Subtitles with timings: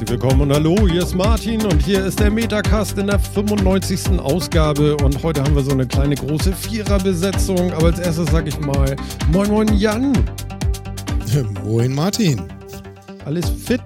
[0.00, 4.18] Herzlich willkommen und hallo, hier ist Martin und hier ist der Metacast in der 95.
[4.18, 8.58] Ausgabe und heute haben wir so eine kleine große Viererbesetzung, aber als erstes sag ich
[8.60, 8.96] mal
[9.30, 10.14] Moin Moin Jan.
[11.66, 12.40] Moin Martin.
[13.26, 13.82] Alles fit?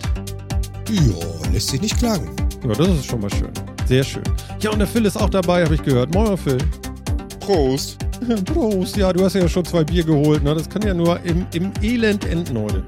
[0.89, 2.31] Ja, lässt sich nicht klagen.
[2.63, 3.51] Ja, das ist schon mal schön.
[3.89, 4.23] Sehr schön.
[4.61, 6.15] Ja, und der Phil ist auch dabei, habe ich gehört.
[6.15, 6.59] Moin Phil.
[7.41, 7.99] Prost.
[8.45, 8.97] Prost.
[8.97, 10.55] Ja, du hast ja schon zwei Bier geholt, ne?
[10.55, 12.85] Das kann ja nur im, im Elend enden heute.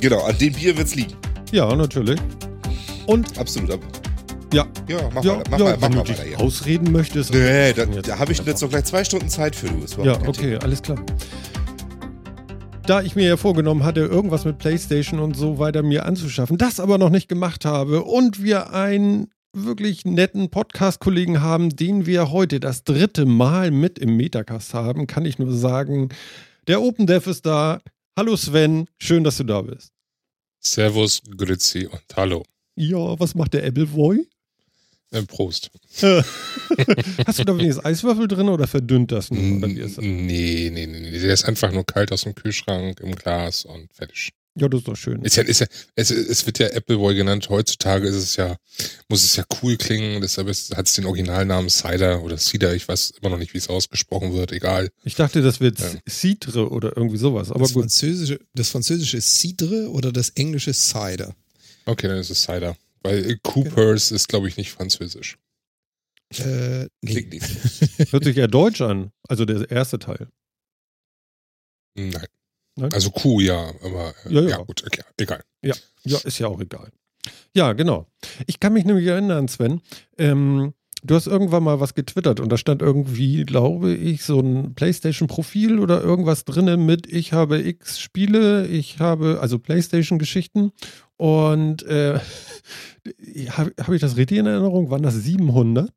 [0.00, 1.14] Genau, an dem Bier wird's liegen.
[1.52, 2.20] Ja, natürlich.
[3.06, 3.70] Und Absolut.
[3.72, 3.80] ab-
[4.52, 6.40] ja, Ja, mach ja, mal, mach ja, mal, mach wenn du mal dich weiter hier.
[6.40, 7.32] ausreden möchtest.
[7.34, 10.02] Nee, da, da habe ich jetzt noch gleich zwei Stunden Zeit für du.
[10.04, 10.98] Ja, okay, alles klar.
[12.86, 16.80] Da ich mir ja vorgenommen hatte, irgendwas mit PlayStation und so weiter mir anzuschaffen, das
[16.80, 22.60] aber noch nicht gemacht habe und wir einen wirklich netten Podcast-Kollegen haben, den wir heute
[22.60, 26.10] das dritte Mal mit im Metacast haben, kann ich nur sagen,
[26.68, 27.80] der Open Dev ist da.
[28.18, 29.93] Hallo Sven, schön, dass du da bist.
[30.66, 32.44] Servus, Grüezi und Hallo.
[32.76, 34.26] Ja, was macht der Appleboy?
[35.10, 35.70] Äh, Prost.
[36.02, 39.58] Hast du da wenigstens Eiswürfel drin oder verdünnt das nur?
[39.58, 39.68] Oder?
[39.68, 41.18] Nee, nee, nee, nee.
[41.18, 44.30] Der ist einfach nur kalt aus dem Kühlschrank im Glas und fertig.
[44.56, 45.22] Ja, das ist doch schön.
[45.22, 45.66] Ist ja, ist ja,
[45.96, 47.48] es, es wird ja Appleboy genannt.
[47.48, 48.56] Heutzutage ist es ja,
[49.08, 50.20] muss es ja cool klingen.
[50.20, 52.72] Deshalb hat es den Originalnamen Cider oder Cider.
[52.74, 54.52] Ich weiß immer noch nicht, wie es ausgesprochen wird.
[54.52, 54.90] Egal.
[55.02, 55.90] Ich dachte, das wird Ja.
[56.08, 57.82] Citre oder irgendwie sowas, aber das, gut.
[57.82, 61.34] Französische, das Französische ist Cidre oder das Englische Cider?
[61.86, 62.76] Okay, dann ist es Cider.
[63.02, 65.36] Weil äh, Coopers ist, glaube ich, nicht französisch.
[66.38, 67.12] Äh, nee.
[67.12, 68.04] Klingt nicht so.
[68.12, 69.10] Hört sich eher deutsch an.
[69.28, 70.28] Also der erste Teil.
[71.96, 72.26] Nein.
[72.76, 72.92] Nein?
[72.92, 74.56] Also Kuh, ja, aber äh, Ja, ja, ja.
[74.58, 75.42] gut, okay, egal.
[75.62, 75.74] Ja,
[76.04, 76.90] ist ja auch egal.
[77.54, 78.06] Ja, genau.
[78.46, 79.80] Ich kann mich nämlich erinnern, Sven.
[80.18, 80.74] Ähm,
[81.04, 85.78] du hast irgendwann mal was getwittert und da stand irgendwie, glaube ich, so ein PlayStation-Profil
[85.78, 90.72] oder irgendwas drinne mit ich habe X Spiele, ich habe also PlayStation-Geschichten
[91.16, 92.18] und äh,
[93.50, 94.90] habe hab ich das richtig in Erinnerung?
[94.90, 95.90] Waren das 700?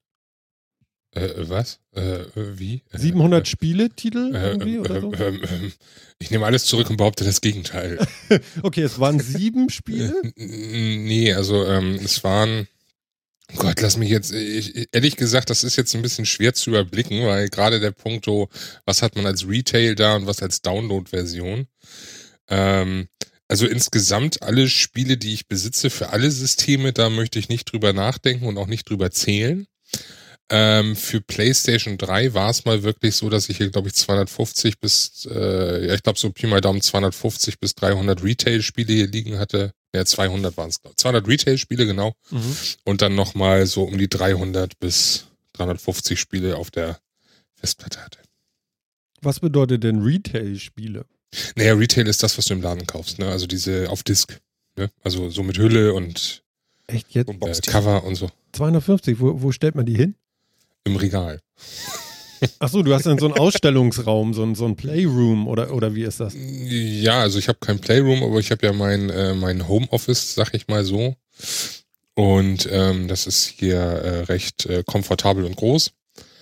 [1.17, 1.79] Äh, was?
[1.95, 2.27] Äh, äh,
[2.59, 2.83] wie?
[2.91, 5.11] Äh, 700 Spieletitel Äh, irgendwie äh, oder so?
[5.13, 5.39] äh,
[6.19, 7.99] ich nehme alles zurück und behaupte das Gegenteil.
[8.63, 10.13] Okay, es waren sieben Spiele.
[10.35, 12.67] Äh, nee, also ähm, es waren.
[13.53, 14.33] Oh Gott, lass mich jetzt.
[14.33, 18.49] Ich, ehrlich gesagt, das ist jetzt ein bisschen schwer zu überblicken, weil gerade der Punkto,
[18.85, 21.67] was hat man als Retail da und was als Download-Version.
[22.49, 23.07] Ähm,
[23.47, 27.93] also insgesamt alle Spiele, die ich besitze für alle Systeme, da möchte ich nicht drüber
[27.93, 29.67] nachdenken und auch nicht drüber zählen.
[30.49, 34.79] Ähm, für PlayStation 3 war es mal wirklich so, dass ich hier, glaube ich, 250
[34.79, 39.39] bis, äh, ja, ich glaube so Pi mal Daumen 250 bis 300 Retail-Spiele hier liegen
[39.39, 39.73] hatte.
[39.93, 42.13] Ja, 200 waren es, 200 Retail-Spiele, genau.
[42.31, 42.55] Mhm.
[42.85, 46.99] Und dann nochmal so um die 300 bis 350 Spiele auf der
[47.55, 48.19] Festplatte hatte.
[49.21, 51.05] Was bedeutet denn Retail-Spiele?
[51.55, 53.27] Naja, Retail ist das, was du im Laden kaufst, ne?
[53.27, 54.39] Also diese auf Disk.
[54.77, 54.89] Ne?
[55.03, 56.43] Also so mit Hülle und
[56.87, 57.29] Echt jetzt?
[57.29, 58.29] äh, Cover und so.
[58.53, 60.15] 250, wo, wo stellt man die hin?
[60.87, 61.41] Im Regal.
[62.59, 65.95] Ach so, du hast dann so einen Ausstellungsraum, so einen, so einen Playroom oder, oder
[65.95, 66.33] wie ist das?
[66.35, 70.53] Ja, also ich habe kein Playroom, aber ich habe ja mein, äh, mein Homeoffice, sag
[70.53, 71.15] ich mal so.
[72.15, 75.91] Und ähm, das ist hier äh, recht äh, komfortabel und groß.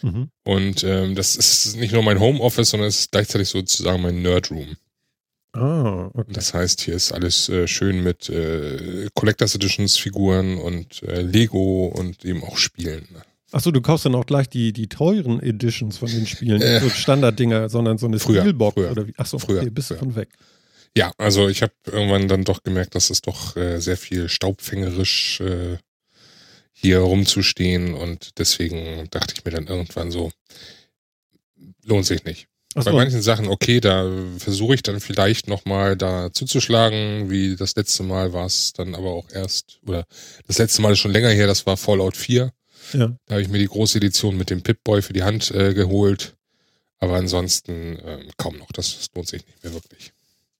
[0.04, 0.30] Mhm.
[0.44, 4.78] Und ähm, das ist nicht nur mein Homeoffice, sondern es ist gleichzeitig sozusagen mein Nerdroom.
[5.54, 6.34] Ah, okay.
[6.34, 11.88] Das heißt, hier ist alles äh, schön mit äh, Collectors Editions Figuren und äh, Lego
[11.88, 13.08] und eben auch Spielen.
[13.58, 16.74] Ach so, du kaufst dann auch gleich die, die teuren Editions von den Spielen, Äh.
[16.74, 18.92] nicht so Standarddinger, sondern so eine Früher, Steelbox früher.
[18.92, 19.14] oder wie?
[19.16, 20.00] Ach so, Früher, okay, bist du früher.
[20.00, 20.28] von weg.
[20.98, 25.40] Ja, also ich habe irgendwann dann doch gemerkt, dass es doch äh, sehr viel staubfängerisch
[25.40, 25.78] äh,
[26.74, 30.32] hier rumzustehen und deswegen dachte ich mir dann irgendwann so,
[31.86, 32.48] lohnt sich nicht.
[32.76, 37.56] Ach Bei so, manchen Sachen, okay, da versuche ich dann vielleicht nochmal da zuzuschlagen, wie
[37.56, 40.06] das letzte Mal war es dann aber auch erst, oder
[40.46, 42.52] das letzte Mal ist schon länger her, das war Fallout 4.
[42.94, 43.18] ja.
[43.26, 46.36] Da habe ich mir die große Edition mit dem Pip-Boy für die Hand äh, geholt.
[47.00, 48.72] Aber ansonsten ähm, kaum noch.
[48.72, 50.14] Das, das lohnt sich nicht mehr wirklich.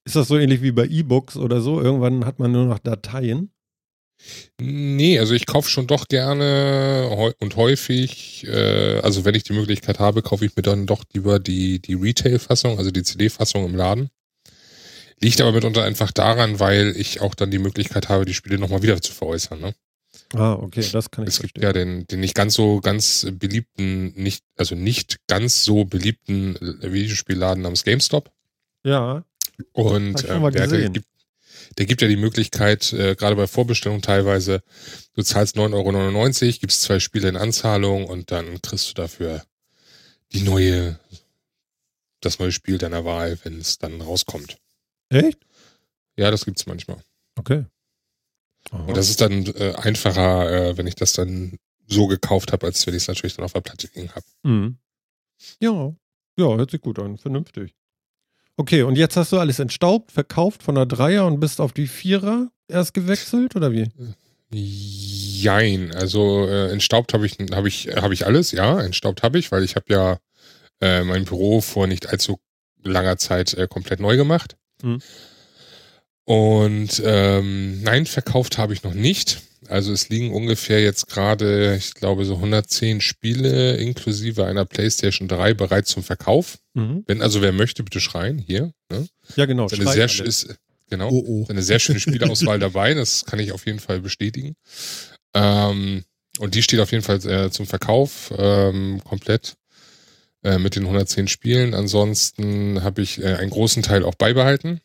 [0.04, 1.80] Ist das so ähnlich wie bei E-Books oder so?
[1.80, 3.50] Irgendwann hat man nur noch Dateien.
[4.58, 9.98] Nee, also ich kaufe schon doch gerne und häufig, äh, also wenn ich die Möglichkeit
[9.98, 14.08] habe, kaufe ich mir dann doch lieber die, die Retail-Fassung, also die CD-Fassung im Laden.
[15.20, 18.82] Liegt aber mitunter einfach daran, weil ich auch dann die Möglichkeit habe, die Spiele nochmal
[18.82, 19.60] wieder zu veräußern.
[19.60, 19.74] Ne?
[20.34, 21.62] Ah, okay, das kann ich Es gibt verstehen.
[21.62, 27.62] ja den, den nicht ganz so ganz beliebten, nicht, also nicht ganz so beliebten Videospielladen
[27.62, 28.32] namens GameStop.
[28.84, 29.24] Ja,
[29.72, 31.06] Und äh, der, der, gibt,
[31.78, 34.62] der gibt ja die Möglichkeit, äh, gerade bei Vorbestellung teilweise,
[35.14, 39.44] du zahlst 9,99 Euro, gibst zwei Spiele in Anzahlung und dann kriegst du dafür
[40.32, 40.98] die neue,
[42.20, 44.56] das neue Spiel deiner Wahl, wenn es dann rauskommt.
[45.08, 45.38] echt?
[46.16, 46.98] Ja, das gibt's manchmal.
[47.38, 47.64] Okay.
[48.70, 48.84] Aha.
[48.84, 52.86] Und das ist dann äh, einfacher, äh, wenn ich das dann so gekauft habe, als
[52.86, 54.24] wenn ich es natürlich dann auf der Platte liegen habe.
[54.42, 54.78] Mhm.
[55.60, 55.94] Ja,
[56.38, 57.74] ja, hört sich gut an, vernünftig.
[58.56, 61.86] Okay, und jetzt hast du alles entstaubt, verkauft von der Dreier und bist auf die
[61.86, 63.88] Vierer erst gewechselt oder wie?
[64.50, 69.52] Jein, also äh, entstaubt habe ich, hab ich, hab ich alles, ja, entstaubt habe ich,
[69.52, 70.18] weil ich habe ja
[70.80, 72.38] äh, mein Büro vor nicht allzu
[72.82, 74.56] langer Zeit äh, komplett neu gemacht.
[74.82, 75.00] Mhm.
[76.26, 79.42] Und ähm, nein, verkauft habe ich noch nicht.
[79.68, 85.54] Also es liegen ungefähr jetzt gerade, ich glaube, so 110 Spiele inklusive einer PlayStation 3
[85.54, 86.58] bereit zum Verkauf.
[86.74, 87.04] Mhm.
[87.06, 88.72] Wenn also wer möchte, bitte schreien hier.
[88.90, 89.06] Ne?
[89.36, 89.66] Ja, genau.
[89.66, 90.48] Ist eine sehr, ist,
[90.90, 91.46] genau, Oh, oh.
[91.48, 94.56] eine sehr schöne Spieleauswahl dabei, das kann ich auf jeden Fall bestätigen.
[95.32, 96.04] Ähm,
[96.38, 99.54] und die steht auf jeden Fall äh, zum Verkauf ähm, komplett
[100.42, 101.72] äh, mit den 110 Spielen.
[101.72, 104.80] Ansonsten habe ich äh, einen großen Teil auch beibehalten.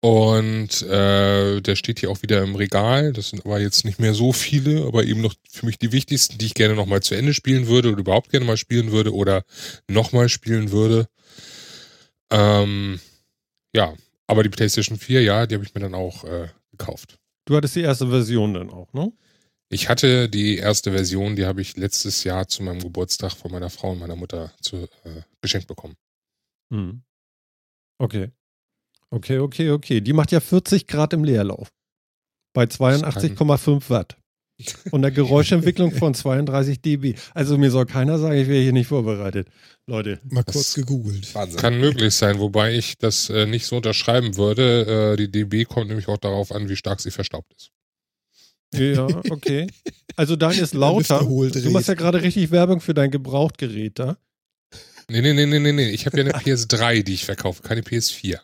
[0.00, 3.12] Und äh, der steht hier auch wieder im Regal.
[3.12, 6.38] Das sind aber jetzt nicht mehr so viele, aber eben noch für mich die wichtigsten,
[6.38, 9.42] die ich gerne nochmal zu Ende spielen würde oder überhaupt gerne mal spielen würde oder
[9.88, 11.08] nochmal spielen würde.
[12.30, 13.00] Ähm,
[13.74, 13.94] ja,
[14.26, 17.18] aber die PlayStation 4, ja, die habe ich mir dann auch äh, gekauft.
[17.46, 19.12] Du hattest die erste Version dann auch, ne?
[19.68, 23.70] Ich hatte die erste Version, die habe ich letztes Jahr zu meinem Geburtstag von meiner
[23.70, 25.96] Frau und meiner Mutter zu, äh, geschenkt bekommen.
[26.70, 27.02] Mhm.
[27.98, 28.30] Okay.
[29.10, 30.00] Okay, okay, okay.
[30.00, 31.68] Die macht ja 40 Grad im Leerlauf.
[32.54, 34.16] Bei 82,5 Watt.
[34.90, 37.14] Und eine Geräuschentwicklung von 32 dB.
[37.34, 39.48] Also mir soll keiner sagen, ich wäre hier nicht vorbereitet.
[39.86, 40.18] Leute.
[40.24, 41.34] Mal Das- kurz gegoogelt.
[41.34, 41.60] Wahnsinn.
[41.60, 45.12] Kann möglich sein, wobei ich das äh, nicht so unterschreiben würde.
[45.12, 47.70] Äh, die dB kommt nämlich auch darauf an, wie stark sie verstaubt ist.
[48.74, 49.66] Ja, okay.
[50.16, 51.20] Also dein ist lauter.
[51.20, 54.16] Du machst ja gerade richtig Werbung für dein Gebrauchtgerät da.
[55.08, 55.90] Nee, nee, nee, nee, nee, nee.
[55.90, 58.40] Ich habe ja eine PS3, die ich verkaufe, keine PS4.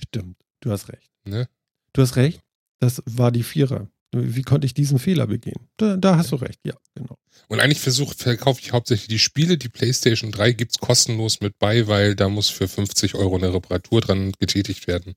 [0.00, 1.10] Stimmt, du hast recht.
[1.24, 1.48] Ne?
[1.92, 2.40] Du hast recht.
[2.78, 3.88] Das war die Vierer.
[4.12, 5.68] Wie konnte ich diesen Fehler begehen?
[5.76, 7.18] Da, da hast du recht, ja, genau.
[7.48, 9.58] Und eigentlich versuche, verkaufe ich hauptsächlich die Spiele.
[9.58, 14.00] Die PlayStation 3 gibt's kostenlos mit bei, weil da muss für 50 Euro eine Reparatur
[14.00, 15.14] dran getätigt werden.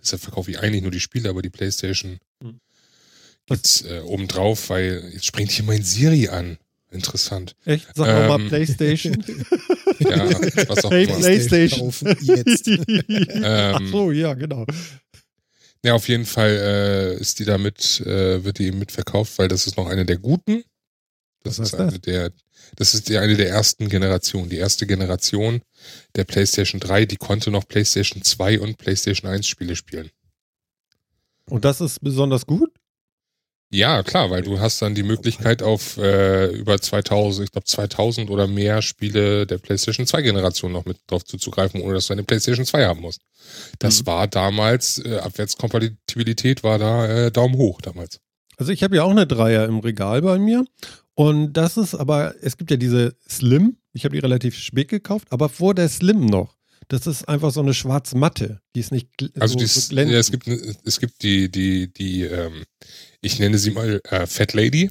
[0.00, 2.60] Deshalb verkaufe ich eigentlich nur die Spiele, aber die PlayStation Hm.
[3.46, 6.58] gibt's äh, obendrauf, weil jetzt springt hier mein Siri an.
[6.90, 7.54] Interessant.
[7.64, 7.86] Echt?
[7.94, 9.16] Sag noch mal Ähm, PlayStation.
[10.00, 10.28] Ja,
[10.68, 11.18] was auch Hey, immer.
[11.18, 11.92] PlayStation.
[12.20, 12.68] jetzt.
[13.42, 14.64] Ach Ähm, so, ja, genau.
[15.84, 19.66] Ja, auf jeden Fall äh, ist die damit, äh, wird die eben mitverkauft, weil das
[19.66, 20.64] ist noch eine der guten.
[21.44, 22.00] Das Was ist eine das?
[22.00, 22.32] der,
[22.76, 24.48] das ist die eine der ersten Generationen.
[24.50, 25.62] Die erste Generation
[26.16, 30.10] der PlayStation 3, die konnte noch PlayStation 2 und PlayStation 1 Spiele spielen.
[31.48, 32.70] Und das ist besonders gut?
[33.70, 38.30] Ja, klar, weil du hast dann die Möglichkeit auf äh, über 2000, ich glaube 2000
[38.30, 42.22] oder mehr Spiele der PlayStation 2 Generation noch mit drauf zuzugreifen, ohne dass du eine
[42.24, 43.20] PlayStation 2 haben musst.
[43.78, 44.06] Das Mhm.
[44.06, 48.20] war damals, äh, Abwärtskompatibilität war da äh, Daumen hoch damals.
[48.56, 50.64] Also ich habe ja auch eine Dreier im Regal bei mir.
[51.14, 53.76] Und das ist aber, es gibt ja diese Slim.
[53.92, 56.56] Ich habe die relativ spät gekauft, aber vor der Slim noch.
[56.88, 58.60] Das ist einfach so eine schwarze Matte.
[58.74, 60.12] Die ist nicht gl- Also so, dies, so glänzend.
[60.14, 62.64] ja, es gibt ne- es gibt die die die ähm,
[63.20, 64.90] ich nenne sie mal äh, Fat Lady,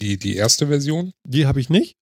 [0.00, 1.12] die die erste Version.
[1.24, 1.96] Die habe ich nicht.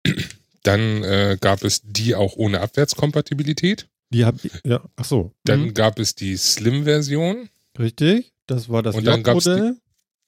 [0.63, 3.87] Dann äh, gab es die auch ohne Abwärtskompatibilität.
[4.11, 5.33] Die habe ich, ja, ach so.
[5.43, 5.73] Dann Mhm.
[5.73, 7.49] gab es die Slim Version.
[7.77, 8.33] Richtig.
[8.47, 9.77] Das war das J-Modell.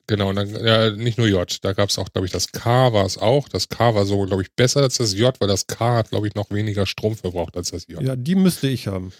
[0.07, 2.91] Genau, und dann ja, nicht nur J, da gab es auch, glaube ich, das K
[2.93, 3.47] war es auch.
[3.49, 6.27] Das K war so, glaube ich, besser als das J, weil das K hat, glaube
[6.27, 8.01] ich, noch weniger Strom verbraucht als das J.
[8.01, 9.13] Ja, die müsste ich haben.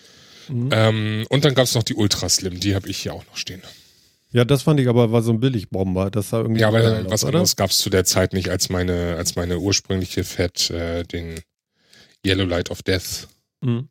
[0.49, 0.69] Mhm.
[0.71, 3.37] Ähm, und dann gab es noch die Ultra Slim, die habe ich hier auch noch
[3.37, 3.61] stehen.
[4.33, 6.09] Ja, das fand ich aber war so ein Billigbomber.
[6.09, 8.69] Das sah irgendwie Ja, aber geil was anderes gab es zu der Zeit nicht, als
[8.69, 11.41] meine, als meine ursprüngliche Fett äh, den
[12.25, 13.27] Yellow Light of Death
[13.63, 13.89] Mhm.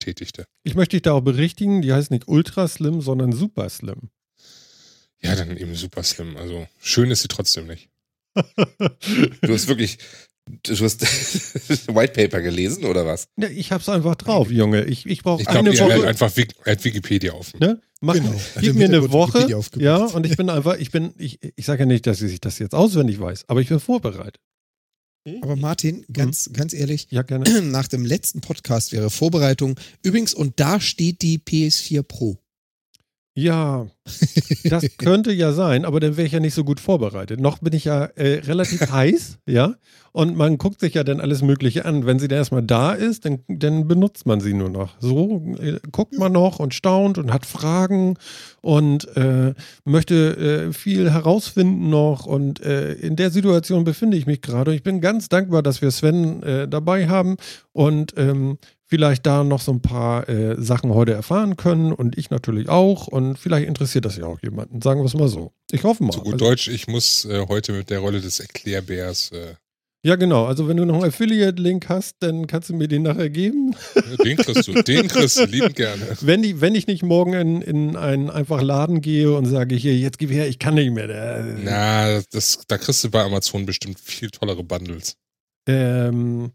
[0.00, 0.46] tätigte.
[0.64, 4.10] Ich möchte dich da auch berichtigen, die heißt nicht Ultra Slim, sondern Super Slim.
[5.20, 6.36] Ja, dann eben super slim.
[6.36, 7.88] Also schön ist sie trotzdem nicht.
[9.42, 9.98] Du hast wirklich,
[10.62, 11.02] du hast
[11.94, 13.28] White Paper gelesen oder was?
[13.36, 14.84] ja, ich hab's einfach drauf, Junge.
[14.84, 16.08] Ich, ich brauche Ich eine glaube, hat Woche.
[16.08, 17.58] einfach Wik er hat Wikipedia offen.
[17.60, 17.80] Ne?
[18.00, 18.34] Mach, Genau.
[18.60, 19.46] Gib mir eine Woche,
[19.78, 22.58] ja, und ich bin einfach, ich bin, ich, ich sage ja nicht, dass ich das
[22.58, 24.40] jetzt auswendig weiß, aber ich bin vorbereitet.
[25.42, 27.60] Aber Martin, ganz, ganz ehrlich, Ja, gerne.
[27.62, 29.78] nach dem letzten Podcast wäre Vorbereitung.
[30.02, 32.38] Übrigens, und da steht die PS4 Pro.
[33.38, 33.86] Ja,
[34.64, 37.38] das könnte ja sein, aber dann wäre ich ja nicht so gut vorbereitet.
[37.38, 39.76] Noch bin ich ja äh, relativ heiß, ja,
[40.10, 42.04] und man guckt sich ja dann alles Mögliche an.
[42.04, 44.96] Wenn sie dann erstmal da ist, dann, dann benutzt man sie nur noch.
[44.98, 48.16] So äh, guckt man noch und staunt und hat Fragen
[48.60, 49.54] und äh,
[49.84, 52.26] möchte äh, viel herausfinden noch.
[52.26, 54.72] Und äh, in der Situation befinde ich mich gerade.
[54.72, 57.36] Und ich bin ganz dankbar, dass wir Sven äh, dabei haben
[57.72, 62.30] und ähm, vielleicht da noch so ein paar äh, Sachen heute erfahren können und ich
[62.30, 64.80] natürlich auch und vielleicht interessiert das ja auch jemanden.
[64.82, 65.52] Sagen wir es mal so.
[65.70, 66.12] Ich hoffe mal.
[66.12, 69.54] Zu gut Also- Deutsch, ich muss äh, heute mit der Rolle des Erklärbärs, äh,
[70.04, 70.46] Ja, genau.
[70.46, 73.74] Also wenn du noch einen Affiliate-Link hast, dann kannst du mir den nachher geben.
[74.24, 76.02] den kriegst du, den kriegst du liebend gerne.
[76.22, 79.96] Wenn, die, wenn ich nicht morgen in, in einen einfach Laden gehe und sage, hier,
[79.98, 81.08] jetzt gib her, ich kann nicht mehr.
[81.08, 85.16] Der, Na, das, da kriegst du bei Amazon bestimmt viel tollere Bundles.
[85.66, 86.52] Ähm,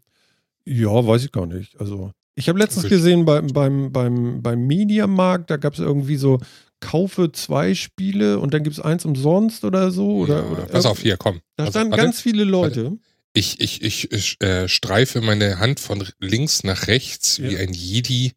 [0.66, 1.78] ja, weiß ich gar nicht.
[1.78, 6.16] Also, ich habe letztens Also gesehen beim, beim, beim, beim Mediamarkt, da gab es irgendwie
[6.16, 6.40] so,
[6.80, 10.16] kaufe zwei Spiele und dann gibt es eins umsonst oder so.
[10.18, 11.40] Oder, ja, oder pass auf, hier, komm.
[11.56, 12.04] Da Also, standen warte.
[12.04, 12.98] ganz viele Leute.
[13.32, 17.60] Ich, ich, ich, ich äh, streife meine Hand von links nach rechts wie Ja.
[17.60, 18.32] ein Jedi.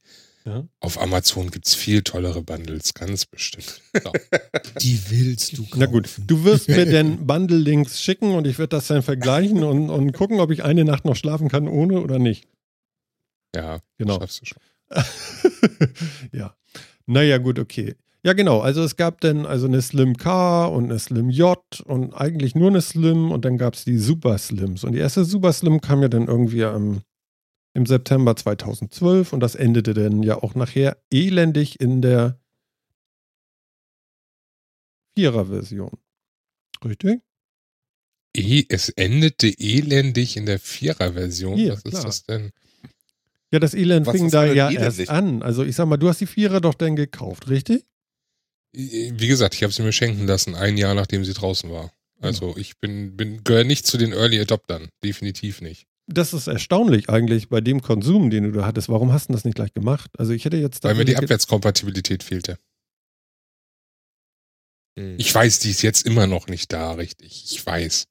[0.46, 0.63] Ja.
[0.80, 3.82] Auf Amazon gibt's viel tollere Bundles, ganz bestimmt.
[4.01, 4.12] So.
[4.82, 5.80] Die willst du kaufen.
[5.80, 9.89] Na gut, du wirst mir den Bundle-Links schicken und ich werde das dann vergleichen und,
[9.89, 12.48] und gucken, ob ich eine Nacht noch schlafen kann ohne oder nicht.
[13.56, 14.20] Ja, Genau.
[14.20, 14.62] schaffst du schon.
[16.32, 16.56] ja.
[17.06, 17.96] Naja, gut, okay.
[18.24, 18.60] Ja, genau.
[18.60, 22.70] Also es gab dann also eine Slim K und eine Slim J und eigentlich nur
[22.70, 24.84] eine Slim und dann gab es die Super Slims.
[24.84, 27.01] Und die erste Super Slim kam ja dann irgendwie am,
[27.74, 32.39] im September 2012 und das endete dann ja auch nachher elendig in der
[35.16, 35.98] Vierer-Version.
[36.84, 37.22] Richtig?
[38.36, 41.58] E, es endete elendig in der Vierer-Version.
[41.58, 42.04] Ja, Was ist klar.
[42.06, 42.51] das denn?
[43.51, 45.42] Ja, das Elend Was fing ist da denn ja erst an.
[45.42, 47.86] Also ich sag mal, du hast die Vierer doch dann gekauft, richtig?
[48.74, 51.92] Wie gesagt, ich habe sie mir schenken lassen, ein Jahr nachdem sie draußen war.
[52.20, 55.88] Also ich bin, bin gehöre nicht zu den Early Adoptern, definitiv nicht.
[56.08, 58.89] Das ist erstaunlich eigentlich bei dem Konsum, den du da hattest.
[58.89, 60.10] Warum hast du das nicht gleich gemacht?
[60.18, 62.58] Also ich hätte jetzt Weil mir die Abwärtskompatibilität fehlte.
[64.98, 65.16] Hm.
[65.18, 67.44] Ich weiß, die ist jetzt immer noch nicht da, richtig.
[67.51, 68.08] Ich weiß.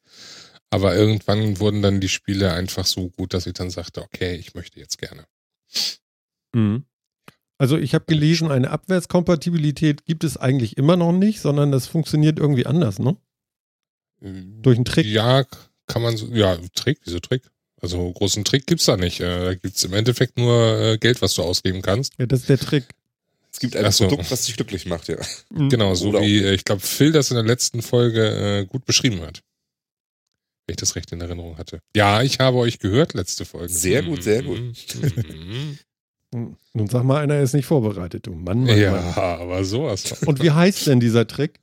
[0.71, 4.55] Aber irgendwann wurden dann die Spiele einfach so gut, dass ich dann sagte, okay, ich
[4.55, 5.27] möchte jetzt gerne.
[6.53, 6.85] Mhm.
[7.59, 12.39] Also ich habe gelesen, eine Abwärtskompatibilität gibt es eigentlich immer noch nicht, sondern das funktioniert
[12.39, 13.17] irgendwie anders, ne?
[14.21, 15.07] Durch einen Trick.
[15.07, 15.45] Ja,
[15.87, 17.43] kann man so, ja, Trick, wieso Trick?
[17.81, 19.21] Also großen Trick gibt's da nicht.
[19.21, 22.13] Äh, Da gibt's im Endeffekt nur äh, Geld, was du ausgeben kannst.
[22.19, 22.85] Ja, das ist der Trick.
[23.53, 24.09] Es gibt ein so.
[24.09, 25.17] Produkt, was dich glücklich macht, ja.
[25.51, 25.71] Mhm.
[25.71, 28.85] Genau, so Oder wie, äh, ich glaube, Phil das in der letzten Folge äh, gut
[28.85, 29.43] beschrieben hat.
[30.67, 31.79] Wenn ich das recht in Erinnerung hatte.
[31.95, 33.69] Ja, ich habe euch gehört, letzte Folge.
[33.69, 34.59] Sehr gut, sehr gut.
[34.61, 35.79] Mhm.
[36.33, 36.57] Mhm.
[36.75, 38.65] Nun sag mal, einer ist nicht vorbereitet, du Mann.
[38.65, 39.15] Mann, ja, Mann.
[39.15, 40.23] aber sowas.
[40.27, 41.61] Und wie heißt denn dieser Trick?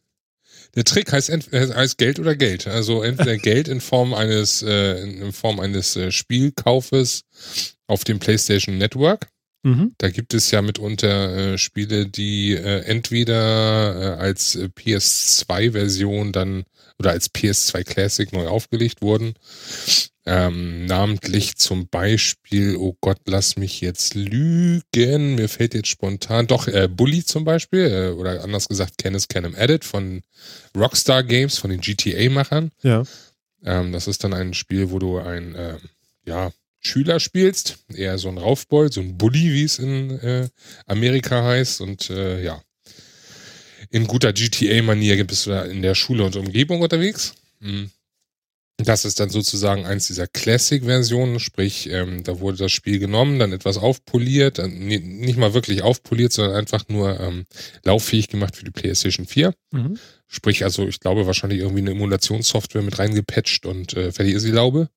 [0.76, 2.66] Der Trick heißt, ent- äh, heißt Geld oder Geld.
[2.66, 7.26] Also entweder Geld in Form eines, äh, in Form eines äh, Spielkaufes
[7.88, 9.28] auf dem PlayStation Network.
[9.64, 9.94] Mhm.
[9.98, 16.64] Da gibt es ja mitunter äh, Spiele, die äh, entweder äh, als äh, PS2-Version dann
[17.00, 19.36] oder als PS2 Classic neu aufgelegt wurden.
[20.26, 26.70] Ähm, namentlich zum Beispiel, oh Gott, lass mich jetzt lügen, mir fällt jetzt spontan, doch,
[26.70, 30.22] äh, Bully zum Beispiel, äh, oder anders gesagt, Kenneth Canham Edit von
[30.78, 32.72] Rockstar Games, von den GTA-Machern.
[32.84, 33.04] Ja.
[33.66, 35.80] Ähm, das ist dann ein Spiel, wo du ein ähm,
[36.26, 40.50] ja, Schüler spielst, eher so ein Raufbold, so ein Bully, wie es in äh,
[40.86, 41.82] Amerika heißt.
[41.82, 42.62] Und äh, ja,
[43.94, 47.36] in guter GTA-Manier bist du da in der Schule und Umgebung unterwegs.
[47.60, 47.92] Mhm.
[48.78, 53.54] Das ist dann sozusagen eins dieser Classic-Versionen, sprich, ähm, da wurde das Spiel genommen, dann
[53.54, 57.46] etwas aufpoliert, nee, nicht mal wirklich aufpoliert, sondern einfach nur ähm,
[57.84, 59.54] lauffähig gemacht für die PlayStation 4.
[59.72, 60.00] Mhm.
[60.28, 64.52] Sprich, also ich glaube wahrscheinlich irgendwie eine Emulationssoftware mit reingepatcht und äh, fertig ist die
[64.52, 64.90] Laube.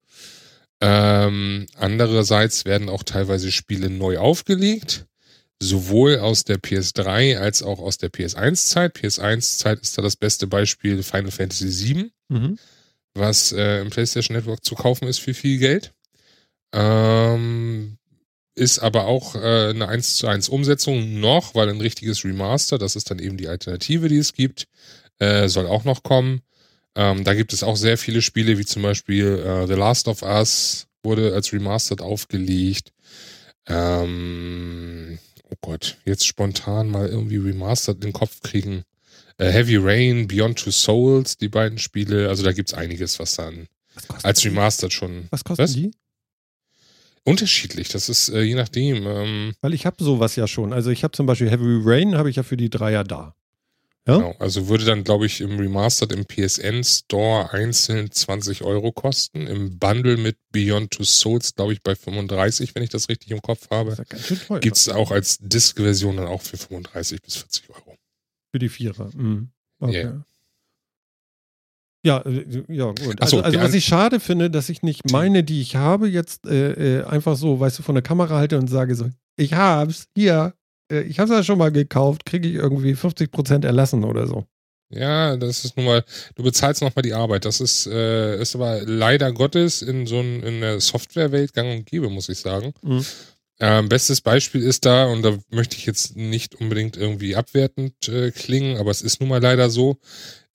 [0.81, 5.05] Ähm, andererseits werden auch teilweise Spiele neu aufgelegt,
[5.63, 8.97] sowohl aus der PS3 als auch aus der PS1-Zeit.
[8.97, 12.59] PS1-Zeit ist da das beste Beispiel Final Fantasy VII, Mhm.
[13.15, 15.93] was äh, im PlayStation Network zu kaufen ist für viel Geld.
[16.73, 17.99] Ähm,
[18.55, 22.97] ist aber auch äh, eine 1 zu 1 Umsetzung noch, weil ein richtiges Remaster, das
[22.97, 24.67] ist dann eben die Alternative, die es gibt,
[25.19, 26.41] äh, soll auch noch kommen.
[26.95, 30.23] Ähm, da gibt es auch sehr viele Spiele, wie zum Beispiel äh, The Last of
[30.23, 32.93] Us wurde als Remastered aufgelegt.
[33.69, 35.19] Ähm,
[35.51, 38.83] oh Gott, jetzt spontan mal irgendwie Remastered in den Kopf kriegen.
[39.39, 42.29] Äh, Heavy Rain, Beyond Two Souls, die beiden Spiele.
[42.29, 43.69] Also da gibt's einiges, was dann
[44.09, 44.49] Was als die?
[44.49, 45.75] Remastered schon Was kosten Was?
[45.75, 45.91] die?
[47.27, 47.89] unterschiedlich.
[47.89, 49.07] Das ist äh, je nachdem.
[49.07, 50.73] Ähm, Weil ich habe sowas ja schon.
[50.73, 53.35] Also ich habe zum Beispiel Heavy Rain, habe ich ja für die Dreier da.
[54.07, 54.19] Ja?
[54.19, 59.47] Genau, also würde dann, glaube ich, im Remastered im PSN Store einzeln 20 Euro kosten.
[59.47, 63.43] Im Bundle mit Beyond Two Souls, glaube ich, bei 35, wenn ich das richtig im
[63.43, 63.97] Kopf habe.
[64.49, 64.59] ja.
[64.61, 67.97] Gibt es auch als Disk-Version dann auch für 35 bis 40 Euro.
[68.53, 69.11] Für die Vierer.
[69.15, 69.51] Mhm.
[69.81, 70.05] Okay.
[70.05, 70.25] Ja.
[72.05, 72.99] Ja, äh, ja, gut.
[73.01, 76.47] So, also, also was ich schade finde, dass ich nicht meine, die ich habe, jetzt
[76.47, 80.07] äh, äh, einfach so, weißt du, von der Kamera halte und sage so, ich hab's,
[80.17, 80.55] hier,
[80.91, 84.47] äh, ich hab's ja schon mal gekauft, kriege ich irgendwie 50% erlassen oder so.
[84.89, 86.05] Ja, das ist nun mal,
[86.37, 87.45] du bezahlst nochmal die Arbeit.
[87.45, 91.87] Das ist, äh, ist aber leider Gottes in so ein, in der Softwarewelt gang und
[91.87, 92.73] gäbe, muss ich sagen.
[92.83, 93.05] Mhm.
[93.59, 98.31] Ähm, bestes Beispiel ist da, und da möchte ich jetzt nicht unbedingt irgendwie abwertend äh,
[98.31, 99.97] klingen, aber es ist nun mal leider so,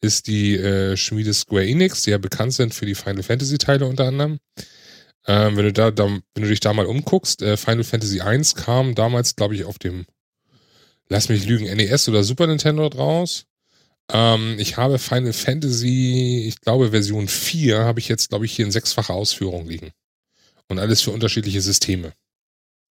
[0.02, 3.86] ist die äh, Schmiede Square Enix, die ja bekannt sind für die Final Fantasy Teile
[3.86, 4.40] unter anderem.
[5.28, 8.56] Ähm, wenn du da, da, wenn du dich da mal umguckst, äh, Final Fantasy 1
[8.56, 10.06] kam damals, glaube ich, auf dem,
[11.12, 13.46] lass mich lügen, NES oder Super Nintendo draus.
[14.12, 18.66] Ähm, ich habe Final Fantasy, ich glaube Version 4, habe ich jetzt, glaube ich, hier
[18.66, 19.92] in sechsfacher Ausführung liegen.
[20.70, 22.14] Und alles für unterschiedliche Systeme.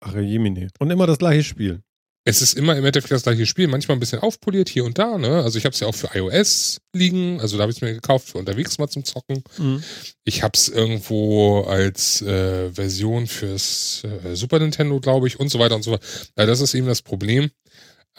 [0.01, 0.67] Ach, Jemine.
[0.79, 1.81] Und immer das gleiche Spiel.
[2.25, 5.17] Es ist immer im Endeffekt das gleiche Spiel, manchmal ein bisschen aufpoliert hier und da,
[5.17, 5.41] ne?
[5.41, 7.93] Also ich habe es ja auch für iOS liegen, also da habe ich es mir
[7.93, 9.41] gekauft für unterwegs mal zum Zocken.
[9.57, 9.81] Mhm.
[10.25, 15.59] Ich habe es irgendwo als äh, Version fürs äh, Super Nintendo, glaube ich, und so
[15.59, 16.05] weiter und so weiter.
[16.37, 17.51] Ja, das ist eben das Problem.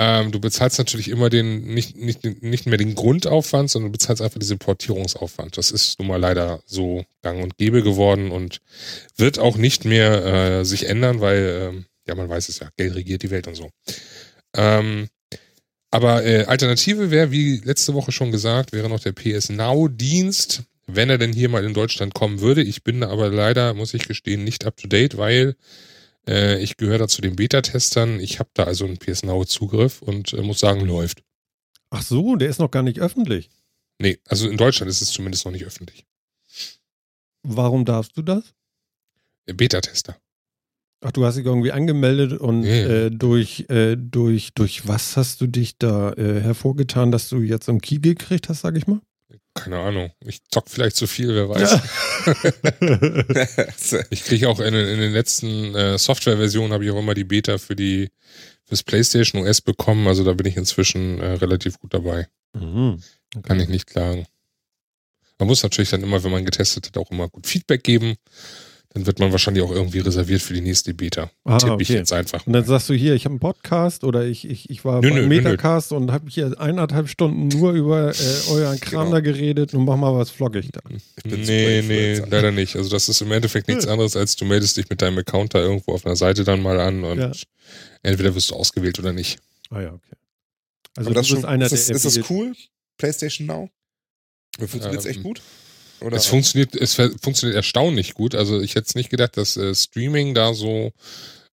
[0.03, 4.23] Ähm, du bezahlst natürlich immer den, nicht, nicht, nicht mehr den Grundaufwand, sondern du bezahlst
[4.23, 5.59] einfach diesen Portierungsaufwand.
[5.59, 8.63] Das ist nun mal leider so gang und gäbe geworden und
[9.19, 12.95] wird auch nicht mehr äh, sich ändern, weil, ähm, ja, man weiß es ja, Geld
[12.95, 13.69] regiert die Welt und so.
[14.57, 15.09] Ähm,
[15.91, 21.11] aber äh, Alternative wäre, wie letzte Woche schon gesagt, wäre noch der PS Now-Dienst, wenn
[21.11, 22.63] er denn hier mal in Deutschland kommen würde.
[22.63, 25.57] Ich bin da aber leider, muss ich gestehen, nicht up to date, weil
[26.29, 28.21] äh, ich gehöre da zu den Beta-Testern.
[28.21, 31.23] Ich habe da also einen PS Now-Zugriff und äh, muss sagen, läuft.
[31.91, 33.51] Ach so, der ist noch gar nicht öffentlich.
[34.01, 36.07] Nee, also in Deutschland ist es zumindest noch nicht öffentlich.
[37.43, 38.55] Warum darfst du das?
[39.47, 40.17] Äh, Beta-Tester.
[41.03, 43.07] Ach, du hast dich irgendwie angemeldet und ja.
[43.07, 47.71] äh, durch, äh, durch, durch was hast du dich da äh, hervorgetan, dass du jetzt
[47.71, 49.01] einen Key gekriegt hast, sag ich mal?
[49.65, 50.11] Keine Ahnung.
[50.25, 51.79] Ich zock vielleicht zu viel, wer weiß.
[54.11, 57.25] Ich kriege auch in, den- in den letzten äh, Software-Versionen habe ich auch immer die
[57.25, 58.11] Beta für die
[58.65, 60.07] fürs PlayStation OS bekommen.
[60.07, 62.29] Also da bin ich inzwischen äh, relativ gut dabei.
[62.55, 63.01] mhm.
[63.35, 63.43] okay.
[63.47, 64.27] Kann ich nicht klagen.
[65.39, 68.17] Man muss natürlich dann immer, wenn man getestet hat, auch immer gut Feedback geben.
[68.93, 71.31] Dann wird man wahrscheinlich auch irgendwie reserviert für die nächste Beta.
[71.45, 71.99] Ah, Tippe ich okay.
[71.99, 72.45] jetzt einfach.
[72.45, 75.11] Und dann sagst du hier, ich habe einen Podcast oder ich, ich, ich war Nö,
[75.11, 75.27] beim nö.
[75.29, 79.13] Metacast und habe hier eineinhalb Stunden nur über äh, euren Kram Genau.
[79.13, 80.81] da geredet und mach mal was flockig da.
[80.89, 81.01] bin
[81.43, 82.75] Nee, nee, leider nicht.
[82.75, 85.61] Also das ist im Endeffekt nichts anderes, als du meldest dich mit deinem Account da
[85.61, 87.31] irgendwo auf einer Seite dann mal an und Ja.
[88.03, 89.39] entweder wirst du ausgewählt oder nicht.
[89.71, 90.17] Ah ja, okay.
[90.97, 92.55] Also Aber das du schon, bist einer ist, das, der ist das cool?
[92.99, 93.71] PlayStation Now?
[94.59, 95.41] Funktioniert es Ähm, echt gut?
[96.03, 96.17] Oder?
[96.17, 98.35] Es funktioniert, es funktioniert erstaunlich gut.
[98.35, 100.93] Also ich hätte es nicht gedacht, dass äh, Streaming da so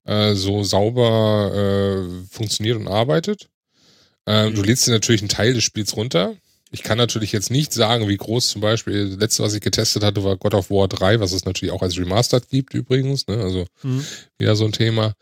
[0.05, 3.49] äh, so sauber äh, funktioniert und arbeitet.
[4.25, 6.35] Ähm, Du lädst dir natürlich einen Teil des Spiels runter.
[6.71, 10.03] Ich kann natürlich jetzt nicht sagen, wie groß zum Beispiel, das letzte, was ich getestet
[10.03, 13.27] hatte, war God of War 3, was es natürlich auch als Remastered gibt übrigens.
[13.27, 13.37] Ne?
[13.37, 14.05] Also Mhm.
[14.37, 15.13] wieder so ein Thema.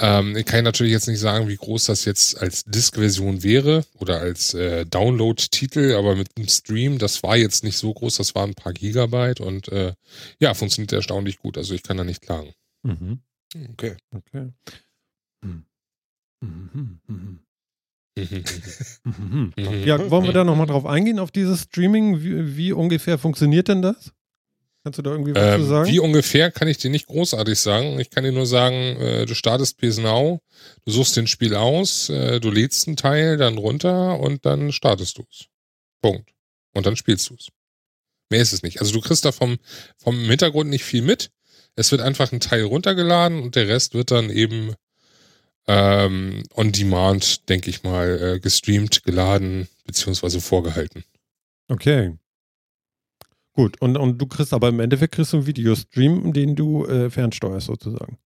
[0.00, 4.20] Ähm, ich kann natürlich jetzt nicht sagen, wie groß das jetzt als Disk-Version wäre oder
[4.20, 8.50] als äh, Download-Titel, aber mit dem Stream, das war jetzt nicht so groß, das waren
[8.50, 9.92] ein paar Gigabyte und äh,
[10.40, 11.58] ja, funktioniert erstaunlich gut.
[11.58, 12.52] Also ich kann da nicht klagen.
[12.82, 13.20] Mhm.
[13.72, 13.96] Okay.
[14.14, 14.52] Okay.
[15.44, 15.64] Hm.
[16.42, 16.70] Mhm.
[16.72, 17.00] Mhm.
[17.06, 17.40] Mhm.
[18.16, 18.44] Mhm.
[19.04, 19.52] Mhm.
[19.84, 22.22] Ja, wollen wir da nochmal drauf eingehen, auf dieses Streaming?
[22.22, 24.12] Wie, wie ungefähr funktioniert denn das?
[24.82, 25.90] Kannst du da irgendwie was zu Ähm, sagen?
[25.90, 28.00] wie ungefähr kann ich dir nicht großartig sagen.
[28.00, 30.40] Ich kann dir nur sagen, äh, du startest PS Now,
[30.86, 35.18] du suchst den Spiel aus, äh, du lädst einen Teil dann runter und dann startest
[35.18, 35.46] du es.
[36.00, 36.30] Punkt.
[36.72, 37.48] Und dann spielst du es.
[38.30, 38.80] Mehr ist es nicht.
[38.80, 39.58] Also du kriegst da vom,
[39.98, 41.30] vom Hintergrund nicht viel mit.
[41.76, 44.74] Es wird einfach ein Teil runtergeladen und der Rest wird dann eben
[45.66, 51.04] ähm, on demand, denke ich mal, äh, gestreamt, geladen, beziehungsweise vorgehalten.
[51.68, 52.14] Okay.
[53.52, 57.10] Gut, und, und du kriegst aber im Endeffekt kriegst du einen Videostream, den du äh,
[57.10, 58.18] fernsteuerst sozusagen.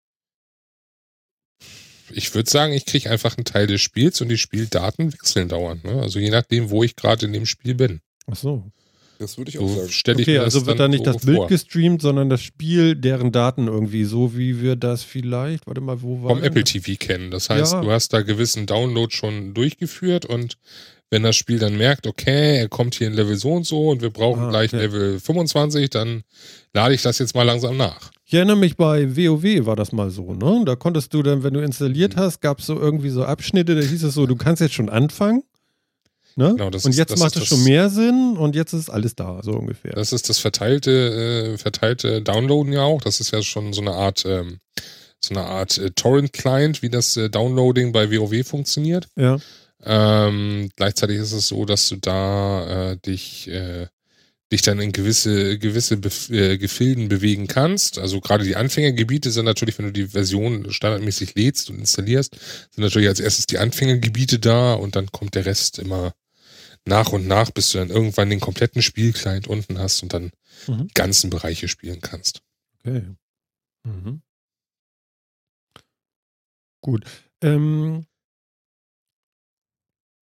[2.11, 5.85] ich würde sagen, ich kriege einfach einen Teil des Spiels und die Spieldaten wechseln dauernd.
[5.85, 6.01] Ne?
[6.03, 8.01] Also je nachdem, wo ich gerade in dem Spiel bin.
[8.31, 8.71] Ach so.
[9.19, 9.91] Das würde ich auch So sagen.
[9.93, 11.47] stelle ich Okay, also wird dann da nicht das Bild vor.
[11.47, 16.23] gestreamt, sondern das Spiel, deren Daten irgendwie, so wie wir das vielleicht, warte mal, wo
[16.23, 17.31] war vom Apple TV kennen.
[17.31, 17.81] Das heißt, Ja.
[17.81, 20.59] du hast da gewissen Download schon durchgeführt und
[21.15, 24.03] wenn das Spiel dann merkt, okay, er kommt hier in Level so und so und
[24.03, 24.83] wir brauchen Ah, gleich okay.
[24.83, 26.23] Level 25, dann
[26.73, 28.11] lade ich das jetzt mal langsam nach.
[28.27, 30.63] Ich erinnere mich, bei WoW war das mal so, ne?
[30.67, 33.81] Da konntest du dann, wenn du installiert hast, gab es so irgendwie so Abschnitte, da
[33.83, 35.43] hieß es so, du kannst jetzt schon anfangen.
[36.37, 36.51] Ne?
[36.57, 39.41] Genau, und ist- jetzt das macht es schon mehr Sinn und jetzt ist alles da,
[39.45, 39.93] so ungefähr.
[39.93, 40.91] Das ist das verteilte,
[41.55, 43.01] äh, verteilte Downloaden ja auch.
[43.03, 44.59] Das ist ja schon so eine Art, ähm,
[45.21, 49.07] so eine Art äh, Torrent-Client, wie das äh, Downloading bei WoW funktioniert.
[49.17, 49.39] ja.
[49.85, 53.87] Ähm, gleichzeitig ist es so, dass du da äh, dich äh,
[54.53, 57.99] dich dann in gewisse, gewisse Bef äh, Gefilden bewegen kannst.
[57.99, 62.35] Also gerade die Anfängergebiete sind natürlich, wenn du die Version standardmäßig lädst und installierst,
[62.71, 66.13] sind natürlich als erstes die Anfängergebiete da und dann kommt der Rest immer
[66.87, 70.31] nach und nach, bis du dann irgendwann den kompletten Spielclient unten hast und dann
[70.69, 70.87] Mhm.
[70.87, 72.41] die ganzen Bereiche spielen kannst.
[72.79, 73.03] Okay.
[73.85, 74.23] Mhm.
[76.81, 77.05] Gut.
[77.43, 78.07] Ähm,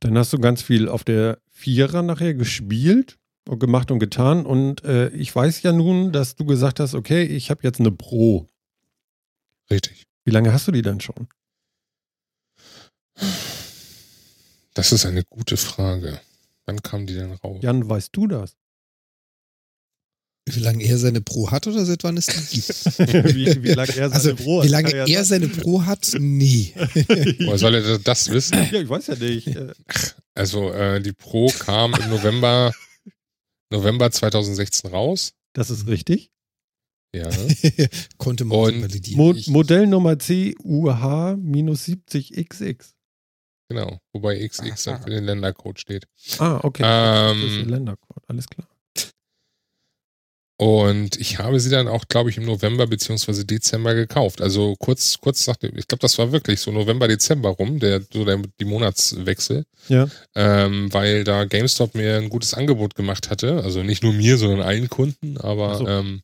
[0.04, 4.44] dann hast du ganz viel auf der Vierer nachher gespielt und gemacht und getan.
[4.46, 7.92] Und äh, ich weiß ja nun, dass du gesagt hast, okay, ich habe jetzt eine
[7.92, 8.48] Pro.
[9.70, 10.04] Richtig.
[10.24, 11.28] Wie lange hast du die denn schon?
[14.74, 16.20] Das ist eine gute Frage.
[16.66, 17.58] Wann kam die denn raus?
[17.62, 18.56] Jan, weißt du das?
[20.48, 22.98] Wie lange er seine Pro hat oder seit wann es die gibt?
[23.36, 24.64] wie, wie lange er seine Also, Pro hat?
[24.64, 26.16] wie lange ja er seine Pro hat?
[26.18, 26.72] Nee.
[26.76, 28.58] Woher soll er das wissen?
[28.72, 29.46] Ja, ich weiß ja nicht.
[29.48, 29.72] Äh,
[30.34, 32.72] Also äh, die Pro kam im November,
[33.70, 35.32] November 2016 raus.
[35.52, 36.30] Das ist richtig.
[37.14, 37.28] Ja.
[38.16, 39.18] Konnte man Und validieren.
[39.18, 42.76] Mo Ich- Modellnummer CUH-70XX.
[43.68, 43.98] Genau.
[44.12, 46.06] Wobei XX dann für den Ländercode steht.
[46.38, 46.82] Ah, okay.
[46.82, 48.68] das ist der Ähm, Ländercode, alles klar.
[50.62, 54.40] Und ich habe sie dann auch, glaube ich, im November beziehungsweise Dezember gekauft.
[54.40, 58.00] Also kurz, kurz nach dem, ich glaube, das war wirklich so November, Dezember rum, der,
[58.12, 59.64] so der, die Monatswechsel.
[59.88, 60.08] Ja.
[60.36, 63.60] Ähm, weil da GameStop mir ein gutes Angebot gemacht hatte.
[63.64, 65.36] Also nicht nur mir, sondern allen Kunden.
[65.36, 65.88] Aber so.
[65.88, 66.20] ähm,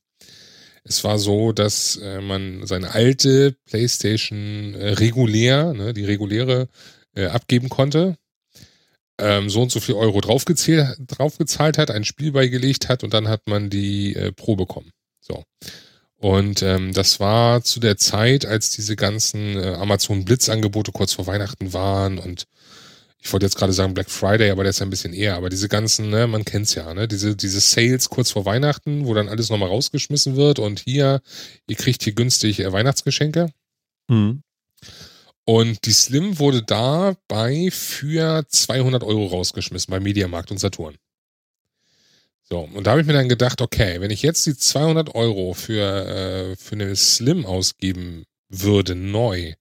[0.85, 6.68] es war so, dass äh, man seine alte PlayStation äh, regulär, ne, die reguläre,
[7.16, 8.16] äh, abgeben konnte.
[9.20, 13.28] Ähm, so und so viel Euro draufgezählt, draufgezahlt hat, ein Spiel beigelegt hat und dann
[13.28, 14.90] hat man die äh, Pro bekommen.
[15.20, 15.44] So.
[16.16, 21.26] Und ähm, das war zu der Zeit, als diese ganzen äh, Amazon Blitz-Angebote kurz vor
[21.26, 22.46] Weihnachten waren und
[23.20, 25.48] ich wollte jetzt gerade sagen Black Friday, aber der ist ja ein bisschen eher, aber
[25.48, 29.28] diese ganzen, ne, man kennt's ja, ne, diese, diese Sales kurz vor Weihnachten, wo dann
[29.28, 31.20] alles nochmal rausgeschmissen wird und hier,
[31.66, 33.50] ihr kriegt hier günstig äh, Weihnachtsgeschenke.
[34.09, 34.42] Hm.
[35.49, 40.97] Und die Slim wurde dabei für 200 Euro rausgeschmissen bei Mediamarkt und Saturn.
[42.43, 45.55] So, und da habe ich mir dann gedacht, okay, wenn ich jetzt die 200 Euro
[45.55, 49.55] für, äh, für eine Slim ausgeben würde, neu,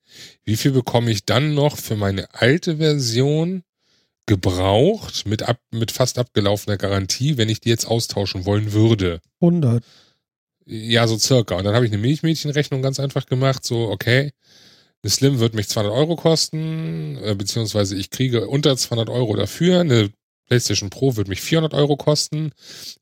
[0.44, 3.64] wie viel bekomme ich dann noch für meine alte Version
[4.26, 9.22] gebraucht mit, ab, mit fast abgelaufener Garantie, wenn ich die jetzt austauschen wollen würde?
[9.40, 9.86] 100.
[10.66, 11.56] Ja, so circa.
[11.56, 14.34] Und dann habe ich eine Milchmädchenrechnung ganz einfach gemacht, so, okay,
[15.04, 19.82] eine Slim wird mich 200 Euro kosten, äh, beziehungsweise ich kriege unter 200 Euro dafür.
[19.82, 20.12] Eine
[20.48, 22.52] PlayStation Pro wird mich 400 Euro kosten.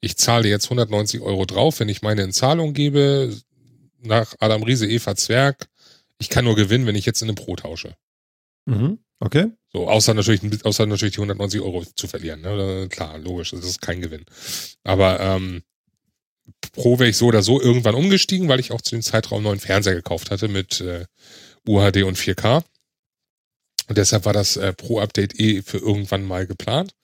[0.01, 3.35] Ich zahle jetzt 190 Euro drauf, wenn ich meine in Zahlung gebe.
[4.01, 5.67] Nach Adam Riese, Eva Zwerg.
[6.19, 7.95] Ich kann nur gewinnen, wenn ich jetzt in eine Pro tausche.
[8.65, 8.99] Mhm.
[9.19, 9.47] Okay.
[9.71, 12.41] So, außer natürlich, außer natürlich die 190 Euro zu verlieren.
[12.41, 12.87] Ne?
[12.89, 14.25] Klar, logisch, das ist kein Gewinn.
[14.83, 15.63] Aber ähm,
[16.73, 19.45] Pro wäre ich so oder so irgendwann umgestiegen, weil ich auch zu dem Zeitraum einen
[19.45, 21.05] neuen Fernseher gekauft hatte mit äh,
[21.67, 22.63] UHD und 4K.
[23.87, 26.95] Und deshalb war das äh, Pro-Update eh für irgendwann mal geplant.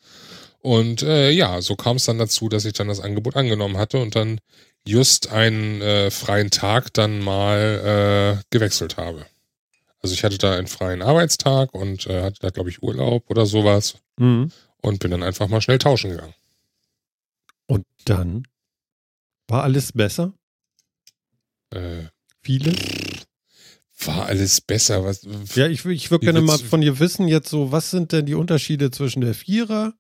[0.59, 3.99] Und äh, ja, so kam es dann dazu, dass ich dann das Angebot angenommen hatte
[3.99, 4.39] und dann
[4.85, 9.25] just einen äh, freien Tag dann mal äh, gewechselt habe.
[10.01, 13.45] Also ich hatte da einen freien Arbeitstag und äh, hatte da, glaube ich, Urlaub oder
[13.45, 14.51] sowas Mhm.
[14.81, 16.33] und bin dann einfach mal schnell tauschen gegangen.
[17.67, 18.47] Und dann
[19.47, 20.33] war alles besser?
[21.71, 22.05] Äh,
[22.43, 22.73] Viele?
[24.07, 25.03] War alles besser.
[25.03, 28.25] Was, Ja, ich, ich würde gerne mal von dir wissen, jetzt so, was sind denn
[28.25, 29.93] die Unterschiede zwischen der Vierer,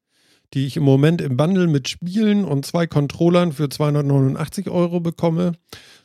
[0.53, 5.53] die ich im Moment im Bundle mit Spielen und zwei Controllern für 289 Euro bekomme,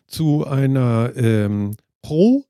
[0.07, 2.45] zu einer ähm, Pro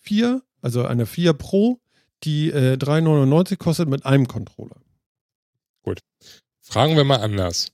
[0.00, 1.80] 4, also einer 4 Pro,
[2.24, 4.76] die äh, 3,99 kostet mit einem Controller.
[6.60, 7.72] Fragen wir mal anders.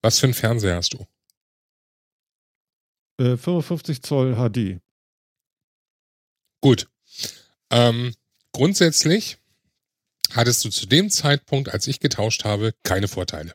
[0.00, 1.06] Was für einen Fernseher hast du?
[3.22, 4.81] Äh, 55 Zoll HD.
[6.62, 6.88] Gut.
[7.70, 8.14] Ähm,
[8.52, 9.36] grundsätzlich
[10.30, 13.52] hattest du zu dem Zeitpunkt, als ich getauscht habe, keine Vorteile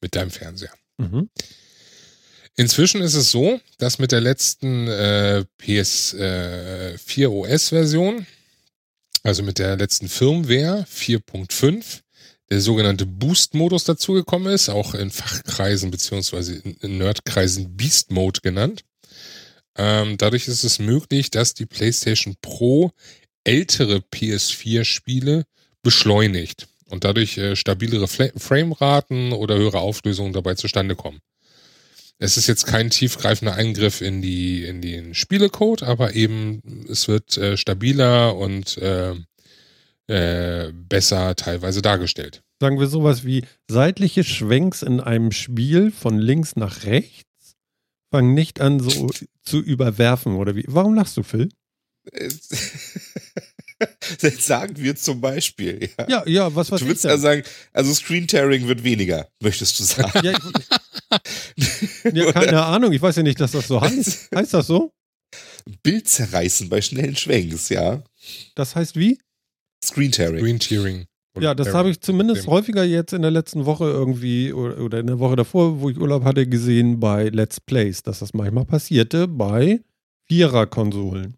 [0.00, 0.72] mit deinem Fernseher.
[0.96, 1.28] Mhm.
[2.56, 8.26] Inzwischen ist es so, dass mit der letzten äh, PS4 OS-Version,
[9.22, 12.00] also mit der letzten Firmware 4.5,
[12.48, 18.84] der sogenannte Boost-Modus dazugekommen ist, auch in Fachkreisen beziehungsweise in, in Nerdkreisen Beast Mode genannt.
[19.76, 22.92] Ähm, dadurch ist es möglich, dass die PlayStation Pro
[23.44, 25.44] ältere PS4-Spiele
[25.82, 31.20] beschleunigt und dadurch äh, stabilere Fla Frameraten oder höhere Auflösungen dabei zustande kommen.
[32.18, 37.36] Es ist jetzt kein tiefgreifender Eingriff in die in den Spielecode, aber eben es wird
[37.36, 39.14] äh, stabiler und äh,
[40.06, 42.42] äh, besser teilweise dargestellt.
[42.58, 47.26] Sagen wir sowas wie seitliche Schwenks in einem Spiel von links nach rechts
[48.16, 49.10] fangen nicht an so
[49.42, 50.64] zu überwerfen oder wie.
[50.68, 51.50] Warum lachst du, Phil?
[54.22, 55.90] Jetzt sagen wir zum Beispiel.
[55.98, 57.42] Ja, Ja, ja, was was du würdest also sagen,
[57.74, 60.18] also Screen Tearing wird weniger, möchtest du sagen.
[60.24, 60.32] ja,
[61.56, 61.68] ich,
[62.14, 64.30] ja, keine Ahnung, ich weiß ja nicht, dass das so heißt.
[64.34, 64.94] Heißt das so?
[65.82, 68.02] Bild zerreißen bei schnellen Schwenks, ja.
[68.54, 69.18] Das heißt wie?
[69.84, 70.42] Screen Tearing.
[70.42, 71.04] Green Tearing.
[71.40, 75.06] Ja, das habe ich zumindest häufiger jetzt in der letzten Woche irgendwie oder, oder in
[75.06, 79.28] der Woche davor, wo ich Urlaub hatte, gesehen bei Let's Plays, dass das manchmal passierte
[79.28, 79.80] bei
[80.28, 81.36] Vierer-Konsolen.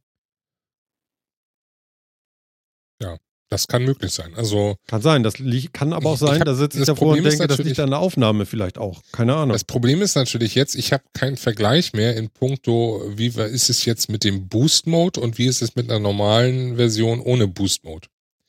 [3.50, 4.34] Das kann möglich sein.
[4.34, 5.34] Also Kann sein, das
[5.72, 7.80] kann aber auch sein, hab- da sitze ich davor und Problem ist denke, das liegt
[7.80, 9.00] an der Aufnahme vielleicht auch.
[9.12, 9.54] Keine Ahnung.
[9.54, 13.86] das Problem ist natürlich jetzt, ich habe keinen Vergleich mehr in puncto, wie ist es
[13.86, 17.84] jetzt mit dem Boost Mode und wie ist es mit einer normalen Version ohne Boost
[17.84, 18.08] Mode.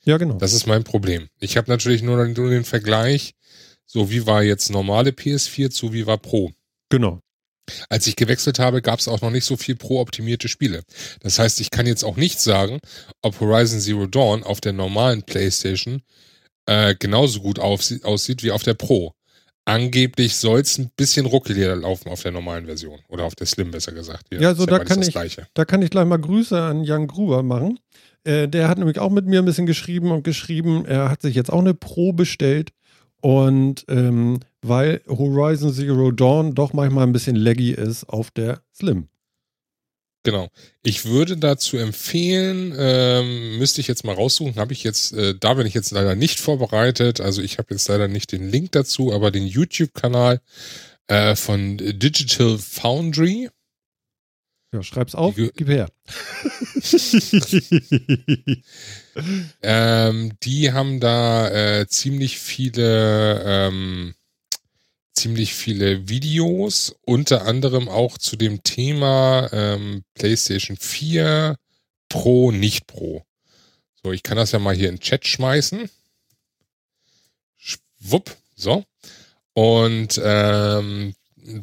[0.09, 0.39] Ja, genau.
[0.39, 1.29] Das ist mein Problem.
[1.39, 3.35] Ich habe natürlich nur, nur den Vergleich,
[3.85, 6.51] so wie war jetzt normale PS4 zu wie war Pro.
[6.89, 7.19] Genau.
[7.89, 10.81] Als ich gewechselt habe, gab es auch noch nicht so viel pro-optimierte Spiele.
[11.21, 12.79] Das heißt, ich kann jetzt auch nicht sagen,
[13.21, 16.01] ob Horizon Zero Dawn auf der normalen PlayStation
[16.65, 19.13] äh, genauso gut aussieht wie auf der Pro.
[19.65, 22.97] Angeblich soll es ein bisschen ruckeliger laufen auf der normalen Version.
[23.09, 24.25] Oder auf der Slim, besser gesagt.
[24.31, 25.37] Ja, so ist da kann ich-.
[25.53, 27.77] Da kann ich gleich mal Grüße an Jan Gruber machen.
[28.23, 31.35] Äh, der hat nämlich auch mit mir ein bisschen geschrieben und geschrieben, er hat sich
[31.35, 32.71] jetzt auch eine Pro bestellt.
[33.21, 39.07] Und ähm, weil Horizon Zero Dawn doch manchmal ein bisschen laggy ist auf der Slim.
[40.23, 40.49] Genau.
[40.83, 45.53] Ich würde dazu empfehlen, ähm, müsste ich jetzt mal raussuchen, habe ich jetzt, äh, da
[45.53, 49.13] bin ich jetzt leider nicht vorbereitet, also ich habe jetzt leider nicht den Link dazu,
[49.13, 50.41] aber den YouTube-Kanal
[51.07, 53.49] äh, von Digital Foundry.
[54.71, 55.89] Ja, schreib's auf, gib her.
[59.61, 64.15] Ähm, die haben da äh, ziemlich viele, ähm,
[65.13, 71.57] ziemlich viele Videos, unter anderem auch zu dem Thema ähm, PlayStation 4
[72.07, 73.25] Pro, nicht Pro.
[74.01, 75.89] So, ich kann das ja mal hier in den Chat schmeißen.
[77.57, 78.85] Schwupp, so.
[79.53, 81.13] Und ähm,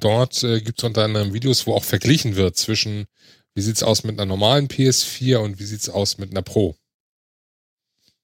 [0.01, 3.07] dort äh, gibt es unter anderem Videos, wo auch verglichen wird zwischen,
[3.55, 6.77] wie sieht's aus mit einer normalen PS4 und wie sieht's aus mit einer Pro.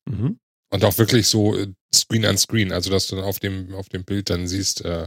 [0.07, 0.38] mhm.
[0.70, 3.88] Und auch wirklich so äh, Screen an Screen, also dass du dann auf dem, auf
[3.90, 5.07] dem Bild dann siehst, äh,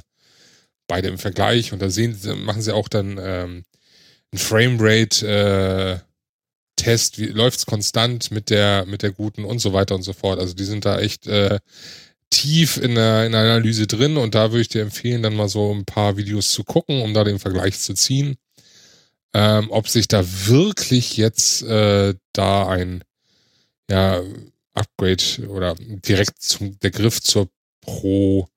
[0.88, 3.64] beide im Vergleich und da sehen, sie- machen sie auch dann ähm,
[4.32, 5.28] ein Framerate
[6.04, 6.06] äh,
[6.76, 10.40] Test, wie läuft's konstant mit der, mit der guten und so weiter und so fort.
[10.40, 11.60] Also die sind da echt äh,
[12.36, 15.48] tief in der, in der Analyse drin und da würde ich dir empfehlen, dann mal
[15.48, 18.36] so ein paar Videos zu gucken, um da den Vergleich zu ziehen.
[19.34, 23.04] Ähm, ob sich da wirklich jetzt äh, da ein
[23.90, 24.22] ja,
[24.74, 27.50] Upgrade oder direkt zum, der Griff zur
[27.82, 28.48] Pro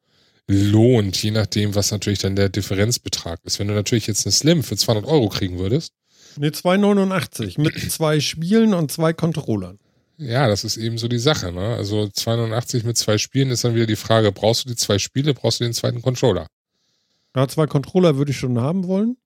[0.46, 3.58] lohnt, je nachdem, was natürlich dann der Differenzbetrag ist.
[3.58, 5.92] Wenn du natürlich jetzt eine Slim für 200 Euro kriegen würdest,
[6.36, 9.78] Ne, 2,89 mit zwei Spielen und zwei Controllern.
[10.18, 11.52] Ja, das ist eben so die Sache.
[11.52, 11.76] Ne?
[11.76, 15.32] Also 280 mit zwei Spielen ist dann wieder die Frage, brauchst du die zwei Spiele,
[15.32, 16.48] brauchst du den zweiten Controller?
[17.36, 19.16] Ja, zwei Controller würde ich schon haben wollen.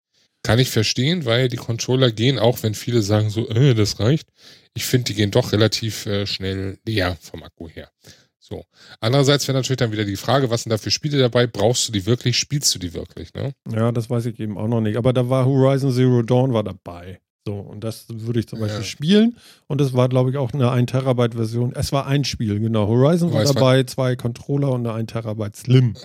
[0.42, 4.28] Kann ich verstehen, weil die Controller gehen, auch wenn viele sagen so, äh, das reicht.
[4.74, 7.90] Ich finde, die gehen doch relativ äh, schnell leer vom Akku her.
[8.38, 8.64] So.
[9.00, 11.46] Andererseits wäre natürlich dann wieder die Frage, was sind da für Spiele dabei?
[11.46, 12.36] Brauchst du die wirklich?
[12.36, 13.32] Spielst du die wirklich?
[13.34, 13.54] Ne?
[13.70, 14.96] Ja, das weiß ich eben auch noch nicht.
[14.96, 17.20] Aber da war Horizon Zero Dawn war dabei.
[17.46, 18.66] So, und das würde ich zum Ja.
[18.66, 19.36] Beispiel spielen.
[19.66, 21.72] Und das war, glaube ich, auch eine 1 Terabyte Version.
[21.74, 22.86] Es war ein Spiel, genau.
[22.86, 25.96] Horizon war dabei, zwei Controller und eine 1 Terabyte Slim.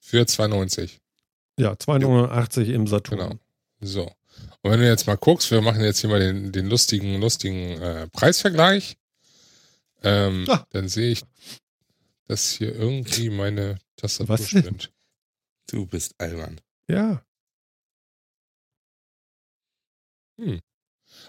[0.00, 0.98] Für 2,90.
[1.58, 3.18] Ja, 289 im Saturn.
[3.18, 3.34] Genau.
[3.80, 4.02] So.
[4.62, 7.80] Und wenn du jetzt mal guckst, wir machen jetzt hier mal den, den lustigen, lustigen
[7.80, 8.96] äh, Preisvergleich,
[10.02, 10.66] ähm, Ah.
[10.70, 11.22] dann sehe ich,
[12.28, 14.62] dass hier irgendwie meine Tastatur Was denn?
[14.62, 14.92] spinnt.
[15.70, 16.60] Du bist albern.
[16.88, 17.22] Ja.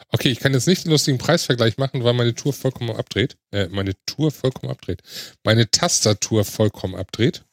[0.10, 3.36] Okay, ich kann jetzt nicht den lustigen Preisvergleich machen, weil meine Tour vollkommen abdreht.
[3.52, 5.02] Äh, meine Tour vollkommen abdreht.
[5.44, 7.44] Meine Tastatur vollkommen abdreht.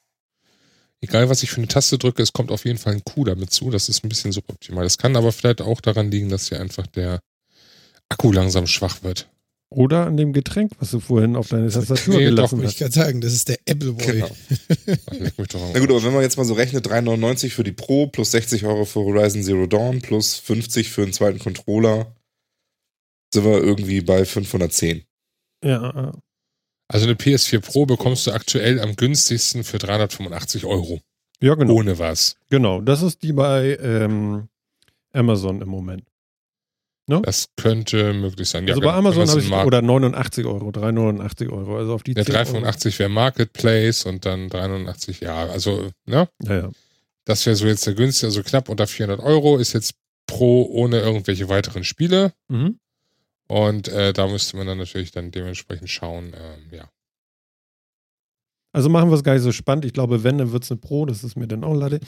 [1.00, 3.50] Egal, was ich für eine Taste drücke, es kommt auf jeden Fall ein Q damit
[3.52, 3.70] zu.
[3.70, 4.84] Das ist ein bisschen suboptimal.
[4.84, 7.20] Das kann aber vielleicht auch daran liegen, dass hier einfach der
[8.08, 9.28] Akku langsam schwach wird.
[9.72, 12.78] Oder an dem Getränk, was du vorhin auf deine Tastatur Nee, gelassen doch Ich hast.
[12.80, 14.04] kann sagen, das ist der Appleboy.
[14.04, 14.28] Genau.
[15.22, 18.64] Na gut, aber wenn man jetzt mal so rechnet, 3,99 für die Pro plus 60
[18.66, 22.12] Euro für Horizon Zero Dawn plus 50 für einen zweiten Controller,
[23.32, 25.04] sind wir irgendwie bei 510.
[25.62, 26.12] Ja,
[26.88, 31.00] Also eine PS4 Pro bekommst du aktuell am günstigsten für 385 Euro.
[31.40, 31.74] ja, genau.
[31.74, 32.34] Ohne was.
[32.48, 34.48] Genau, das ist die bei ähm,
[35.12, 36.09] Amazon im Moment.
[37.18, 38.68] Das könnte möglich sein.
[38.68, 38.92] also genau.
[38.92, 41.76] bei Amazon habe ich, oder 89 Euro, 389 Euro.
[41.76, 42.44] Also auf die Der 10 Euro.
[42.44, 46.28] 385 wäre Marketplace und dann 380, ja, also, ne?
[46.44, 46.70] Ja, ja.
[47.24, 49.94] Das wäre so jetzt der günstige, also knapp unter 400 Euro, ist jetzt
[50.26, 52.32] pro ohne irgendwelche weiteren Spiele.
[52.48, 52.78] Mhm.
[53.48, 56.88] Und äh, da müsste man dann natürlich dann dementsprechend schauen, ähm, ja.
[58.72, 59.84] Also machen wir es gar nicht so spannend.
[59.84, 61.98] Ich glaube, wenn, dann wird es eine Pro, das ist mir dann auch lade.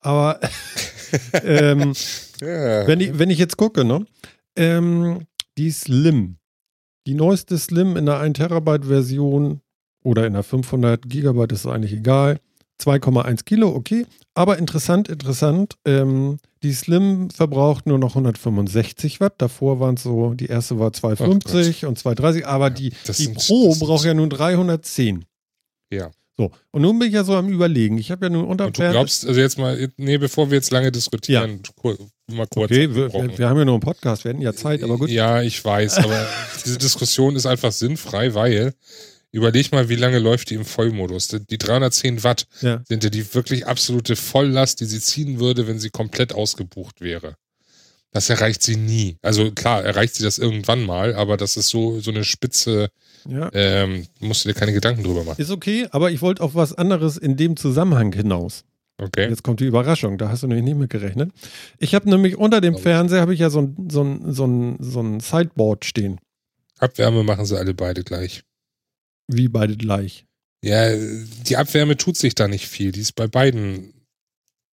[0.00, 0.40] Aber
[1.44, 1.92] ähm,
[2.40, 2.86] Ja.
[2.86, 4.06] wenn, ich, wenn ich jetzt gucke, ne?
[4.56, 5.26] Ähm,
[5.58, 6.36] die Slim.
[7.06, 9.60] Die neueste Slim in der 1 Terabyte Version
[10.02, 12.40] oder in der 500 Gigabyte ist eigentlich egal.
[12.82, 14.06] 2,1 Kilo, okay.
[14.34, 15.76] Aber interessant, interessant.
[15.86, 19.34] Ähm, die Slim verbraucht nur noch 165 Watt.
[19.38, 23.38] Davor waren es so, die erste war 250 und 230, aber die, das die sind-
[23.38, 25.24] Pro braucht ja nun 310.
[25.90, 26.10] Ja.
[26.36, 27.96] So, und nun bin ich ja so am Überlegen.
[27.96, 30.70] Ich habe ja nun unter Und du glaubst, also jetzt mal, nee, bevor wir jetzt
[30.70, 31.96] lange diskutieren, kur
[32.28, 32.70] mal kurz.
[32.70, 35.10] Okay, wir, wir, haben ja nur einen Podcast, wir hätten ja Zeit, aber gut.
[35.10, 36.26] Ja, ich weiß, aber
[36.64, 38.74] diese Diskussion ist einfach sinnfrei, weil
[39.32, 41.28] überleg mal, wie lange läuft die im Vollmodus.
[41.28, 42.82] Die 310 Watt Ja.
[42.84, 47.36] sind ja die wirklich absolute Volllast, die sie ziehen würde, wenn sie komplett ausgebucht wäre.
[48.12, 49.18] Das erreicht sie nie.
[49.20, 52.88] Also klar, erreicht sie das irgendwann mal, aber das ist so, so eine Spitze,
[53.28, 53.50] ja.
[53.52, 55.40] ähm, musst du dir keine Gedanken drüber machen.
[55.40, 58.64] Ist okay, aber ich wollte auf was anderes in dem Zusammenhang hinaus.
[58.98, 59.28] Okay?
[59.28, 61.30] Jetzt kommt die Überraschung, da hast du nämlich nicht mit gerechnet.
[61.78, 62.78] Ich habe nämlich unter dem.
[62.78, 66.18] Fernseher habe ich ja so ein, so, ein, so, ein, so ein Sideboard stehen.
[66.78, 68.42] Abwärme machen sie alle beide gleich.
[69.28, 70.24] Wie beide gleich.
[70.62, 72.92] Ja, die Abwärme tut sich da nicht viel.
[72.92, 73.92] Die ist bei beiden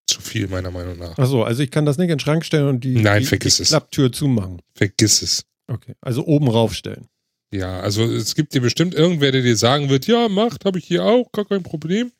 [0.07, 1.17] zu viel, meiner Meinung nach.
[1.17, 3.57] Achso, also ich kann das nicht in den Schrank stellen und die, Nein, die, vergiss
[3.57, 3.69] die es.
[3.69, 4.61] Klapptür zumachen.
[4.75, 5.43] Vergiss es.
[5.67, 7.07] Okay, also oben raufstellen.
[7.53, 10.85] Ja, also es gibt dir bestimmt irgendwer, der dir sagen wird, ja, macht, habe ich
[10.85, 12.11] hier auch, gar kein Problem.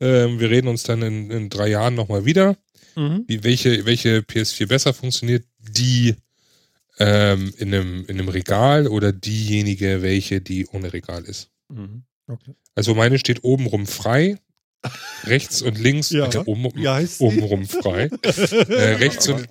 [0.00, 2.56] Ähm, wir reden uns dann in, in drei Jahren nochmal wieder,
[2.96, 3.24] Mhm.
[3.26, 6.14] wie, welche, welche PS4 besser funktioniert, die
[6.98, 11.50] ähm, in, einem, in einem Regal oder diejenige, welche die ohne Regal ist.
[11.68, 12.04] Mhm.
[12.26, 12.54] Okay.
[12.74, 14.38] Also meine steht obenrum frei,
[15.24, 16.26] rechts und links, Ja.
[16.32, 16.70] äh, oben,
[17.18, 17.24] sie?
[17.24, 18.08] obenrum frei.
[18.22, 19.46] äh, rechts, und,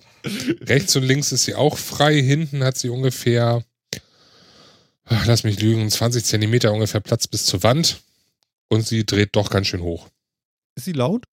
[0.61, 2.19] rechts und links ist sie auch frei.
[2.21, 3.63] Hinten hat sie ungefähr,
[5.05, 7.99] ach, lass mich lügen, 20 Zentimeter ungefähr Platz bis zur Wand.
[8.69, 10.09] Und sie dreht doch ganz schön hoch.
[10.75, 11.25] Ist sie laut?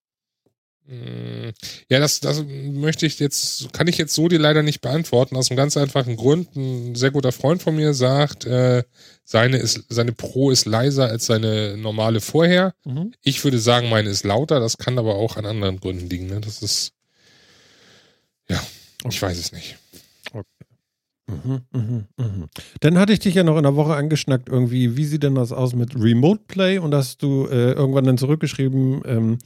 [0.87, 1.51] Mm,
[1.89, 5.51] Ja, das, das möchte ich jetzt, kann ich jetzt so dir leider nicht beantworten, aus
[5.51, 6.55] einem ganz einfachen Grund.
[6.57, 8.83] Ein sehr guter Freund von mir sagt, äh,
[9.25, 12.75] seine, ist, seine Pro ist leiser als seine normale vorher.
[12.85, 13.15] Mhm.
[13.23, 16.27] Ich würde sagen, meine ist lauter, das kann aber auch an anderen Gründen liegen.
[16.27, 16.41] Ne?
[16.41, 16.93] Das ist,
[18.49, 18.61] ja,
[19.09, 19.77] ich weiß es nicht.
[21.29, 22.49] Mhm, mhm, mhm.
[22.81, 25.53] Dann hatte ich dich ja noch in der Woche angeschnackt, irgendwie, wie sieht denn das
[25.53, 26.79] aus mit Remote Play?
[26.79, 29.39] Und hast du äh, irgendwann dann zurückgeschrieben, ähm,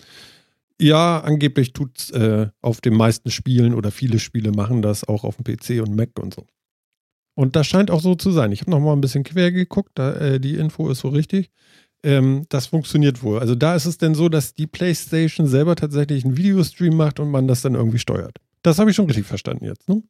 [0.81, 5.37] ja, angeblich tut äh, auf den meisten Spielen oder viele Spiele machen das auch auf
[5.37, 6.47] dem PC und Mac und so.
[7.35, 8.53] Und das scheint auch so zu sein.
[8.53, 11.51] Ich habe noch mal ein bisschen quer geguckt, da, äh, die Info ist so richtig.
[12.03, 13.39] Ähm, das funktioniert wohl.
[13.39, 17.31] Also da ist es denn so, dass die PlayStation selber tatsächlich einen Videostream macht und
[17.31, 18.39] man das dann irgendwie steuert.
[18.63, 20.03] Das habe ich schon richtig verstanden jetzt, ne?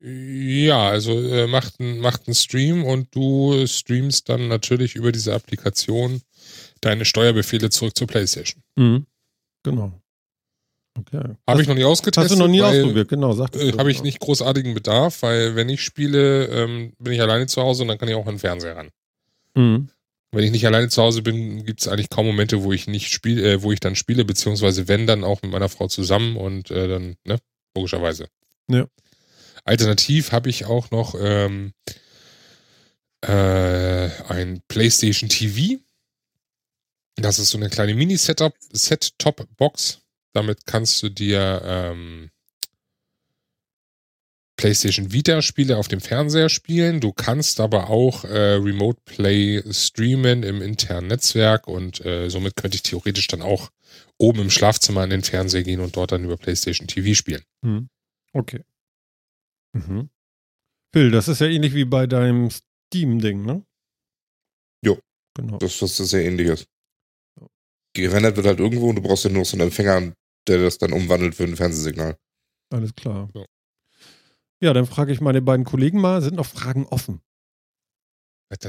[0.00, 5.34] Ja, also äh, macht, ein, macht einen Stream und du streamst dann natürlich über diese
[5.34, 6.22] Applikation
[6.80, 8.62] deine Steuerbefehle zurück zur PlayStation.
[8.76, 9.06] Mhm.
[9.64, 9.92] Genau.
[10.98, 11.34] Okay.
[11.46, 12.30] Habe ich noch nie ausgetestet.
[12.30, 13.72] Hast du noch nie weil, ausprobiert, genau, Äh.
[13.76, 17.82] Habe ich nicht großartigen Bedarf, weil wenn ich spiele, ähm, bin ich alleine zu Hause
[17.82, 18.90] und dann kann ich auch an den Fernseher ran.
[19.54, 19.90] Mhm.
[20.30, 23.12] Wenn ich nicht alleine zu Hause bin, gibt es eigentlich kaum Momente, wo ich nicht
[23.12, 26.70] spiele, äh, wo ich dann spiele, beziehungsweise wenn dann auch mit meiner Frau zusammen und
[26.70, 27.38] äh, dann, ne,
[27.74, 28.28] logischerweise.
[28.70, 28.86] Ja.
[29.68, 31.72] Alternativ habe ich auch noch ähm,
[33.20, 35.80] äh, ein PlayStation TV.
[37.16, 40.00] Das ist so eine kleine Mini-Setup, Set-Top-Box.
[40.32, 42.30] Damit kannst du dir ähm,
[44.56, 47.00] PlayStation Vita-Spiele auf dem Fernseher spielen.
[47.00, 52.76] Du kannst aber auch äh, Remote Play streamen im internen Netzwerk und äh, somit könnte
[52.76, 53.70] ich theoretisch dann auch
[54.16, 57.42] oben im Schlafzimmer an den Fernseher gehen und dort dann über PlayStation TV spielen.
[57.62, 57.88] Mhm.
[58.32, 58.62] Okay.
[59.86, 60.10] Mhm.
[60.92, 63.64] Phil, das ist ja ähnlich wie bei deinem Steam-Ding, ne?
[64.84, 64.98] Jo.
[65.36, 65.58] Genau.
[65.58, 66.66] Das, das ist sehr ähnliches.
[67.94, 70.12] Gerendert wird halt irgendwo und du brauchst ja nur so einen Empfänger,
[70.46, 72.16] der das dann umwandelt für ein Fernsehsignal.
[72.72, 73.28] Alles klar.
[73.32, 73.44] So.
[74.62, 77.20] Ja, dann frage ich meine beiden Kollegen mal, sind noch Fragen offen?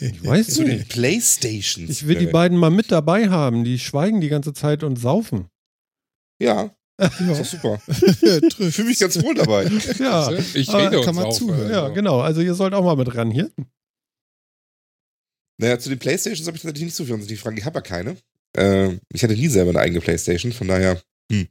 [0.00, 0.90] Ich weiß Zu den nicht.
[0.90, 1.90] Playstations.
[1.90, 3.64] Ich will die beiden mal mit dabei haben.
[3.64, 5.48] Die schweigen die ganze Zeit und saufen.
[6.40, 7.82] Ja, das Ja, ist doch super.
[7.88, 9.64] Ich fühle mich ganz wohl dabei.
[9.98, 11.70] ja, Ich rede kann man auf, zuhören.
[11.70, 12.20] ja genau.
[12.20, 13.50] Also ihr sollt auch mal mit ran hier.
[15.58, 17.56] Naja, zu den Playstations habe ich tatsächlich nicht so viel die Fragen.
[17.56, 18.16] Ich habe ja keine.
[18.56, 21.48] Ähm, ich hatte nie selber eine eigene Playstation, von daher, hm.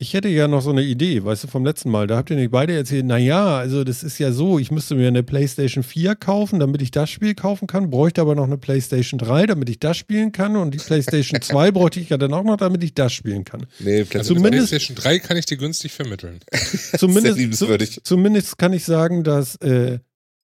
[0.00, 2.06] Ich hätte ja noch so eine Idee, weißt du, vom letzten Mal.
[2.06, 5.08] Da habt ihr nicht beide erzählt, naja, also das ist ja so, ich müsste mir
[5.08, 9.18] eine PlayStation 4 kaufen, damit ich das Spiel kaufen kann, bräuchte aber noch eine PlayStation
[9.18, 12.44] 3, damit ich das spielen kann und die PlayStation 2 bräuchte ich ja dann auch
[12.44, 13.66] noch, damit ich das spielen kann.
[13.80, 16.38] Nee, Also Zumindest- PlayStation 3 kann ich dir günstig vermitteln.
[16.96, 19.98] Zumindest, zu, zumindest kann ich sagen, dass äh,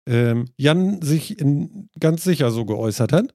[0.09, 3.33] ähm, Jan sich in, ganz sicher so geäußert hat.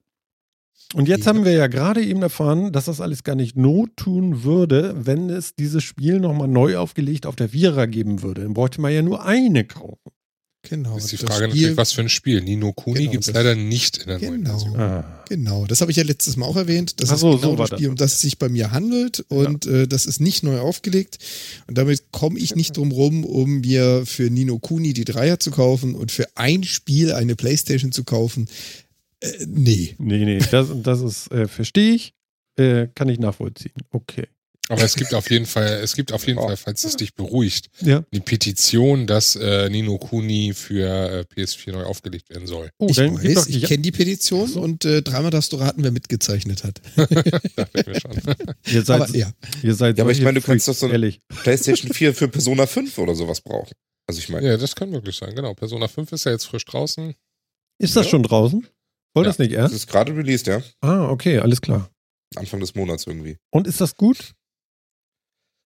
[0.94, 1.26] Und jetzt Ja.
[1.26, 5.30] haben wir ja gerade eben erfahren, dass das alles gar nicht not tun würde, wenn
[5.30, 8.42] es dieses Spiel nochmal neu aufgelegt auf der Vierer geben würde.
[8.42, 9.98] Dann bräuchte man ja nur eine kaufen.
[10.62, 10.98] Genau.
[10.98, 12.42] ist die das Frage Spiel- natürlich, was für ein Spiel.
[12.42, 14.50] Nino Kuni Genau, gibt's das- leider nicht in der neuen Genau.
[14.58, 14.78] Version.
[14.78, 15.22] Ah.
[15.26, 17.00] Genau, das habe ich ja letztes Mal auch erwähnt.
[17.00, 17.88] Das Ach ist so, genau so das Spiel, das.
[17.88, 19.24] um das es sich bei mir handelt.
[19.28, 21.16] Und äh, das ist nicht neu aufgelegt.
[21.66, 25.50] Und damit komme ich nicht drum rum, um mir für Nino Kuni die Dreier zu
[25.50, 28.46] kaufen und für ein Spiel eine Playstation zu kaufen.
[29.20, 29.94] Äh, nee.
[29.98, 32.14] Nee, nee, das, das ist, äh, verstehe ich,
[32.58, 33.74] äh, kann ich nachvollziehen.
[33.90, 34.26] Okay.
[34.68, 36.46] Aber es gibt auf jeden Fall, es gibt auf jeden Oh.
[36.46, 38.04] Fall, falls es dich beruhigt, Ja.
[38.14, 42.70] die Petition, dass äh, Nino Kuni für äh, PS4 neu aufgelegt werden soll.
[42.78, 44.60] Oh, ich weiß, doch, ich kenne die Petition so.
[44.60, 46.80] und äh, dreimal darfst du raten, wer mitgezeichnet hat.
[46.96, 48.12] Dachte ich mir schon.
[48.72, 49.32] ihr seid, Aber ja,
[49.64, 51.20] ihr seid Ja, aber ich meine, du kannst doch so eine- ehrlich.
[51.42, 53.72] PlayStation 4 für Persona 5 oder sowas brauchen.
[54.06, 55.52] Also ich meine, ja, das kann möglich sein, genau.
[55.54, 57.14] Persona 5 ist ja jetzt frisch draußen.
[57.78, 58.10] Ist das Ja.
[58.10, 58.64] schon draußen?
[59.14, 59.30] Wollt Ja.
[59.30, 59.74] das nicht das erst?
[59.74, 60.62] ist gerade released, ja.
[60.80, 61.90] Ah, okay, alles klar.
[62.36, 63.36] Anfang des Monats irgendwie.
[63.50, 64.34] Und ist das gut?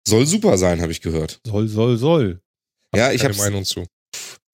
[0.07, 1.41] Soll super sein, habe ich gehört.
[1.47, 2.41] Soll, soll, soll.
[2.95, 3.85] Ja, ich Keine hab's, Meinung zu.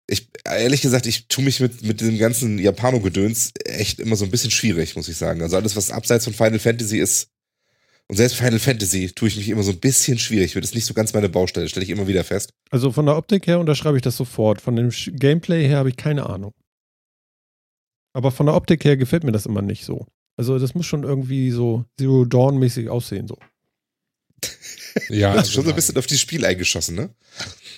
[0.08, 4.30] ich, ehrlich gesagt, ich tue mich mit, mit dem ganzen Japano-Gedöns echt immer so ein
[4.30, 5.42] bisschen schwierig, muss ich sagen.
[5.42, 7.28] Also alles, was abseits von Final Fantasy ist,
[8.08, 10.56] und selbst Final Fantasy tue ich mich immer so ein bisschen schwierig.
[10.56, 12.50] Wird es nicht so ganz meine Baustelle, stelle ich immer wieder fest.
[12.70, 14.60] Also von der Optik her unterschreibe ich das sofort.
[14.60, 16.52] Von dem Gameplay her habe ich keine Ahnung.
[18.12, 20.06] Aber von der Optik her gefällt mir das immer nicht so.
[20.36, 23.28] Also das muss schon irgendwie so Zero Dawn-mäßig aussehen.
[23.28, 23.36] So.
[25.08, 27.10] Ja, Du hast also schon so ein bisschen auf dieses Spiel eingeschossen, ne?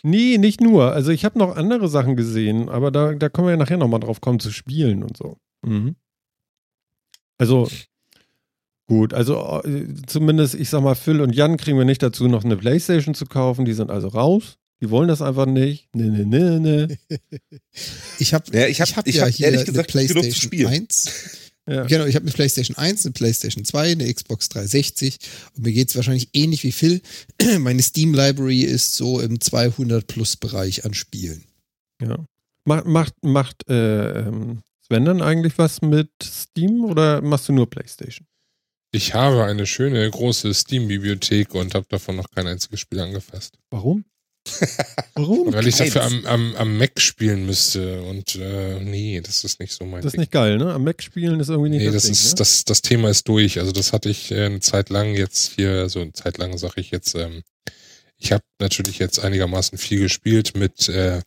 [0.02, 0.92] Nee, nicht nur.
[0.92, 4.00] Also ich habe noch andere Sachen gesehen, aber da, da können wir ja nachher nochmal
[4.00, 5.36] drauf kommen zu spielen und so.
[5.62, 5.96] Mhm.
[7.38, 7.68] Also
[8.86, 12.44] gut, also äh, zumindest, ich sag mal, Phil und Jan kriegen wir nicht dazu, noch
[12.44, 13.64] eine Playstation zu kaufen.
[13.64, 14.58] Die sind also raus.
[14.82, 15.88] Die wollen das einfach nicht.
[15.94, 16.98] Nee, nee, nee, nee.
[18.18, 20.66] ich habe Ja, ich hab- ich ja hab hier ehrlich eine gesagt genug PlayStation spielen.
[20.66, 21.38] 1.
[21.68, 21.84] Ja.
[21.84, 25.18] Genau, ich habe eine PlayStation 1, eine PlayStation 2, eine Xbox 360
[25.56, 27.00] und mir geht's wahrscheinlich ähnlich wie Phil.
[27.60, 31.44] Meine Steam Library ist so im 200 plus Bereich an Spielen.
[32.00, 32.26] Ja.
[32.64, 37.70] Macht, macht, macht äh, ähm, Sven dann eigentlich was mit Steam oder machst du nur
[37.70, 38.26] Playstation?
[38.90, 43.56] Ich habe eine schöne große Steam-Bibliothek und habe davon noch kein einziges Spiel angefasst.
[43.70, 44.04] Warum?
[45.14, 45.52] Warum?
[45.52, 49.72] Weil ich dafür am, am, am Mac spielen müsste und äh, nee, das ist nicht
[49.72, 50.20] so mein Das ist Ding.
[50.20, 50.72] nicht geil, ne?
[50.72, 52.34] Am Mac spielen ist irgendwie nicht Nee, das das Ding, ist, ne?
[52.36, 53.58] das, das Thema ist durch.
[53.60, 56.80] Also das hatte ich äh, eine Zeit lang jetzt hier, so eine Zeit lang sage
[56.80, 57.42] ich jetzt, ähm,
[58.16, 61.20] ich habe natürlich jetzt einigermaßen viel gespielt mit äh,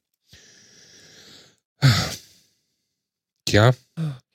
[3.49, 3.73] ja,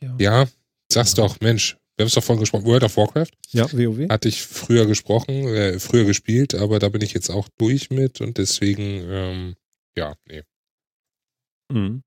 [0.02, 0.16] ja.
[0.18, 0.48] ja,
[0.90, 4.08] sag's doch, Mensch, wir haben es doch vorhin gesprochen, World of Warcraft ja, WoW?
[4.08, 8.22] hatte ich früher gesprochen, äh, früher gespielt, aber da bin ich jetzt auch durch mit
[8.22, 9.56] und deswegen, ähm,
[9.94, 10.42] ja, nee.
[11.70, 12.02] Mhm.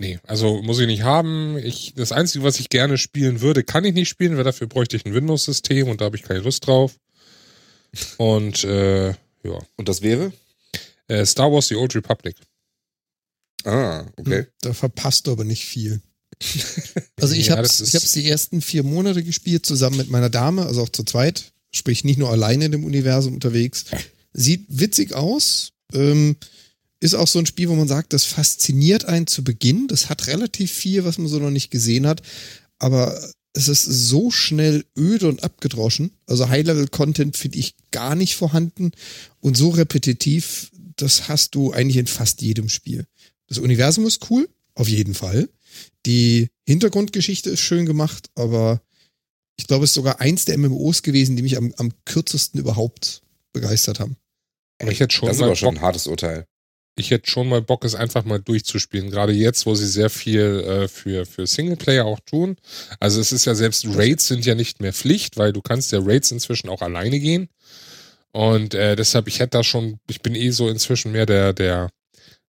[0.00, 1.58] Nee, also muss ich nicht haben.
[1.58, 4.96] Ich, das Einzige, was ich gerne spielen würde, kann ich nicht spielen, weil dafür bräuchte
[4.96, 6.96] ich ein Windows-System und da habe ich keine Lust drauf.
[8.18, 9.58] Und äh, ja.
[9.76, 10.32] Und das wäre?
[11.08, 12.36] Äh, Star Wars The Old Republic.
[13.64, 14.46] Ah, okay.
[14.60, 16.02] Da verpasst du aber nicht viel.
[17.20, 20.82] Also ich Ja, habe hab's die ersten vier Monate gespielt, zusammen mit meiner Dame, also
[20.82, 21.52] auch zu zweit.
[21.72, 23.86] Sprich, nicht nur alleine in dem Universum unterwegs.
[24.32, 25.72] Sieht witzig aus.
[25.92, 26.36] Ähm,
[27.00, 29.88] ist auch so ein Spiel, wo man sagt, das fasziniert einen zu Beginn.
[29.88, 32.22] Das hat relativ viel, was man so noch nicht gesehen hat.
[32.78, 33.20] Aber
[33.52, 36.12] es ist so schnell öde und abgedroschen.
[36.26, 38.92] Also High-Level-Content finde ich gar nicht vorhanden.
[39.40, 43.06] Und so repetitiv, das hast du eigentlich in fast jedem Spiel.
[43.48, 45.48] Das Universum ist cool, auf jeden Fall.
[46.06, 48.80] Die Hintergrundgeschichte ist schön gemacht, aber
[49.56, 53.22] ich glaube, es ist sogar eins der MMOs gewesen, die mich am, am kürzesten überhaupt
[53.52, 54.16] begeistert haben.
[54.80, 56.46] Aber ich hätte schon das ist mal aber schon Bock, ein hartes Urteil.
[56.96, 59.10] ich hätte schon mal Bock, es einfach mal durchzuspielen.
[59.10, 62.56] Gerade jetzt, wo sie sehr viel äh, für, für Singleplayer auch tun.
[63.00, 65.98] Also es ist ja selbst Raids sind ja nicht mehr Pflicht, weil du kannst ja
[66.00, 67.48] Raids inzwischen auch alleine gehen.
[68.32, 71.90] Und äh, deshalb, ich hätte da schon, ich bin eh so inzwischen mehr der, der,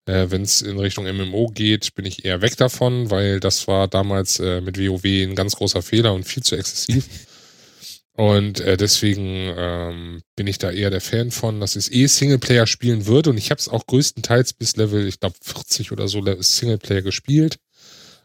[0.09, 3.87] äh, wenn es in Richtung MMO geht, bin ich eher weg davon, weil das war
[3.89, 7.07] damals äh, mit WoW ein ganz großer Fehler und viel zu exzessiv.
[8.15, 12.67] Und äh, deswegen ähm, bin ich da eher der Fan von, dass ich eh Singleplayer
[12.67, 13.31] spielen würde.
[13.31, 17.03] Und ich habe es auch größtenteils bis Level, ich glaube 40 oder so Le- Singleplayer
[17.03, 17.59] gespielt.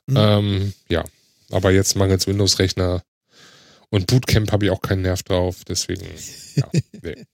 [0.08, 0.18] Mhm.
[0.18, 1.06] Ähm, ja,
[1.52, 3.04] aber jetzt mangels Windows-Rechner
[3.92, 5.58] und Bootcamp habe ich auch keinen Nerv drauf.
[5.64, 6.08] Deswegen,
[6.56, 6.68] ja,
[7.04, 7.26] nee.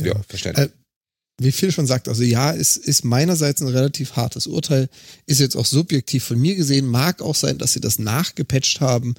[0.00, 0.66] Ja, verständlich.
[0.66, 0.70] Äh,
[1.40, 4.88] wie Phil schon sagt, also ja, es ist meinerseits ein relativ hartes Urteil,
[5.26, 9.14] ist jetzt auch subjektiv von mir gesehen, mag auch sein, dass sie das nachgepatcht haben,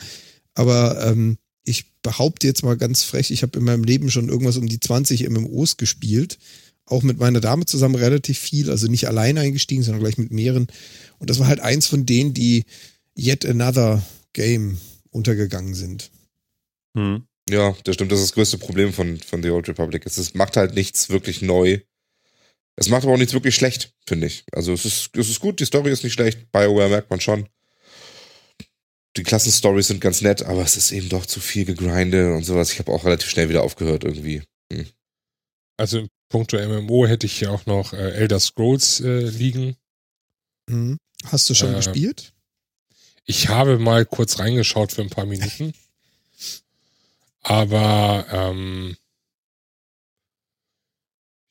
[0.53, 4.57] aber ähm, ich behaupte jetzt mal ganz frech, ich habe in meinem Leben schon irgendwas
[4.57, 6.37] um die 20 MMOs gespielt,
[6.85, 10.67] auch mit meiner Dame zusammen relativ viel, also nicht allein eingestiegen, sondern gleich mit mehreren
[11.19, 12.65] und das war halt eins von denen, die
[13.17, 14.03] yet another
[14.33, 14.77] Game
[15.11, 16.11] untergegangen sind.
[16.97, 17.23] Hm.
[17.49, 18.11] Ja, das stimmt.
[18.11, 20.05] Das ist das größte Problem von, von The Old Republic.
[20.05, 21.79] Es ist, macht halt nichts wirklich neu.
[22.75, 24.45] Es macht aber auch nichts wirklich schlecht, finde ich.
[24.51, 26.51] Also es ist, es ist gut, die Story ist nicht schlecht.
[26.51, 27.49] BioWare merkt man schon.
[29.17, 32.71] Die Klassenstories sind ganz nett, aber es ist eben doch zu viel gegrindet und sowas.
[32.71, 34.43] Ich habe auch relativ schnell wieder aufgehört irgendwie.
[34.71, 34.87] Hm.
[35.77, 39.75] Also in puncto MMO hätte ich hier auch noch äh, Elder Scrolls äh, liegen.
[40.67, 40.97] Mhm.
[41.25, 42.33] Hast du schon Äh, gespielt?
[43.25, 45.73] Ich habe mal kurz reingeschaut für ein paar Minuten.
[47.41, 48.95] Aber ähm,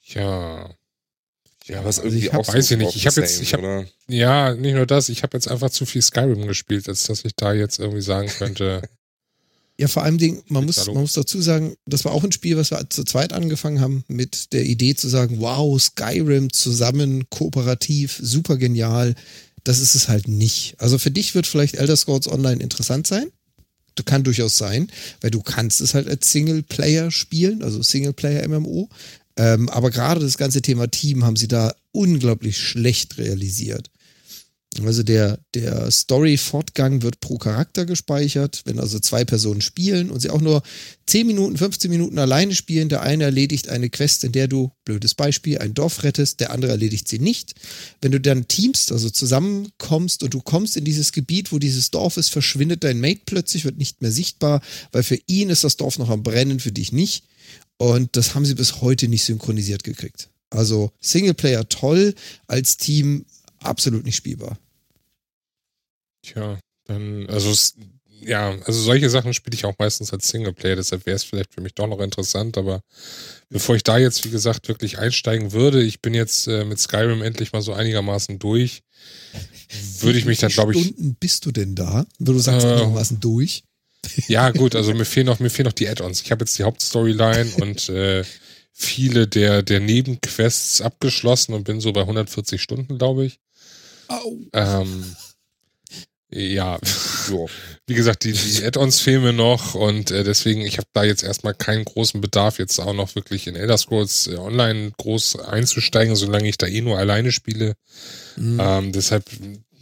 [0.04, 0.74] ja.
[1.68, 2.96] Ja, was also irgendwie ich hab- auch weiß ich nicht.
[2.96, 3.84] Ich hab jetzt- ich hab- oder?
[4.08, 7.32] Ja, nicht nur das, ich habe jetzt einfach zu viel Skyrim gespielt, als dass ich
[7.36, 8.82] da jetzt irgendwie sagen könnte.
[9.80, 12.56] Ja, vor allem Ding, man muss, man muss dazu sagen, das war auch ein Spiel,
[12.56, 18.18] was wir zu zweit angefangen haben, mit der Idee zu sagen, wow, Skyrim zusammen, kooperativ,
[18.20, 19.14] super genial.
[19.62, 20.74] Das ist es halt nicht.
[20.78, 23.30] Also für dich wird vielleicht Elder Scrolls Online interessant sein.
[23.94, 24.90] Du kann durchaus sein,
[25.20, 28.88] weil du kannst es halt als Singleplayer spielen, also Singleplayer-MMO.
[29.39, 33.91] Ähm, aber gerade das ganze Thema Team haben sie da unglaublich schlecht realisiert.
[34.84, 38.62] Also der, der Story-Fortgang wird pro Charakter gespeichert.
[38.64, 40.62] Wenn also zwei Personen spielen und sie auch nur
[41.07, 45.14] 10 Minuten, 15 Minuten alleine spielen, der eine erledigt eine Quest, in der du, blödes
[45.14, 47.55] Beispiel, ein Dorf rettest, der andere erledigt sie nicht.
[48.03, 52.18] Wenn du dann teamst, also zusammenkommst und du kommst in dieses Gebiet, wo dieses Dorf
[52.18, 54.61] ist, verschwindet dein Mate plötzlich, wird nicht mehr sichtbar,
[54.93, 57.24] weil für ihn ist das Dorf noch am Brennen, für dich nicht.
[57.78, 60.28] Und das haben sie bis heute nicht synchronisiert gekriegt.
[60.50, 62.14] Also Singleplayer toll,
[62.46, 63.24] als Team
[63.60, 64.58] absolut nicht spielbar.
[66.22, 67.52] Tja, dann, also
[68.20, 71.60] ja, also solche Sachen spiele ich auch meistens als Singleplayer, deshalb wäre es vielleicht für
[71.60, 72.80] mich doch noch interessant, aber
[73.48, 77.22] bevor ich da jetzt, wie gesagt, wirklich einsteigen würde, ich bin jetzt äh, mit Skyrim
[77.22, 78.82] endlich mal so einigermaßen durch,
[80.00, 82.06] würde ich mich dann, Wie glaube viele ich, Stunden bist du denn da?
[82.18, 83.62] Wenn du sagst, Äh, einigermaßen durch.
[84.28, 86.22] Ja gut, also mir fehlen noch, mir fehlen noch die Add-ons.
[86.22, 88.24] Ich habe jetzt die Hauptstoryline und äh,
[88.72, 93.40] viele der, der Nebenquests abgeschlossen und bin so bei 140 Stunden, glaube ich.
[94.09, 94.38] Au.
[94.53, 95.16] Ähm,
[96.30, 96.78] ja,
[97.30, 97.49] Jo.
[97.86, 101.22] wie gesagt, die, die Add-ons fehlen mir noch und äh, deswegen, ich habe da jetzt
[101.22, 106.16] erstmal keinen großen Bedarf, jetzt auch noch wirklich in Elder Scrolls äh, online groß einzusteigen,
[106.16, 107.76] solange ich da eh nur alleine spiele.
[108.36, 108.61] Mhm.
[108.62, 109.24] Ähm, deshalb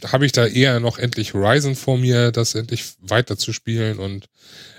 [0.05, 4.25] habe ich da eher noch endlich Horizon vor mir, das endlich weiter zu spielen und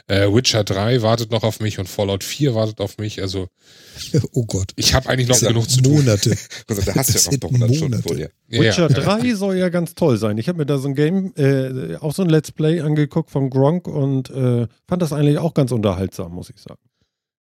[0.06, 3.20] äh, Witcher 3 wartet noch auf mich und Fallout 4 wartet auf mich.
[3.20, 3.48] Also
[4.32, 4.72] Oh Gott.
[4.76, 5.96] ich habe eigentlich noch genug zu tun.
[5.96, 6.36] Monate.
[6.68, 8.08] Also, da hast du Das ja noch sind 100 Stunden Monate.
[8.08, 8.30] vor dir.
[8.48, 9.18] Ja, Witcher ja.
[9.18, 10.38] 3 soll ja ganz toll sein.
[10.38, 13.50] Ich habe mir da so ein Game, äh, auch so ein Let's Play angeguckt von
[13.50, 16.80] Gronk und äh, fand das eigentlich auch ganz unterhaltsam, muss ich sagen.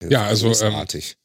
[0.09, 1.11] Ja, also, Großartig.
[1.11, 1.24] Ähm,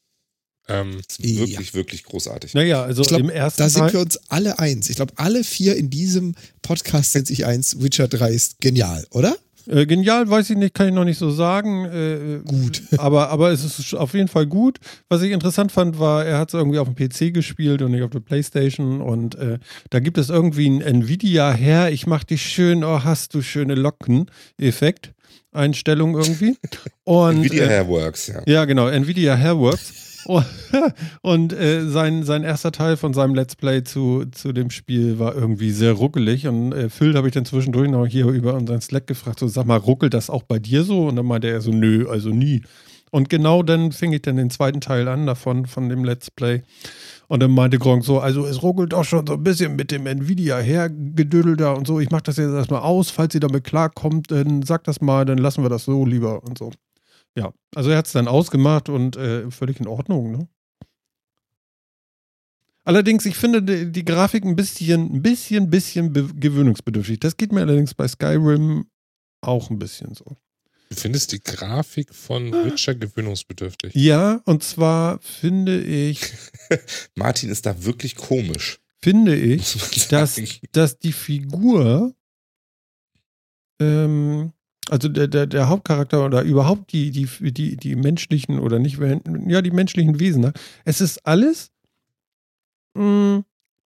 [0.71, 2.53] Das ist wirklich, wirklich großartig.
[2.53, 4.89] Naja, also Ich glaub, im ersten Da sind Teil, wir uns alle eins.
[4.89, 7.81] Ich glaube, alle vier in diesem Podcast sind sich eins.
[7.81, 9.35] Witcher 3 ist genial, oder?
[9.67, 11.85] äh, genial, weiß ich nicht, kann ich noch nicht so sagen.
[11.85, 12.83] Äh, Gut.
[12.97, 14.79] Aber, aber es ist auf jeden Fall gut.
[15.09, 18.03] Was ich interessant fand, war, er hat es irgendwie auf dem PC gespielt und nicht
[18.03, 19.01] auf der Playstation.
[19.01, 19.59] Und äh,
[19.89, 23.75] da gibt es irgendwie ein Nvidia her, ich mach dich schön, oh, hast du schöne
[23.75, 25.13] Locken-Effekt.
[25.53, 26.55] Einstellung irgendwie.
[27.03, 28.41] Und, Nvidia äh, Hairworks, ja.
[28.45, 30.10] Ja, genau, Nvidia Hairworks.
[31.21, 35.35] Und, äh, sein, sein erster Teil von seinem Let's Play zu, zu dem Spiel war
[35.35, 36.47] irgendwie sehr ruckelig.
[36.47, 39.65] Und äh, Phil habe ich dann zwischendurch noch hier über unseren Slack gefragt, so sag
[39.65, 41.07] mal, ruckelt das auch bei dir so?
[41.07, 42.61] Und dann meinte er so, nö, also nie.
[43.11, 46.63] Und genau dann fing ich dann den zweiten Teil an davon, von dem Let's Play.
[47.27, 50.07] Und dann meinte Gronk so, also es ruckelt auch schon so ein bisschen mit dem
[50.07, 51.99] Nvidia hergedüdel da und so.
[51.99, 53.09] Ich mache das jetzt erstmal aus.
[53.09, 56.57] Falls ihr damit klarkommt, dann sagt das mal, dann lassen wir das so lieber und
[56.57, 56.71] so.
[57.37, 60.47] Ja, also er hat es dann ausgemacht und äh, völlig in Ordnung, ne?
[62.83, 67.19] Allerdings, ich finde die, die Grafik ein bisschen, ein bisschen, bisschen be- gewöhnungsbedürftig.
[67.19, 68.85] Das geht mir allerdings bei Skyrim
[69.41, 70.25] auch ein bisschen so.
[70.89, 73.93] du findest die Grafik von Witcher gewöhnungsbedürftig.
[73.95, 76.21] Ja, und zwar finde ich,
[77.15, 78.79] Martin ist da wirklich komisch.
[78.99, 82.15] finde ich, dass, dass die Figur,
[83.79, 84.53] ähm,
[84.91, 88.99] also der, der, der Hauptcharakter oder überhaupt die, die, die, die menschlichen oder nicht,
[89.47, 90.53] ja, die menschlichen Wesen, ne?
[90.85, 91.71] es ist alles,
[92.95, 93.43] mh,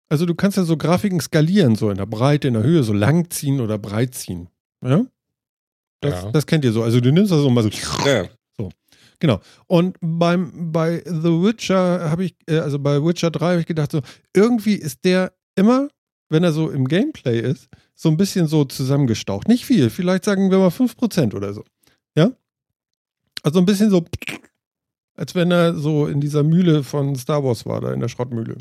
[0.09, 2.93] also du kannst ja so Grafiken skalieren, so in der Breite, in der Höhe, so
[2.93, 4.49] lang ziehen oder breit ziehen.
[4.85, 5.05] Ja?
[6.01, 6.31] Das, Ja.
[6.33, 6.83] das kennt ihr so.
[6.83, 7.71] Also du nimmst das so mal so.
[8.05, 8.29] Ja,
[9.21, 9.39] Genau.
[9.67, 13.93] Und beim, bei The Witcher habe ich, äh, also bei Witcher 3 habe ich gedacht,
[13.93, 14.01] so,
[14.35, 15.89] irgendwie ist der immer,
[16.31, 19.49] wenn er so im Gameplay ist, so ein bisschen so zusammengestaucht.
[19.49, 21.65] Nicht viel, vielleicht sagen wir mal 5% oder so.
[22.17, 22.33] Ja?
[23.43, 24.05] Also ein bisschen so,
[25.17, 28.57] als wenn er so in dieser Mühle von Star Wars war, da in der Schrottmühle.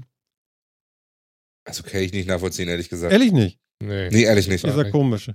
[1.65, 3.13] Also kann ich nicht nachvollziehen, ehrlich gesagt.
[3.13, 3.59] Ehrlich nicht?
[3.81, 4.09] Nee.
[4.09, 4.63] Nee, ehrlich nicht.
[4.65, 4.71] Ja.
[4.71, 5.31] Dieser komische.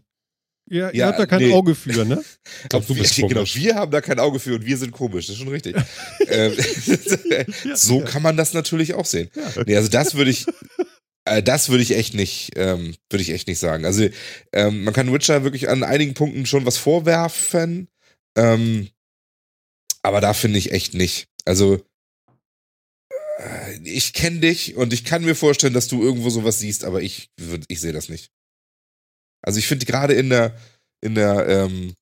[0.68, 1.53] Ihr, ihr Ja, habt da kein nee.
[1.53, 2.22] Auge für, ne?
[2.62, 4.93] Ich glaube, du wir, bist genau, wir haben da kein Auge für und wir sind
[4.93, 5.76] komisch, das ist schon richtig.
[6.28, 6.53] ähm,
[7.74, 8.05] so Ja.
[8.07, 9.30] kann man das natürlich auch sehen.
[9.35, 9.62] Ja.
[9.66, 10.47] Nee, also das würde ich,
[11.25, 13.85] das würde ich echt nicht, ähm, würde ich echt nicht sagen.
[13.85, 14.09] Also
[14.53, 17.89] ähm, man kann Witcher wirklich an einigen Punkten schon was vorwerfen,
[18.37, 18.91] ähm,
[20.03, 21.29] aber da finde ich echt nicht.
[21.47, 21.83] Also
[23.39, 27.01] äh, ich kenne dich und ich kann mir vorstellen, dass du irgendwo sowas siehst, aber
[27.03, 28.31] ich, würd- ich sehe das nicht.
[29.43, 30.59] Also ich finde gerade in der,
[31.03, 31.95] in der, ähm,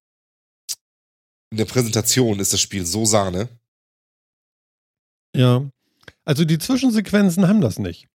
[1.51, 3.49] in der Präsentation ist das Spiel so Sahne.
[5.37, 5.69] Ja.
[6.25, 8.09] Also die Zwischensequenzen haben das nicht.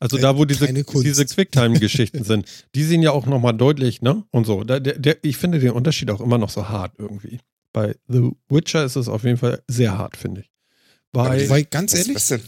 [0.00, 4.24] Also Äh, da, wo diese, diese Quicktime-Geschichten sind, die sind ja auch nochmal deutlich, ne?
[4.30, 4.64] Und so.
[4.64, 7.38] Da, der, der, ich finde den Unterschied auch immer noch so hart irgendwie.
[7.72, 10.50] Bei The Witcher ist es auf jeden Fall sehr hart, finde ich.
[11.12, 12.30] Bei, Weil ganz ehrlich, was?
[12.30, 12.40] Was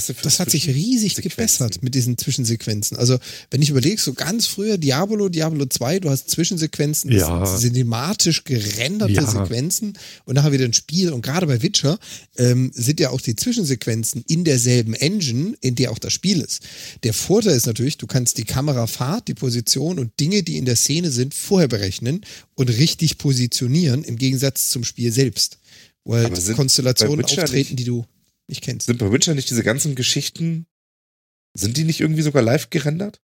[0.00, 1.22] für das hat sich riesig Sequenzen?
[1.36, 2.96] gebessert mit diesen Zwischensequenzen.
[2.96, 3.18] Also,
[3.50, 7.46] wenn ich überlege, so ganz früher Diablo, Diablo 2, du hast Zwischensequenzen, das Ja.
[7.46, 9.26] sind cinematisch gerenderte Ja.
[9.30, 11.10] Sequenzen und nachher wieder ein Spiel.
[11.12, 11.98] Und gerade bei Witcher
[12.36, 16.62] ähm, sind ja auch die Zwischensequenzen in derselben Engine, in der auch das Spiel ist.
[17.02, 20.76] Der Vorteil ist natürlich, du kannst die Kamerafahrt, die Position und Dinge, die in der
[20.76, 22.22] Szene sind, vorher berechnen
[22.54, 25.58] und richtig positionieren, im Gegensatz zum Spiel selbst.
[26.04, 28.04] Weil sind Konstellationen auftreten, nicht- die du
[28.48, 28.86] nicht kennst.
[28.86, 30.66] Sind bei Witcher nicht diese ganzen Geschichten,
[31.54, 33.20] sind die nicht irgendwie sogar live gerendert?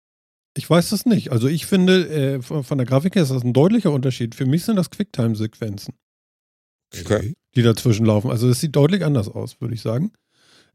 [0.58, 1.32] ich weiß das nicht.
[1.34, 4.36] Also ich finde, äh, von, der Grafik her ist das ein deutlicher Unterschied.
[4.36, 5.94] Für mich sind das Quicktime-Sequenzen.
[6.98, 7.34] Okay.
[7.56, 8.32] die dazwischen laufen.
[8.32, 10.14] Also es sieht deutlich anders aus, würde ich sagen.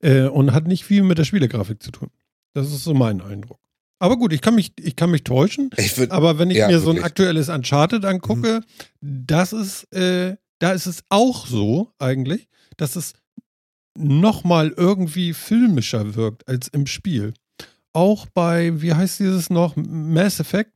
[0.01, 2.11] Äh, und hat nicht viel mit der Spielegrafik zu tun.
[2.53, 3.59] Das ist so mein Eindruck.
[3.99, 5.71] Aber gut, ich kann mich, ich kann mich täuschen.
[5.79, 7.05] Ich würd, Aber wenn ich Ja, mir so ein wirklich.
[7.07, 8.61] aktuelles Uncharted angucke,
[9.01, 13.15] das ist, äh, da ist es auch so eigentlich, dass es
[14.01, 17.35] nochmal irgendwie filmischer wirkt als im Spiel.
[17.93, 20.73] Auch bei, wie heißt dieses noch, Mass Effect,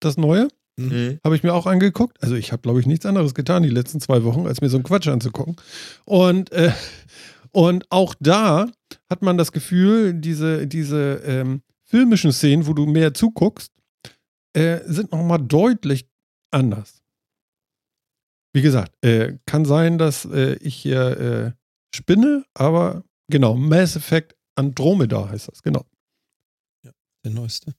[0.00, 0.48] das neue?
[0.76, 1.18] Mhm.
[1.24, 2.22] Habe ich mir auch angeguckt.
[2.22, 4.76] Also ich habe, glaube ich, nichts anderes getan die letzten zwei Wochen, als mir so
[4.76, 5.56] einen Quatsch anzugucken.
[6.04, 6.72] Und, äh,
[7.52, 8.68] und auch da
[9.08, 13.72] hat man das Gefühl, diese, diese ähm, filmischen Szenen, wo du mehr zuguckst,
[14.52, 16.06] äh, sind nochmal deutlich
[16.50, 17.02] anders.
[18.52, 24.34] Wie gesagt, äh, kann sein, dass äh, ich hier äh, spinne, aber genau, Mass Effect
[24.54, 25.84] Andromeda heißt das, genau.
[27.24, 27.74] Der neueste.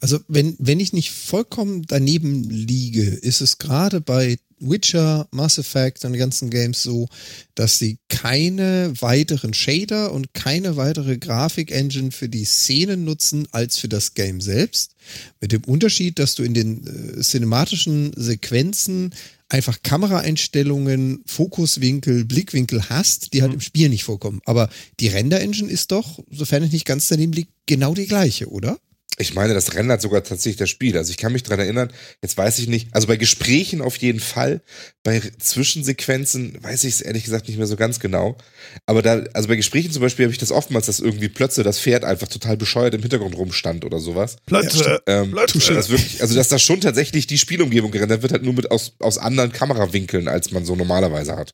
[0.00, 6.04] Also, wenn, wenn ich nicht vollkommen daneben liege, ist es gerade bei Witcher, Mass Effect
[6.04, 7.08] und den ganzen Games so,
[7.54, 13.88] dass sie keine weiteren Shader und keine weitere Grafik-Engine für die Szenen nutzen als für
[13.88, 14.94] das Game selbst.
[15.40, 19.12] Mit dem Unterschied, dass du in den äh, cinematischen Sequenzen
[19.52, 23.56] einfach Kameraeinstellungen, Fokuswinkel, Blickwinkel hast, die halt Mhm.
[23.56, 24.40] im Spiel nicht vorkommen.
[24.46, 24.68] Aber
[25.00, 28.78] die Render-Engine ist doch, sofern ich nicht ganz daneben liege, genau die gleiche, oder?
[29.18, 30.96] Ich meine, das rendert sogar tatsächlich das Spiel.
[30.96, 31.92] Also ich kann mich dran erinnern,
[32.22, 34.62] jetzt weiß ich nicht, also bei Gesprächen auf jeden Fall,
[35.02, 38.38] bei Zwischensequenzen weiß ich es ehrlich gesagt nicht mehr so ganz genau.
[38.86, 41.78] Aber da, also bei Gesprächen zum Beispiel habe ich das oftmals, dass irgendwie plötzlich das
[41.78, 44.36] Pferd einfach total bescheuert im Hintergrund rumstand oder sowas.
[44.46, 45.02] Plötze!
[45.06, 45.32] Ähm,
[45.74, 48.94] das wirklich, also dass da schon tatsächlich die Spielumgebung gerendert wird, halt nur mit aus,
[48.98, 51.52] aus anderen Kamerawinkeln, als man so normalerweise hat.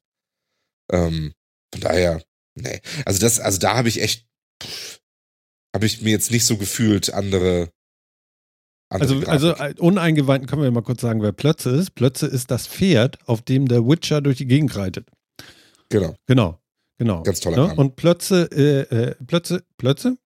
[0.92, 1.32] Ähm,
[1.72, 2.22] von daher,
[2.54, 2.80] nee.
[3.04, 4.26] Also das, also da habe ich echt,
[5.74, 7.68] habe ich mir jetzt nicht so gefühlt andere.
[8.90, 9.78] andere Also, also Grafik.
[9.78, 11.94] äh, Uneingeweinten können wir mal kurz sagen, wer Plötze ist.
[11.94, 15.08] Plötze ist das Pferd, auf dem der Witcher durch die Gegend reitet.
[15.90, 16.58] genau, Genau,
[16.98, 17.22] genau.
[17.22, 17.80] ganz toller Ja, Name.
[17.80, 20.16] und Plötze, äh, äh, Plötze, Plötze?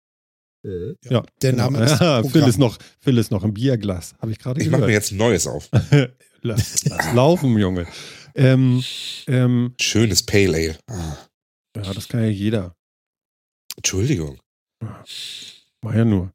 [0.65, 1.25] Ja.
[1.43, 1.71] Der genau.
[1.71, 4.69] Name ist ja, Phil ist noch, Phil ist noch im Bierglas, habe ich gerade ich
[4.69, 4.89] mache gehört.
[4.91, 5.69] mir jetzt ein neues auf.
[6.43, 7.89] lass, lass laufen, Junge.
[8.37, 8.85] Ähm,
[9.27, 10.79] ähm, Schönes Pale Ale.
[10.87, 11.17] Ah,
[11.77, 12.77] ja, das kann ja jeder.
[13.77, 14.39] Entschuldigung.
[15.81, 16.33] Mach ja nur.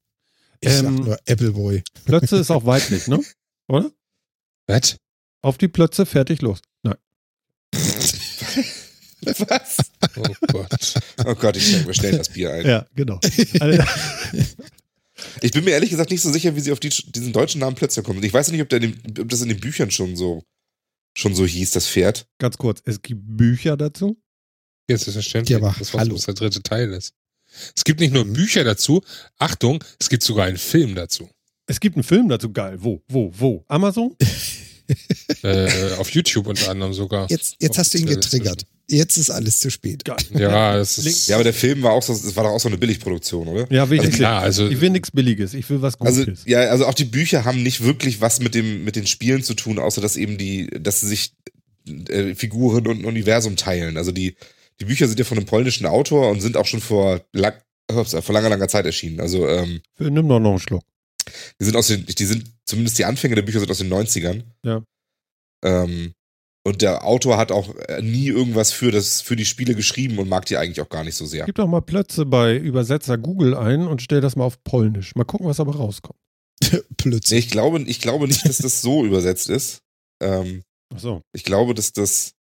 [0.60, 1.84] Ich sag Ähm, nur Appleboy.
[2.06, 3.20] Plötze ist auch weiblich, ne?
[3.68, 3.92] Oder?
[4.68, 4.98] Was?
[5.42, 6.60] Auf die Plötze, fertig, los.
[6.84, 6.96] Nein.
[9.22, 9.78] Was?
[10.16, 10.94] Oh Gott.
[11.26, 12.66] Oh Gott, ich schenke mir schnell das Bier ein.
[12.66, 13.20] Ja, genau.
[13.60, 13.84] Also,
[15.42, 17.76] Ich bin mir ehrlich gesagt nicht so sicher, wie sie auf die, diesen deutschen Namen
[17.76, 18.22] plötzlich kommen.
[18.24, 20.44] Ich weiß nicht, ob, den, ob das in den Büchern schon so,
[21.16, 22.28] schon so hieß, das Pferd.
[22.38, 24.22] ganz kurz, es gibt Bücher dazu.
[24.88, 26.18] Jetzt ist verständlich, Ja, aber das was hallo.
[26.18, 27.14] der dritte Teil ist.
[27.76, 28.26] Es gibt nicht nur.
[28.26, 29.02] Bücher dazu,
[29.38, 31.30] Achtung, es gibt sogar einen Film dazu.
[31.68, 32.78] Es gibt einen Film dazu, geil.
[32.80, 33.66] Wo, wo, wo?
[33.68, 34.16] Amazon?
[35.44, 37.30] äh, auf YouTube unter anderem sogar.
[37.30, 38.66] Jetzt, jetzt hast du ihn getriggert.
[38.90, 40.06] Jetzt ist alles zu spät.
[40.06, 40.16] Geil.
[40.34, 41.28] Ja, das ist.
[41.28, 43.68] Ja, aber der Film war auch so, war doch auch so eine Billigproduktion, oder?
[43.70, 46.18] Ja, will ich Also klar, also- ich will nichts Billiges, ich will was Gutes.
[46.20, 49.44] Also ja, also auch die Bücher haben nicht wirklich was mit dem mit den Spielen
[49.44, 51.34] zu tun, außer dass eben die, dass sie sich
[52.10, 53.98] äh, Figuren und Universum teilen.
[53.98, 54.38] Also die
[54.80, 57.54] die Bücher sind ja von einem polnischen Autor und sind auch schon vor lang,
[57.92, 59.20] ups, vor langer langer Zeit erschienen.
[59.20, 60.84] Also ähm, Nimm doch noch einen Schluck.
[61.60, 64.44] die sind aus den, die sind zumindest die Anfänge der Bücher sind aus den 90ern.
[64.64, 64.84] Ja.
[65.64, 66.14] Ähm,
[66.64, 70.28] und der Autor hat auch äh, nie irgendwas für das für die Spiele geschrieben und
[70.28, 71.46] mag die eigentlich auch gar nicht so sehr.
[71.46, 75.16] Gib doch mal Plötze bei Übersetzer Google ein und stell das mal auf Polnisch.
[75.16, 76.20] Mal gucken, was aber rauskommt.
[76.72, 77.46] Nee, Plötzlich.
[77.46, 79.80] ich glaube, ich glaube nicht, dass das so übersetzt ist.
[80.22, 80.64] Ähm,
[80.94, 81.22] Ach so.
[81.34, 82.34] ich glaube, dass das.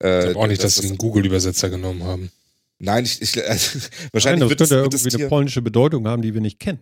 [0.00, 2.30] Ich Äh, glaube auch nicht, dass das- sie einen Google-Übersetzer genommen haben.
[2.78, 6.22] Nein, ich, ich also, Nein, wahrscheinlich das wird, könnte irgendwie eine Tier, polnische Bedeutung haben,
[6.22, 6.80] die wir nicht kennen.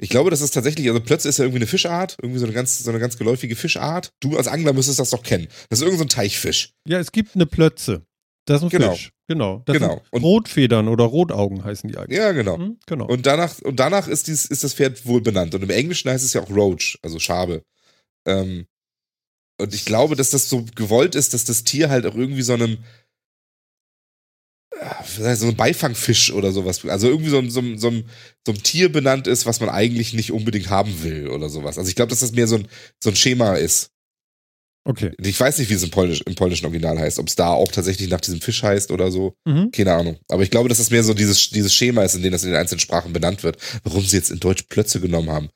[0.00, 2.54] Ich glaube, das ist tatsächlich, also plötzlich ist ja irgendwie eine Fischart, irgendwie so eine
[2.54, 4.12] ganz, so eine ganz geläufige Fischart.
[4.20, 5.48] Du als Angler müsstest das doch kennen.
[5.70, 6.72] Das ist irgendein so ein Teichfisch.
[6.86, 8.02] Ja, es gibt eine Plötze.
[8.44, 8.92] Das ist ein Genau.
[8.92, 9.10] Fisch.
[9.26, 9.62] Genau.
[9.66, 9.94] Das Genau.
[9.94, 12.16] sind Und- Rotfedern oder Rotaugen heißen die eigentlich.
[12.16, 12.58] Ja, genau.
[12.58, 12.78] Hm?
[12.86, 13.06] Genau.
[13.06, 15.54] Und danach, und danach ist, dies, ist das Pferd wohl benannt.
[15.56, 17.64] Und im Englischen heißt es ja auch Roach, also Schabe.
[18.24, 18.66] Ähm,
[19.60, 22.54] und ich glaube, dass das so gewollt ist, dass das Tier halt auch irgendwie so
[22.54, 22.78] einem
[24.80, 26.84] heißt, so ein Beifangfisch oder sowas.
[26.84, 28.04] Also irgendwie so, ein- so, ein- so, ein-
[28.46, 31.78] so ein Tier benannt ist, was man eigentlich nicht unbedingt haben will oder sowas.
[31.78, 32.68] Also ich glaube, dass das mehr so ein,
[33.02, 33.90] so ein Schema ist.
[34.84, 35.12] okay.
[35.20, 37.70] Ich weiß nicht, wie es im, Polnisch, im polnischen Original heißt, ob es da auch
[37.72, 39.34] tatsächlich nach diesem Fisch heißt oder so.
[39.44, 39.70] Mhm.
[39.72, 40.18] Keine Ahnung.
[40.28, 42.50] Aber ich glaube, dass das mehr so dieses, dieses Schema ist, in dem das in
[42.50, 43.58] den einzelnen Sprachen benannt wird.
[43.82, 45.48] Warum sie jetzt in Deutsch Plötze genommen haben.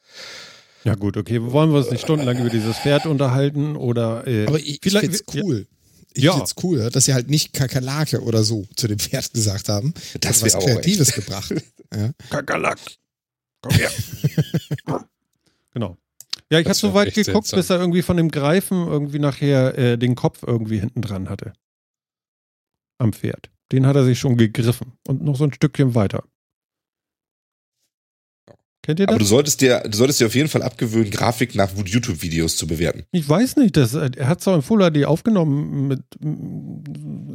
[0.85, 1.41] Ja gut, okay.
[1.43, 5.07] Wollen wir uns nicht stundenlang über dieses Pferd unterhalten oder äh, Aber ich, ich vielleicht-
[5.07, 5.67] find's cool.
[6.15, 6.35] Ich Ja.
[6.35, 9.95] find's cool, dass sie halt nicht Kakerlake oder so zu dem Pferd gesagt haben.
[10.21, 11.53] Das was wäre auch Kreatives gebracht.
[11.95, 12.11] Ja.
[12.31, 12.79] Kakerlak.
[13.61, 13.91] Komm her.
[15.75, 15.97] genau.
[16.51, 17.59] Ja, ich habe Das so weit echt geguckt, seltsam.
[17.59, 21.53] bis er irgendwie von dem Greifen irgendwie nachher äh, den Kopf irgendwie hinten dran hatte.
[22.99, 23.51] Am Pferd.
[23.73, 24.93] Den hat er sich schon gegriffen.
[25.07, 26.25] Und noch so ein Stückchen weiter.
[28.83, 29.13] Kennt ihr das?
[29.15, 32.67] Aber du solltest dir, du solltest dir auf jeden Fall abgewöhnen, Grafik nach YouTube-Videos zu
[32.67, 33.05] bewerten.
[33.13, 36.01] Ich weiß nicht, das, äh, er hat es auch in Full HD aufgenommen, mit,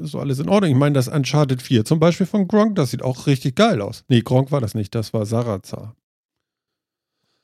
[0.03, 0.71] ist so alles in Ordnung.
[0.71, 4.03] Ich meine, das Uncharted 4 zum Beispiel von Gronk, das sieht auch richtig geil aus.
[4.09, 5.95] Nee, Gronk war das nicht, das war Sarazar.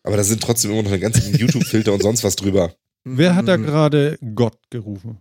[0.06, 2.74] Aber da sind trotzdem immer noch eine ganze YouTube-Filter und sonst was drüber.
[3.06, 3.64] Wer hat da Mhm.
[3.66, 5.20] gerade Gott gerufen?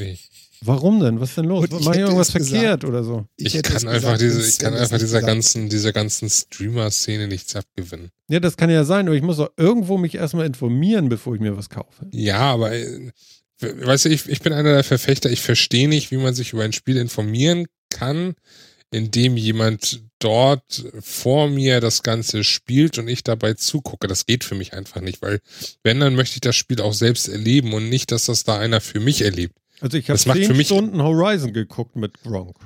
[0.00, 0.30] Ich,
[0.64, 1.20] Warum denn?
[1.20, 1.64] Was ist denn los?
[1.64, 2.50] Ich Mach ich irgendwas es gesagt.
[2.50, 3.26] verkehrt oder so?
[3.36, 7.26] ich, es kann einfach gesagt, diese, ich kann einfach dieser gesagt ganzen, dieser ganzen Streamer-Szene
[7.26, 8.10] nichts abgewinnen.
[8.28, 11.40] Ja, das kann ja sein, aber ich muss doch irgendwo mich erstmal informieren, bevor ich
[11.40, 12.06] mir was kaufe.
[12.12, 13.10] Ja, aber äh,
[13.60, 16.62] weißt du, ich, ich bin einer der Verfechter, ich verstehe nicht, wie man sich über
[16.62, 18.34] ein Spiel informieren kann,
[18.92, 24.06] indem jemand dort vor mir das Ganze spielt und ich dabei zugucke.
[24.06, 25.40] Das geht für mich einfach nicht, weil
[25.82, 28.80] wenn, dann möchte ich das Spiel auch selbst erleben und nicht, dass das da einer
[28.80, 29.56] für mich erlebt.
[29.82, 32.56] Also ich habe zehn mich- Stunden Horizon geguckt mit Gronk.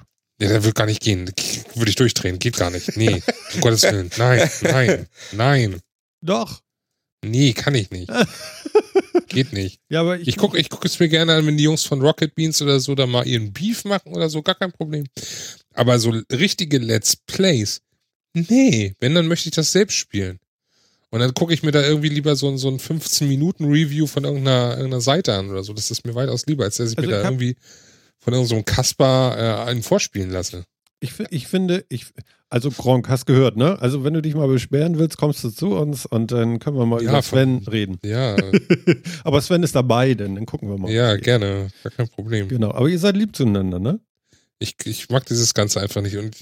[0.41, 1.31] Ja, der wird gar nicht gehen.
[1.75, 2.39] Würde ich durchdrehen.
[2.39, 2.97] Geht gar nicht.
[2.97, 3.23] Nee.
[3.55, 4.11] Um Gottes Willen.
[4.19, 5.81] Nein, nein, nein.
[6.21, 6.61] Doch.
[7.25, 8.11] Nee, kann ich nicht.
[9.29, 9.81] Geht nicht.
[9.89, 12.01] Ja, aber ich, Ich gucke ich guck es mir gerne an, wenn die Jungs von
[12.01, 15.07] Rocket Beans oder so da mal ihren Beef machen oder so, gar kein Problem.
[15.75, 17.81] Aber so richtige Let's Plays,
[18.35, 20.39] nee, wenn, dann möchte ich das selbst spielen.
[21.11, 24.71] Und dann gucke ich mir da irgendwie lieber so, ein- so ein 15-Minuten-Review von irgendeiner,
[24.77, 25.73] irgendeiner Seite an oder so.
[25.73, 27.57] Das ist mir weitaus lieber, als dass ich Also mir da irgendwie
[28.19, 30.65] von irgendeinem Kasper äh, einen vorspielen lasse.
[31.01, 32.07] ich, ich finde, ich,
[32.49, 33.79] also Gronk, hast gehört, ne?
[33.81, 36.87] Also wenn du dich mal beschweren willst, kommst du zu uns und dann können wir
[36.87, 37.99] mal Ja, über von- Sven reden.
[38.05, 38.37] Ja,
[39.25, 40.91] aber Sven ist dabei, denn dann gucken wir mal.
[40.91, 41.69] ja, gerne.
[41.83, 42.49] Gar kein Problem.
[42.49, 44.01] Genau, aber ihr seid lieb zueinander, ne?
[44.59, 46.17] Ich, ich mag dieses Ganze einfach nicht.
[46.17, 46.37] Und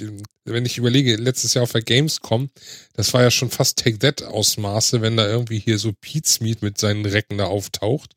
[0.44, 2.50] wenn ich überlege, letztes Jahr auf der Gamescom,
[2.92, 6.78] das war ja schon fast Take That Ausmaße, wenn da irgendwie hier so Pizmeet mit
[6.78, 8.14] seinen Recken da auftaucht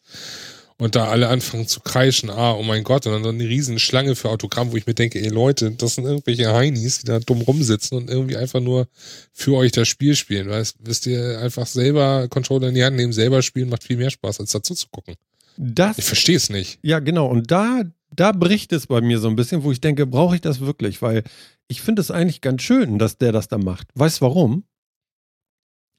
[0.78, 3.80] und da alle anfangen zu kreischen, ah, oh mein Gott, und dann so eine riesen
[3.80, 7.20] Schlange für Autogramm, wo ich mir denke, ey Leute, das sind irgendwelche Heinis, die da
[7.20, 8.88] dumm rumsitzen und irgendwie einfach nur
[9.34, 10.50] für euch das Spiel spielen.
[10.50, 14.12] Weißt, wisst ihr, einfach selber Controller in die Hand nehmen, selber spielen, macht viel mehr
[14.12, 15.16] Spaß, als dazu zu gucken.
[15.58, 16.78] Das Ich verstehe es nicht.
[16.84, 17.26] Ja, genau.
[17.28, 17.82] Und da,
[18.12, 21.01] da bricht es bei mir so ein bisschen, wo ich denke, brauche ich das wirklich?
[21.01, 21.24] Weil
[21.68, 23.88] ich finde es eigentlich ganz schön, dass der das da macht.
[23.95, 24.64] Weißt warum?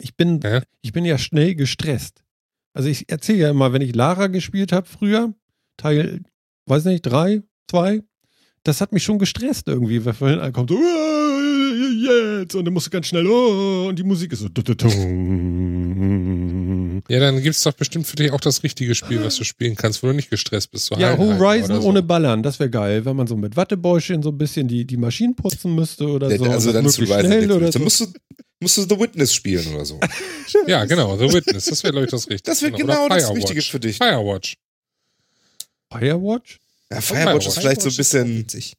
[0.01, 0.63] Ich bin, Ja.
[0.81, 2.23] ich bin ja schnell gestresst.
[2.73, 5.35] Also ich erzähle ja immer, wenn ich Lara gespielt habe früher,
[5.77, 6.23] Teil,
[6.67, 8.03] weiß nicht, drei, zwei,
[8.63, 11.28] das hat mich schon gestresst irgendwie, weil vorhin kommt so, "Ah,
[11.99, 14.49] jetzt, und dann musst du ganz schnell, oh, und die Musik ist so.
[17.09, 20.03] Ja, dann gibt's doch bestimmt für dich auch das richtige Spiel, was du spielen kannst,
[20.03, 20.87] wo du nicht gestresst bist.
[20.87, 21.89] So Ja, Horizon so.
[21.89, 24.97] ohne Ballern, das wäre geil, wenn man so mit Wattebäuschen so ein bisschen die, die
[24.97, 26.45] Maschinen putzen müsste oder so.
[26.45, 27.79] also dann zu schnell oder Dann so.
[27.81, 28.07] musst du,
[28.61, 29.99] musst du The Witness spielen oder so.
[30.67, 31.67] Ja, genau, The Witness.
[31.67, 32.51] Das wäre, glaube ich, das Richtige.
[32.51, 33.37] Das wird Oder genau das Firewatch.
[33.51, 33.99] Richtige für dich.
[33.99, 34.57] Firewatch.
[35.93, 36.59] Firewatch?
[36.91, 38.73] Ja, Firewatch ist vielleicht so ein Firewatch ist auch bisschen, witzig.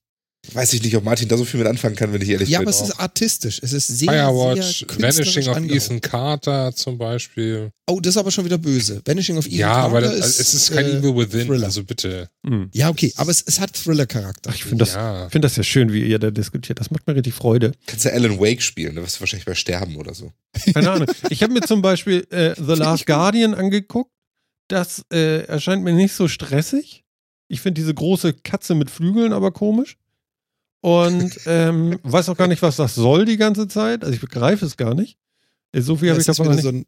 [0.53, 2.59] Weiß ich nicht, ob Martin da so viel mit anfangen kann, wenn ich ehrlich Ja,
[2.59, 2.67] bin.
[2.67, 3.59] aber es ist artistisch.
[3.61, 5.85] Es ist sehr, Firewatch, sehr Vanishing of angehaucht.
[5.85, 7.71] Ethan Carter zum Beispiel.
[7.87, 9.01] Oh, das ist aber schon wieder böse.
[9.05, 11.65] Vanishing of Ethan ja, Carter aber das, ist, es ist kein äh, Evil Within, Thriller.
[11.65, 12.29] also bitte.
[12.47, 12.69] Hm.
[12.73, 14.51] Ja, okay, aber es, es hat Thriller-Charakter.
[14.55, 15.29] Ich finde das, Ja.
[15.29, 16.79] find das ja schön, wie ihr da diskutiert.
[16.79, 17.73] Das macht mir richtig Freude.
[17.85, 20.31] Kannst ja Alan Wake spielen, da wirst du wahrscheinlich bei sterben oder so.
[20.73, 21.07] Keine Ahnung.
[21.29, 23.05] Ich habe mir zum Beispiel äh, The Last.
[23.05, 24.11] Guardian angeguckt.
[24.69, 27.03] Das äh, erscheint mir nicht so stressig.
[27.49, 29.97] Ich finde diese große Katze mit Flügeln aber komisch.
[30.81, 34.03] Und ähm, weiß auch gar nicht, was das soll die ganze Zeit.
[34.03, 35.17] Also ich begreife es gar nicht.
[35.73, 36.61] Äh, So viel habe ich davon nicht.
[36.63, 36.85] so ein,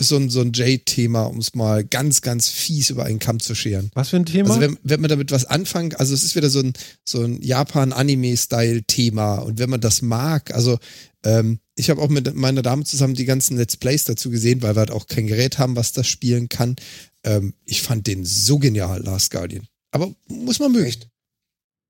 [0.00, 3.54] so ein, so ein J-Thema, um es mal ganz, ganz fies über einen Kamm zu
[3.54, 3.90] scheren.
[3.94, 4.48] Was für ein Thema?
[4.50, 6.72] Also wenn, wenn man damit was anfangen, also es ist wieder so ein,
[7.04, 10.78] so ein Japan-Anime-Style-Thema und wenn man das mag, also
[11.24, 14.74] ähm, ich habe auch mit meiner Dame zusammen die ganzen Let's Plays dazu gesehen, weil
[14.76, 16.76] wir halt auch kein Gerät haben, was das spielen kann.
[17.24, 19.66] Ähm, ich fand den so genial, Last Guardian.
[19.90, 20.86] Aber muss man mögen.
[20.86, 21.08] Echt?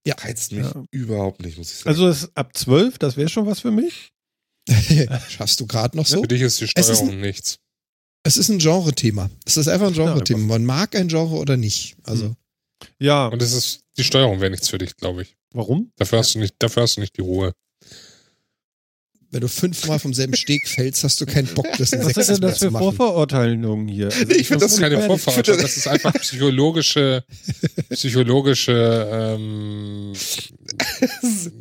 [0.07, 0.15] Ja.
[0.19, 0.85] Reizt mich Ja.
[0.93, 1.89] überhaupt nicht, muss ich sagen.
[1.91, 4.13] also das, ab 12, das wäre schon was für mich.
[5.29, 6.21] Schaffst du gerade noch so?
[6.23, 7.59] Für dich ist die Es ist Steuerung nichts.
[8.25, 9.31] Es ist ein Genre-Thema.
[9.45, 10.41] Es ist einfach ein Genre-Thema.
[10.47, 11.97] Man mag ein Genre oder nicht.
[12.05, 12.35] Also,
[12.99, 15.37] Ja, Und es ist, die Steuerung wäre nichts für dich, glaube ich.
[15.55, 15.91] warum?
[15.97, 17.53] Dafür hast du nicht, dafür hast du nicht die Ruhe.
[19.31, 22.15] Wenn du fünfmal vom selben Steg fällst, hast du keinen Bock, das ein Was sind
[22.15, 22.71] sechstes denn das für.
[22.71, 24.07] Vorverurteilungen hier?
[24.07, 25.01] Also Ich find Das ist keine.
[25.03, 27.25] Vorverurteilung, das ist einfach psychologische,
[27.91, 30.13] psychologische ähm,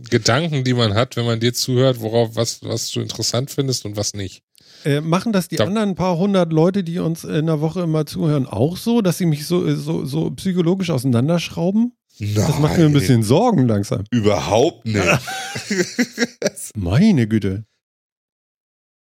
[0.10, 3.98] Gedanken, die man hat, wenn man dir zuhört, worauf was, was du interessant findest und
[3.98, 4.42] was nicht.
[4.84, 8.06] Äh, machen das die Da- anderen paar hundert Leute, die uns in der Woche immer
[8.06, 11.94] zuhören, auch so, dass sie mich so, so, so psychologisch auseinanderschrauben?
[12.20, 14.04] Das macht mir ein Nein, bisschen Sorgen langsam.
[14.12, 15.04] Überhaupt nicht.
[16.76, 17.66] Meine Güte.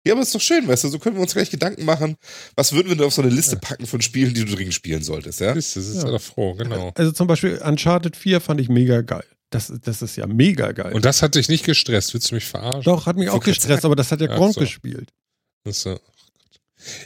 [0.06, 2.16] Ja, aber ist doch schön, weißt du, so können wir uns gleich Gedanken machen,
[2.56, 5.04] was würden wir denn auf so eine Liste packen von Spielen, die du dringend spielen
[5.04, 5.54] solltest, ja?
[5.54, 6.06] Das ist Ja.
[6.06, 6.92] ja doch froh, genau.
[6.96, 9.26] Also zum Beispiel Uncharted 4 fand ich mega geil.
[9.52, 10.94] Das, das ist ja mega geil.
[10.94, 12.84] Und das hat dich nicht gestresst, willst du mich verarschen?
[12.84, 14.62] Doch, hat mich auch wollte grad gestresst, aber das hat ja Ach Gronk so.
[14.62, 15.10] gespielt.
[15.66, 16.00] Das ist so.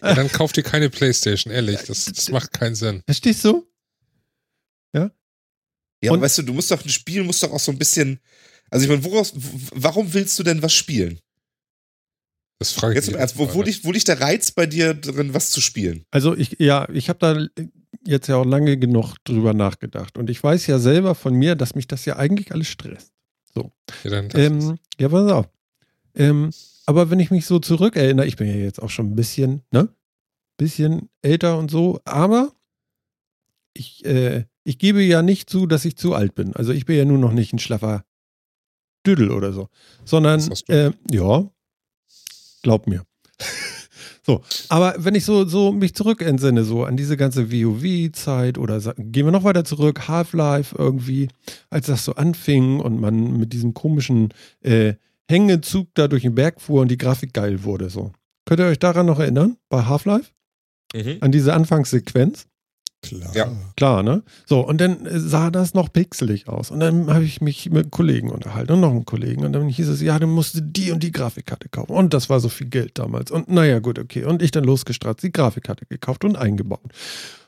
[0.01, 1.79] Ja, dann kauf dir keine Playstation, ehrlich.
[1.87, 3.01] Das, das macht keinen Sinn.
[3.05, 3.67] Verstehst du?
[6.05, 7.77] Ja, aber Und- weißt du, du musst doch ein Spiel, musst doch auch so ein
[7.77, 8.19] bisschen,
[8.69, 9.33] also ich meine, woraus,
[9.73, 11.19] warum willst du denn was spielen?
[12.59, 14.65] Das frage ich Jetzt mich im Ernst, wo, wo, liegt, wo liegt der Reiz bei
[14.65, 16.05] dir drin, was zu spielen?
[16.11, 17.65] Also ich, ja, ich habe da
[18.05, 20.17] jetzt ja auch lange genug drüber nachgedacht.
[20.17, 23.11] Und ich weiß ja selber von mir, dass mich das ja eigentlich alles stresst.
[23.55, 23.63] Ja,
[24.03, 24.29] dann.
[24.35, 25.49] Ähm, ja, pass auf.
[26.13, 26.51] Ähm,
[26.85, 29.89] aber wenn ich mich so zurückerinnere, ich bin ja jetzt auch schon ein bisschen, ne?
[30.57, 32.53] Bisschen älter und so, aber
[33.75, 36.55] ich, äh, ich gebe ja nicht zu, dass ich zu alt bin.
[36.55, 38.03] Also ich bin ja nur noch nicht ein schlaffer
[39.05, 39.69] Düdel oder so.
[40.03, 41.47] Sondern, äh, ja,
[42.63, 43.03] glaub mir.
[44.25, 49.25] so, aber wenn ich so, so mich zurückentsinne, so an diese ganze WoW-Zeit oder gehen
[49.25, 51.27] wir noch weiter zurück, Half-Life irgendwie,
[51.69, 54.95] als das so anfing und man mit diesem komischen äh,
[55.29, 58.11] Hängezug da durch den Berg fuhr und die Grafik geil wurde, so.
[58.45, 59.57] Könnt ihr euch daran noch erinnern?
[59.69, 60.31] Bei Half-Life?
[61.19, 62.47] An diese Anfangssequenz?
[63.07, 63.35] Klar.
[63.35, 63.51] Ja.
[63.75, 64.23] Klar, ne?
[64.45, 66.71] So, und dann äh, sah das noch pixelig aus.
[66.71, 69.45] Und dann habe ich mich mit einem Kollegen unterhalten und noch einem Kollegen.
[69.45, 71.91] Und dann hieß es, ja, du musst die und die Grafikkarte kaufen.
[71.91, 73.31] Und das war so viel Geld damals.
[73.31, 74.25] Und naja, gut, okay.
[74.25, 76.91] Und ich dann losgestratzt, die Grafikkarte gekauft und eingebaut.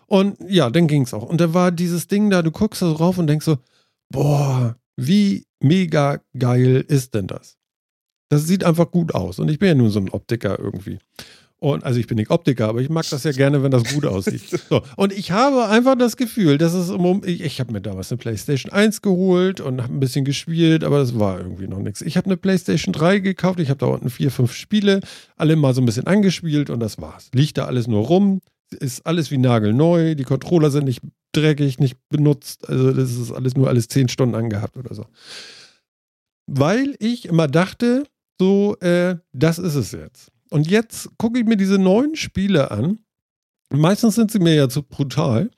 [0.08, 1.24] Und ja, dann ging's auch.
[1.24, 3.58] Und da war dieses Ding da, du guckst da so rauf und denkst so,
[4.10, 7.58] boah, wie mega geil ist denn das?
[8.30, 9.39] Das sieht einfach gut aus.
[9.39, 10.99] Und ich bin ja nur so ein Optiker irgendwie.
[11.60, 14.05] Und also ich bin nicht Optiker, aber ich mag das ja gerne, wenn das gut
[14.05, 14.43] aussieht.
[14.70, 17.82] So, und ich habe einfach das Gefühl, dass es im Moment, ich, ich habe mir
[17.82, 21.80] damals eine PlayStation 1 geholt und habe ein bisschen gespielt, aber das war irgendwie noch
[21.80, 22.01] nichts.
[22.01, 24.99] Ich habe eine PlayStation 3 gekauft, ich habe da unten vier, fünf Spiele,
[25.36, 27.30] alle mal so ein bisschen angespielt und das war's.
[27.34, 28.41] Liegt da alles nur rum,
[28.72, 31.01] ist alles wie nagelneu, die Controller sind nicht
[31.32, 35.05] dreckig, nicht benutzt, also das ist alles nur alles zehn Stunden angehabt oder so.
[36.45, 38.03] Weil ich immer dachte,
[38.39, 40.32] so, äh, das ist es jetzt.
[40.49, 42.99] Und jetzt gucke ich mir diese neuen Spiele an.
[43.69, 45.49] Meistens sind sie mir ja zu brutal.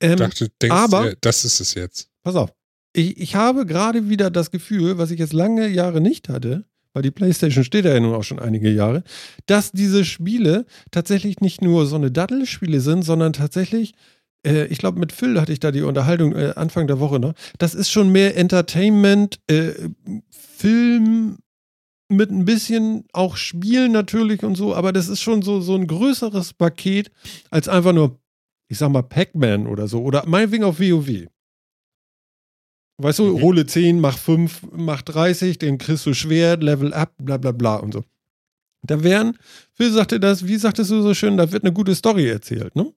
[0.00, 2.10] Ähm, Ich dachte, denkst aber- dir, das ist es jetzt.
[2.22, 2.52] pass auf.
[2.92, 7.02] Ich, ich habe gerade wieder das Gefühl, was ich jetzt lange Jahre nicht hatte, weil
[7.02, 9.04] die PlayStation steht ja nun auch schon einige Jahre,
[9.46, 13.94] dass diese Spiele tatsächlich nicht nur so eine Dattelspiele sind, sondern tatsächlich,
[14.46, 17.34] äh, ich glaube, mit Phil hatte ich da die Unterhaltung äh, Anfang der Woche noch.
[17.58, 19.72] Das ist schon mehr Entertainment, äh,
[20.30, 21.38] Film
[22.08, 25.86] mit ein bisschen auch Spielen natürlich und so, aber das ist schon so, so ein
[25.86, 27.10] größeres Paket
[27.50, 28.18] als einfach nur,
[28.68, 31.28] ich sag mal, Pac-Man oder so oder meinetwegen auf WoW.
[32.98, 33.42] Weißt du, Mhm.
[33.42, 37.76] hole 10, mach 5, mach 30, den kriegst du Schwert, Level up, bla bla bla
[37.76, 38.04] und so.
[38.82, 39.36] Da werden,
[39.74, 42.92] Phil sagte das, wie sagtest du so schön, da wird eine gute Story erzählt, ne?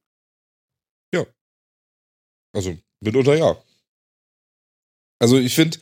[2.52, 3.56] Also mitunter ja.
[5.20, 5.78] Also ich finde,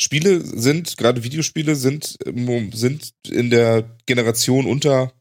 [0.00, 5.12] Spiele sind, gerade Videospiele sind, ähm, sind in der Generation unter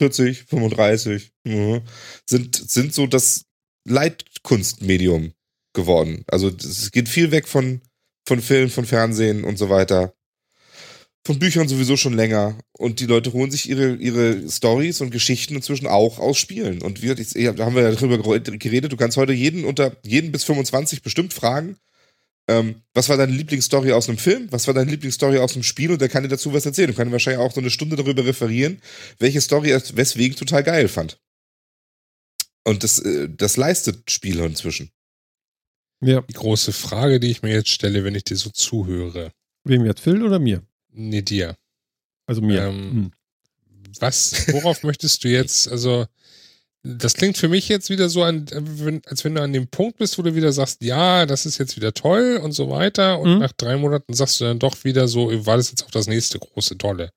[0.00, 1.82] 40, 35, mhm,
[2.26, 3.44] sind, sind so das
[3.86, 5.32] Leitkunstmedium
[5.74, 6.24] geworden.
[6.26, 7.82] Also es geht viel weg von,
[8.26, 10.14] von Film, von Fernsehen und so weiter.
[11.26, 12.58] Von Büchern sowieso schon länger.
[12.72, 16.80] Und die Leute holen sich ihre, ihre Stories und Geschichten inzwischen auch aus Spielen.
[16.80, 20.44] Und wir, da haben wir ja drüber geredet, du kannst heute jeden unter, jeden bis
[20.44, 21.76] 25 bestimmt fragen,
[22.50, 24.48] ähm, was war deine Lieblingsstory aus einem Film?
[24.50, 25.92] Was war deine Lieblingsstory aus einem Spiel?
[25.92, 26.90] Und der kann dir dazu was erzählen.
[26.90, 28.82] Du kannst wahrscheinlich auch so eine Stunde darüber referieren,
[29.20, 31.20] welche Story er weswegen total geil fand.
[32.64, 34.90] Und das, äh, das leistet Spieler inzwischen.
[36.00, 36.22] Ja.
[36.22, 39.32] Die große Frage, die ich mir jetzt stelle, wenn ich dir so zuhöre.
[39.64, 40.62] Wem jetzt, Phil oder mir?
[40.92, 41.56] Nee, dir.
[42.26, 42.64] Also mir.
[42.64, 43.12] Ähm, Hm.
[44.00, 46.06] Was, worauf möchtest du jetzt, also,
[46.82, 48.46] das klingt für mich jetzt wieder so, an,
[49.06, 51.76] als wenn du an dem Punkt bist, wo du wieder sagst, ja, das ist jetzt
[51.76, 53.18] wieder toll und so weiter.
[53.20, 53.38] Und Mhm.
[53.40, 56.38] nach drei Monaten sagst du dann doch wieder so, war das jetzt auch das nächste
[56.38, 57.10] große Tolle?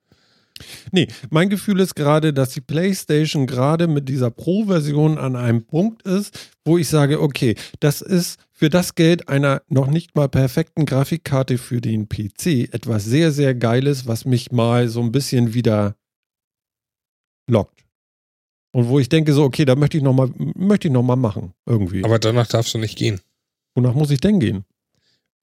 [0.91, 6.03] Nee, mein Gefühl ist gerade, dass die PlayStation gerade mit dieser Pro-Version an einem Punkt
[6.03, 10.85] ist, wo ich sage, okay, das ist für das Geld einer noch nicht mal perfekten
[10.85, 15.95] Grafikkarte für den PC etwas sehr, sehr Geiles, was mich mal so ein bisschen wieder
[17.49, 17.82] lockt.
[18.75, 21.15] Und wo ich denke so, okay, da möchte ich noch mal, möchte ich noch mal
[21.15, 22.03] machen, irgendwie.
[22.03, 23.21] Aber danach darfst du nicht gehen.
[23.75, 24.65] Wonach muss ich denn gehen?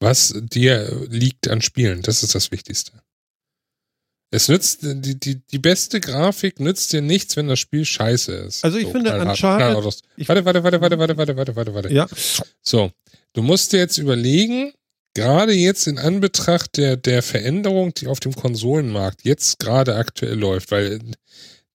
[0.00, 2.92] Was dir liegt an Spielen, das ist das Wichtigste.
[4.32, 8.64] Es nützt, die, die, die beste Grafik nützt dir nichts, wenn das Spiel scheiße ist.
[8.64, 9.76] Also ich finde, knallhart- Uncharted-
[10.28, 11.92] Warte, warte, warte, warte, warte, warte, warte, warte, warte.
[11.92, 12.06] Ja,
[12.62, 12.92] So,
[13.32, 14.72] du musst dir jetzt überlegen,
[15.14, 20.70] gerade jetzt in Anbetracht der, der Veränderung, die auf dem Konsolenmarkt jetzt gerade aktuell läuft,
[20.70, 21.00] weil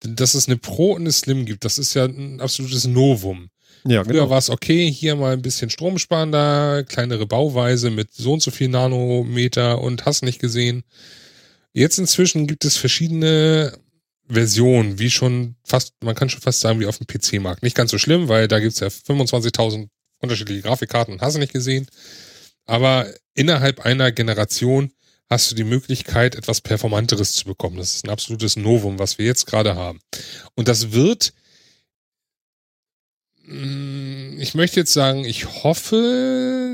[0.04, 3.48] dass es eine Pro und eine Slim gibt, das ist ja ein absolutes Novum.
[3.86, 4.30] ja, Früher genau.
[4.30, 8.68] war es okay, hier mal ein bisschen stromsparender, kleinere Bauweise mit so und so viel
[8.68, 10.84] Nanometer und hast nicht gesehen.
[11.72, 13.78] Jetzt inzwischen gibt es verschiedene
[14.28, 17.62] Versionen, wie schon fast, man kann schon fast sagen, wie auf dem PC-Markt.
[17.62, 19.88] Nicht ganz so schlimm, weil da gibt's ja 25.000
[20.20, 21.86] unterschiedliche Grafikkarten, hast du nicht gesehen.
[22.66, 24.92] Aber innerhalb einer Generation
[25.30, 27.76] hast du die Möglichkeit, etwas Performanteres zu bekommen.
[27.78, 30.00] Das ist ein absolutes Novum, was wir jetzt gerade haben.
[30.54, 31.32] Und das wird
[33.44, 36.72] Mm, Ich möchte jetzt sagen, ich hoffe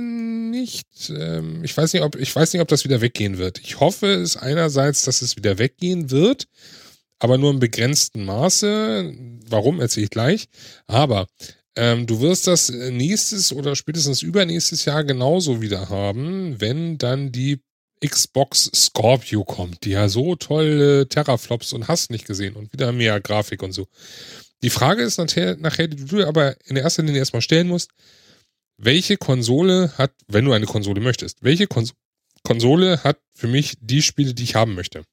[0.51, 0.87] nicht.
[1.11, 3.59] Ähm, ich weiß nicht, ob ich weiß nicht, ob das wieder weggehen wird.
[3.61, 6.47] Ich hoffe es einerseits, dass es wieder weggehen wird,
[7.19, 9.13] aber nur im begrenzten Maße.
[9.49, 10.49] Warum erzähle ich gleich.
[10.87, 11.27] Aber
[11.77, 17.61] ähm, du wirst das nächstes oder spätestens übernächstes Jahr genauso wieder haben, wenn dann die
[18.01, 23.21] Xbox Scorpio kommt, die ja so tolle Terraflops und hast nicht gesehen und wieder mehr
[23.21, 23.87] Grafik und so.
[24.63, 27.91] Die Frage ist nachher, nachher, die du aber in der ersten Linie erstmal stellen musst,
[28.77, 31.95] welche Konsole hat, wenn du eine Konsole möchtest, welche Kons
[32.45, 35.05] Konsole hat für mich die Spiele, die ich haben möchte?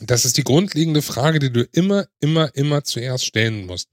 [0.00, 3.88] Das ist die grundlegende Frage, die du immer, immer, immer zuerst stellen musst.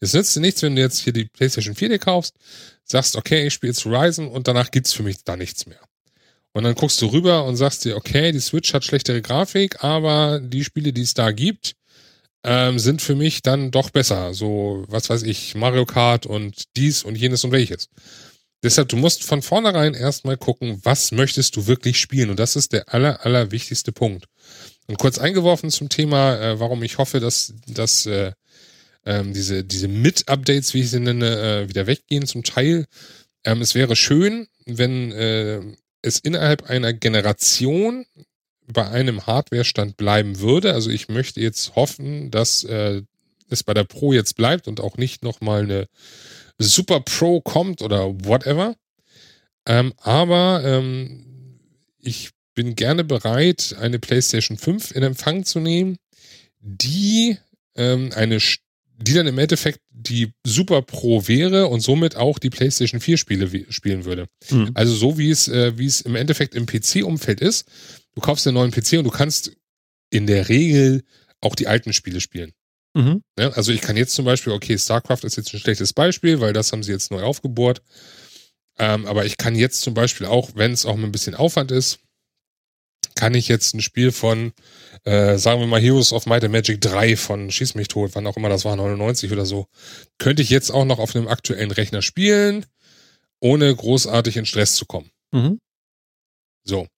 [0.00, 2.34] Es nützt dir nichts, wenn du jetzt hier die PlayStation 4 dir kaufst,
[2.84, 5.80] sagst, okay, ich spiele jetzt Horizon und danach gibt's für mich da nichts mehr.
[6.54, 10.40] Und dann guckst du rüber und sagst dir, okay, die Switch hat schlechtere Grafik, aber
[10.40, 11.74] die Spiele, die es da gibt,
[12.44, 14.34] ähm, sind für mich dann doch besser.
[14.34, 17.88] So, was weiß ich, Mario Kart und dies und jenes und welches.
[18.62, 22.30] Deshalb, du musst von vornherein erstmal gucken, was möchtest du wirklich spielen.
[22.30, 24.26] Und das ist der aller, aller wichtigste Punkt.
[24.86, 28.32] Und kurz eingeworfen zum Thema, äh, warum ich hoffe, dass, dass äh,
[29.04, 32.86] ähm, diese, diese Mit-Updates, wie ich sie nenne, äh, wieder weggehen zum Teil.
[33.44, 35.60] Ähm, es wäre schön, wenn äh,
[36.04, 38.06] es innerhalb einer Generation
[38.66, 40.72] bei einem Hardware-Stand bleiben würde.
[40.72, 43.02] Also ich möchte jetzt hoffen, dass äh,
[43.48, 45.88] es bei der Pro jetzt bleibt und auch nicht nochmal eine
[46.58, 48.76] Super Pro kommt oder whatever.
[49.66, 51.58] Ähm, aber ähm,
[51.98, 55.96] ich bin gerne bereit, eine PlayStation 5 in Empfang zu nehmen,
[56.60, 57.38] die
[57.76, 58.40] ähm, eine
[58.96, 63.72] die dann im Endeffekt die Super Pro wäre und somit auch die PlayStation 4 Spiele
[63.72, 64.26] spielen würde.
[64.50, 64.70] Mhm.
[64.74, 67.66] Also so wie es, äh, wie es im Endeffekt im PC-Umfeld ist.
[68.14, 69.52] Du kaufst einen neuen PC und du kannst
[70.10, 71.02] in der Regel
[71.40, 72.52] auch die alten Spiele spielen.
[72.94, 73.22] Mhm.
[73.36, 73.52] Ne?
[73.56, 76.72] Also ich kann jetzt zum Beispiel, okay, StarCraft ist jetzt ein schlechtes Beispiel, weil das
[76.72, 77.82] haben sie jetzt neu aufgebohrt.
[78.78, 81.70] Ähm, aber ich kann jetzt zum Beispiel auch, wenn es auch mal ein bisschen Aufwand
[81.70, 82.00] ist,
[83.14, 84.52] kann ich jetzt ein Spiel von,
[85.04, 88.26] äh, sagen wir mal, Heroes of Might and Magic 3 von Schieß mich tot, wann
[88.26, 89.66] auch immer das war, 99 oder so,
[90.18, 92.66] könnte ich jetzt auch noch auf einem aktuellen Rechner spielen,
[93.40, 95.10] ohne großartig in Stress zu kommen.
[95.32, 95.60] Mhm.
[96.64, 96.88] So.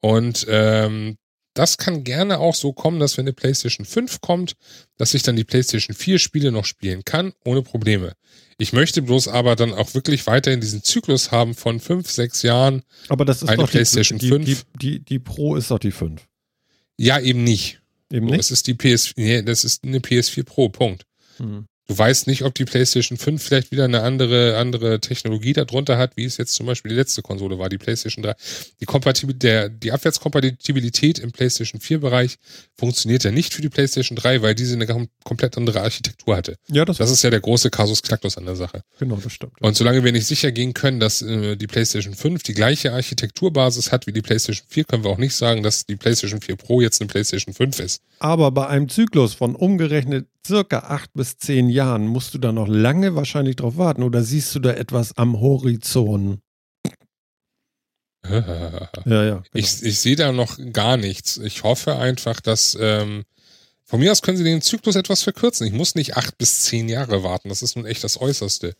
[0.00, 1.16] Und ähm,
[1.54, 4.56] das kann gerne auch so kommen, dass wenn eine PlayStation 5 kommt,
[4.96, 8.14] dass ich dann die PlayStation 4 Spiele noch spielen kann, ohne Probleme.
[8.58, 12.82] Ich möchte bloß aber dann auch wirklich weiterhin diesen Zyklus haben von fünf, sechs Jahren.
[13.08, 14.44] Aber das ist Eine doch PlayStation die, 5.
[14.44, 16.22] Die, die, die, Pro ist doch die 5.
[16.96, 17.80] Ja, eben nicht.
[18.12, 18.40] Eben nicht?
[18.40, 21.06] Es ist die PS, nee, das ist eine PS4 Pro, Punkt.
[21.38, 21.66] Hm.
[21.86, 26.16] Du weißt nicht, ob die PlayStation 5 vielleicht wieder eine andere, andere Technologie darunter hat,
[26.16, 28.34] wie es jetzt zum Beispiel die letzte Konsole war, die PlayStation 3.
[28.80, 32.36] Die, Kompatibil der, die Abwärtskompatibilität im PlayStation 4-Bereich
[32.78, 36.56] funktioniert ja nicht für die PlayStation 3, weil diese eine kom- komplett andere Architektur hatte.
[36.68, 38.82] Ja, das, Das ist ja der große Kasus Knacktus an der Sache.
[38.98, 39.60] genau, das stimmt.
[39.60, 43.92] Und solange wir nicht sicher gehen können, dass äh, die PlayStation 5 die gleiche Architekturbasis
[43.92, 46.80] hat wie die PlayStation 4, können wir auch nicht sagen, dass die PlayStation 4 Pro
[46.80, 48.00] jetzt eine PlayStation 5 ist.
[48.18, 51.73] Aber bei einem Zyklus von umgerechnet circa acht bis zehn Jahren
[52.06, 54.02] musst du da noch lange wahrscheinlich drauf warten.
[54.02, 56.40] Oder siehst du da etwas am Horizont?
[58.26, 58.88] Ja, ja.
[59.04, 59.42] Genau.
[59.52, 61.36] Ich, ich sehe da noch gar nichts.
[61.36, 63.24] Ich hoffe einfach, dass ähm,
[63.84, 65.66] von mir aus können sie den Zyklus etwas verkürzen.
[65.66, 67.50] Ich muss nicht acht bis zehn Jahre warten.
[67.50, 68.76] Das ist nun echt das Äußerste.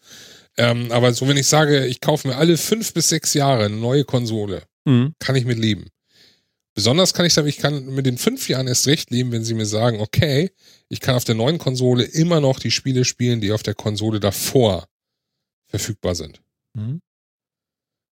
[0.57, 3.76] Ähm, aber so, wenn ich sage, ich kaufe mir alle fünf bis sechs Jahre eine
[3.76, 5.14] neue Konsole, Mhm.
[5.18, 5.88] kann ich mit leben.
[6.75, 9.55] Besonders kann ich damit, ich kann mit den fünf Jahren erst recht leben, wenn sie
[9.55, 10.51] mir sagen, okay,
[10.89, 14.18] ich kann auf der neuen Konsole immer noch die Spiele spielen, die auf der Konsole
[14.18, 14.89] davor
[15.66, 16.41] verfügbar sind.
[16.75, 17.01] Mhm.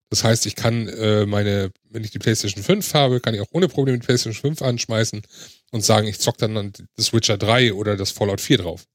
[0.09, 3.51] Das heißt, ich kann äh, meine, wenn ich die PlayStation 5 habe, kann ich auch
[3.51, 5.23] ohne Probleme die PlayStation 5 anschmeißen
[5.71, 8.85] und sagen, ich zock dann an das Witcher 3 oder das Fallout 4 drauf.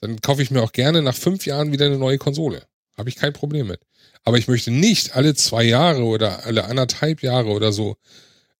[0.00, 2.66] Dann kaufe ich mir auch gerne nach fünf Jahren wieder eine neue Konsole.
[2.98, 3.80] Habe ich kein Problem mit.
[4.24, 7.96] Aber ich möchte nicht alle zwei Jahre oder alle anderthalb Jahre oder so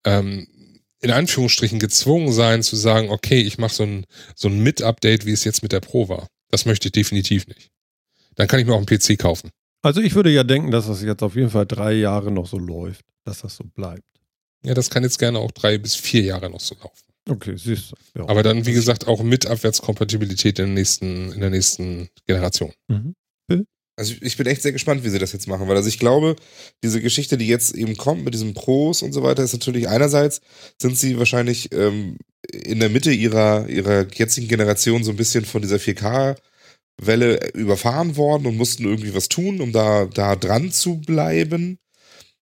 [0.04, 0.46] ähm,
[1.00, 5.32] in Anführungsstrichen gezwungen sein zu sagen, okay, ich mache so ein, so ein Mit-Update, wie
[5.32, 6.28] es jetzt mit der Pro war.
[6.50, 7.70] Das möchte ich definitiv nicht.
[8.34, 9.50] Dann kann ich mir auch einen PC kaufen.
[9.82, 12.58] Also ich würde ja denken, dass das jetzt auf jeden Fall drei Jahre noch so
[12.58, 14.04] läuft, dass das so bleibt.
[14.62, 17.06] Ja, das kann jetzt gerne auch drei bis vier Jahre noch so laufen.
[17.28, 18.20] Okay, siehst du.
[18.20, 18.28] Ja.
[18.28, 22.72] Aber dann, wie gesagt, auch mit Abwärtskompatibilität in der nächsten, in der nächsten Generation.
[22.88, 23.14] Mhm.
[24.00, 26.34] Also ich bin echt sehr gespannt, wie sie das jetzt machen, weil also ich glaube,
[26.82, 30.40] diese Geschichte, die jetzt eben kommt mit diesen Pros und so weiter, ist natürlich einerseits
[30.80, 32.16] sind sie wahrscheinlich ähm,
[32.50, 36.36] in der Mitte ihrer ihrer jetzigen Generation so ein bisschen von dieser 4K
[37.02, 41.78] Welle überfahren worden und mussten irgendwie was tun, um da da dran zu bleiben.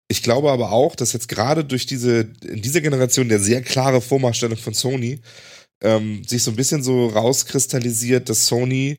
[0.10, 4.02] Ich glaube aber auch, dass jetzt gerade durch diese in dieser Generation der sehr klare
[4.02, 5.22] Vormachtstellung von Sony
[5.84, 8.98] ähm, sich so ein bisschen so rauskristallisiert, dass Sony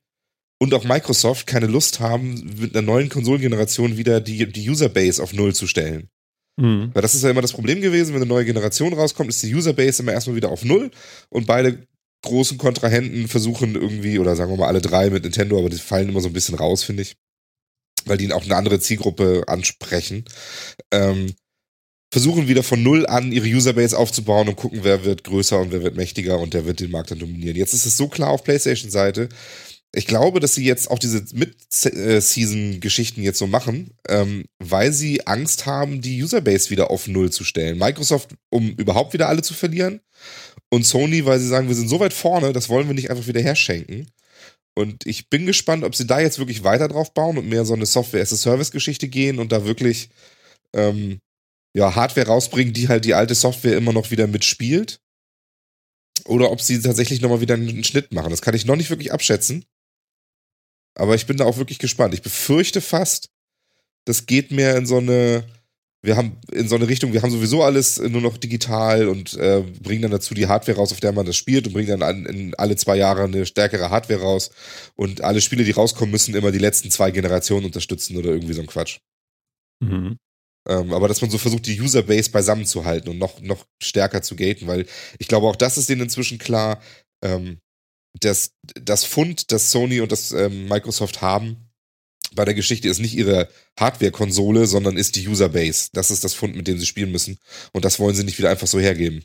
[0.62, 5.32] und auch Microsoft keine Lust haben, mit einer neuen Konsolengeneration wieder die, die Userbase auf
[5.32, 6.08] Null zu stellen.
[6.56, 6.92] Mhm.
[6.94, 9.52] Weil das ist ja immer das Problem gewesen, wenn eine neue Generation rauskommt, ist die
[9.52, 10.92] Userbase immer erstmal wieder auf Null
[11.30, 11.84] und beide
[12.24, 16.10] großen Kontrahenten versuchen irgendwie, oder sagen wir mal alle drei mit Nintendo, aber die fallen
[16.10, 17.16] immer so ein bisschen raus, finde ich.
[18.04, 20.24] Weil die auch eine andere Zielgruppe ansprechen.
[20.92, 21.34] Ähm,
[22.12, 25.82] versuchen wieder von Null an ihre Userbase aufzubauen und gucken, wer wird größer und wer
[25.82, 27.56] wird mächtiger und der wird den Markt dann dominieren.
[27.56, 29.28] Jetzt ist es so klar auf PlayStation-Seite,
[29.94, 35.66] ich glaube, dass sie jetzt auch diese Mid-Season-Geschichten jetzt so machen, ähm, weil sie Angst
[35.66, 37.78] haben, die Userbase wieder auf Null zu stellen.
[37.78, 40.00] Microsoft, um überhaupt wieder alle zu verlieren.
[40.70, 43.26] Und Sony, weil sie sagen, wir sind so weit vorne, das wollen wir nicht einfach
[43.26, 44.10] wieder herschenken.
[44.74, 47.74] Und ich bin gespannt, ob sie da jetzt wirklich weiter drauf bauen und mehr so
[47.74, 50.08] eine Software-as-a-Service-Geschichte gehen und da wirklich
[50.74, 51.18] ähm,
[51.76, 55.00] ja, Hardware rausbringen, die halt die alte Software immer noch wieder mitspielt.
[56.24, 58.30] Oder ob sie tatsächlich nochmal wieder einen Schnitt machen.
[58.30, 59.66] Das kann ich noch nicht wirklich abschätzen.
[60.94, 62.14] Aber ich bin da auch wirklich gespannt.
[62.14, 63.28] Ich befürchte fast,
[64.04, 65.44] das geht mehr in so eine,
[66.02, 69.62] wir haben in so eine Richtung, wir haben sowieso alles nur noch digital und äh,
[69.80, 72.26] bringen dann dazu die Hardware raus, auf der man das spielt und bringen dann an,
[72.26, 74.50] in alle zwei Jahre eine stärkere Hardware raus.
[74.96, 78.60] Und alle Spiele, die rauskommen, müssen immer die letzten zwei Generationen unterstützen oder irgendwie so
[78.60, 78.98] ein Quatsch.
[79.80, 80.18] Mhm.
[80.68, 84.22] Ähm, aber dass man so versucht, die Userbase beisammen zu halten und noch, noch stärker
[84.22, 84.86] zu gaten, weil
[85.18, 86.80] ich glaube, auch das ist denen inzwischen klar,
[87.24, 87.58] ähm,
[88.20, 91.72] dass das Fund, das Sony und das ähm, Microsoft haben
[92.34, 93.48] bei der Geschichte ist nicht ihre
[93.78, 95.90] Hardware-Konsole, sondern ist die Userbase.
[95.92, 97.38] Das ist das Fund, mit dem sie spielen müssen.
[97.72, 99.24] Und das wollen sie nicht wieder einfach so hergeben.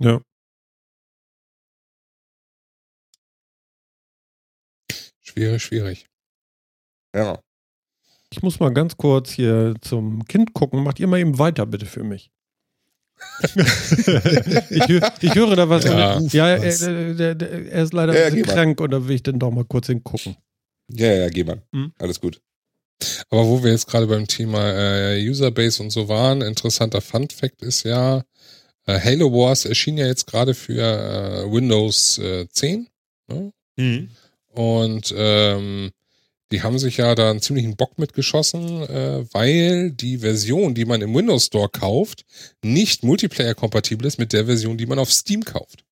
[0.00, 0.20] Ja.
[5.20, 6.06] Schwierig, schwierig.
[7.14, 7.40] Ja.
[8.30, 10.82] Ich muss mal ganz kurz hier zum Kind gucken.
[10.82, 12.30] Macht ihr mal eben weiter, bitte, für mich.
[13.42, 15.84] Ich, hö- ich höre da was.
[15.84, 16.20] Ja.
[16.20, 16.82] Ja, ja Was?
[16.82, 18.54] er, der, der, er ist leider Ja, ein bisschen geh mal.
[18.54, 20.36] krank und da will ich dann doch mal kurz hingucken.
[20.88, 21.62] Ja, ja, geh mal.
[21.72, 21.92] Hm.
[21.98, 22.40] Alles gut.
[23.30, 27.62] Aber wo wir jetzt gerade beim Thema äh, Userbase und so waren, interessanter Fun Fact
[27.62, 28.22] ist ja,
[28.86, 32.88] äh, Halo Wars erschien ja jetzt gerade für äh, Windows äh, 10.
[33.28, 33.52] Ne?
[34.48, 35.90] Und ähm,
[36.52, 41.02] Die haben sich ja da einen ziemlichen Bock mitgeschossen, äh, weil die Version, die man
[41.02, 42.24] im Windows Store kauft,
[42.62, 45.84] nicht Multiplayer-kompatibel ist mit der Version, die man auf Steam kauft.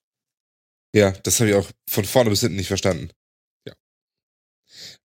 [0.95, 3.09] Ja, das habe ich auch von vorne bis hinten nicht verstanden.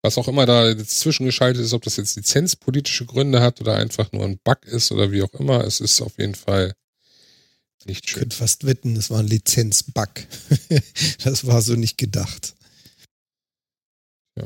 [0.03, 4.13] Was auch immer da jetzt zwischengeschaltet ist, ob das jetzt lizenzpolitische Gründe hat oder einfach
[4.13, 6.75] nur ein Bug ist oder wie auch immer, es ist auf jeden Fall
[7.85, 8.21] nicht Ich schön.
[8.21, 10.09] könnte fast wetten, das war ein Lizenzbug.
[11.25, 12.55] das war so nicht gedacht.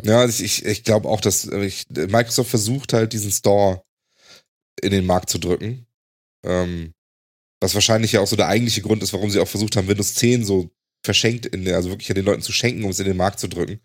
[0.02, 3.82] Ja, also ich, ich glaube auch, dass äh, ich, Microsoft versucht halt diesen Store
[4.80, 5.86] in den Markt zu drücken.
[6.44, 6.94] Ähm,
[7.60, 10.14] was wahrscheinlich ja auch so der eigentliche Grund ist, warum sie auch versucht haben, Windows
[10.14, 10.70] 10 so
[11.04, 13.40] verschenkt, in der, also wirklich an den Leuten zu schenken, um es in den Markt
[13.40, 13.80] zu drücken.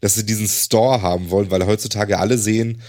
[0.00, 2.82] Dass sie diesen Store haben wollen, weil heutzutage alle sehen,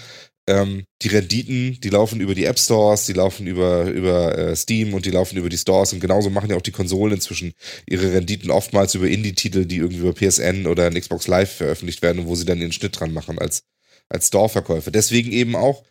[0.50, 4.96] ähm, die Renditen, die laufen über die App Stores, die laufen über, über äh, Steam
[4.96, 7.54] und die laufen über die Stores und genauso machen ja auch die Konsolen inzwischen
[7.88, 12.20] ihre Renditen oftmals über Indie-Titel, die irgendwie über PSN oder ein Xbox Live veröffentlicht werden
[12.20, 13.64] und wo sie dann den Schnitt dran machen als,
[14.10, 14.90] als Store-Verkäufer.
[14.90, 15.84] Deswegen eben auch,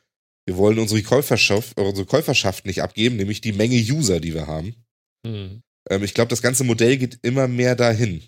[0.44, 4.74] wir wollen unsere Käuferschaft, unsere Käuferschaft nicht abgeben, nämlich die Menge User, die wir haben.
[5.24, 5.62] Hm.
[5.88, 8.22] Ähm, ich glaube, das ganze Modell geht immer mehr dahin.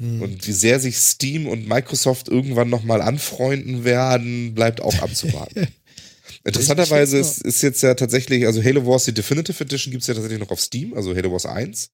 [0.00, 0.22] Hm.
[0.22, 5.66] Und wie sehr sich Steam und Microsoft irgendwann nochmal anfreunden werden, bleibt auch abzuwarten.
[6.44, 10.38] Interessanterweise ist, ist jetzt ja tatsächlich, also Halo Wars, die Definitive Edition gibt's ja tatsächlich
[10.38, 11.90] noch auf Steam, also Halo Wars 1.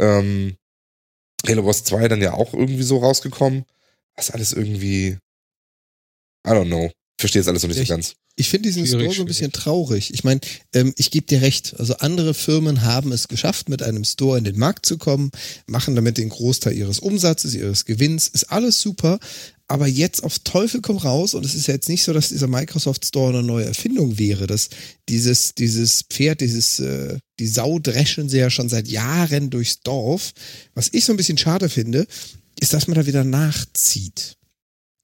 [0.00, 0.56] Ähm,
[1.46, 3.64] Halo Wars 2 dann ja auch irgendwie so rausgekommen.
[4.16, 5.18] Das ist alles irgendwie,
[6.46, 6.90] I don't know.
[7.18, 7.90] Verstehe jetzt alles noch nicht so Echt?
[7.90, 8.14] ganz.
[8.36, 9.64] Ich finde diesen Schwierig, Store so ein bisschen schwierig.
[9.64, 10.14] traurig.
[10.14, 10.40] Ich meine,
[10.72, 11.74] ähm, ich gebe dir recht.
[11.76, 15.32] Also andere Firmen haben es geschafft, mit einem Store in den Markt zu kommen,
[15.66, 18.28] machen damit den Großteil ihres Umsatzes, ihres Gewinns.
[18.28, 19.18] Ist alles super.
[19.66, 21.34] Aber jetzt auf Teufel komm raus.
[21.34, 24.46] Und es ist ja jetzt nicht so, dass dieser Microsoft Store eine neue Erfindung wäre.
[24.46, 24.68] Dass
[25.08, 30.32] dieses, dieses Pferd, dieses, äh, die Sau dreschen sie ja schon seit Jahren durchs Dorf.
[30.74, 32.06] Was ich so ein bisschen schade finde,
[32.60, 34.37] ist, dass man da wieder nachzieht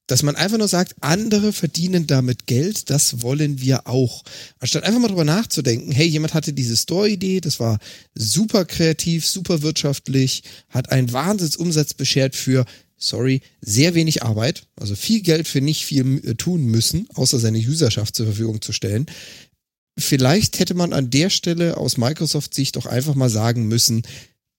[0.07, 4.23] dass man einfach nur sagt, andere verdienen damit Geld, das wollen wir auch.
[4.59, 7.79] Anstatt einfach mal drüber nachzudenken, hey, jemand hatte diese Store-Idee, das war
[8.13, 12.65] super kreativ, super wirtschaftlich, hat einen Wahnsinnsumsatz beschert für,
[12.97, 17.59] sorry, sehr wenig Arbeit, also viel Geld für nicht viel äh, tun müssen, außer seine
[17.59, 19.07] Userschaft zur Verfügung zu stellen.
[19.97, 24.03] Vielleicht hätte man an der Stelle aus Microsoft-Sicht doch einfach mal sagen müssen,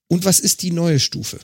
[0.08, 1.38] und was ist die neue Stufe?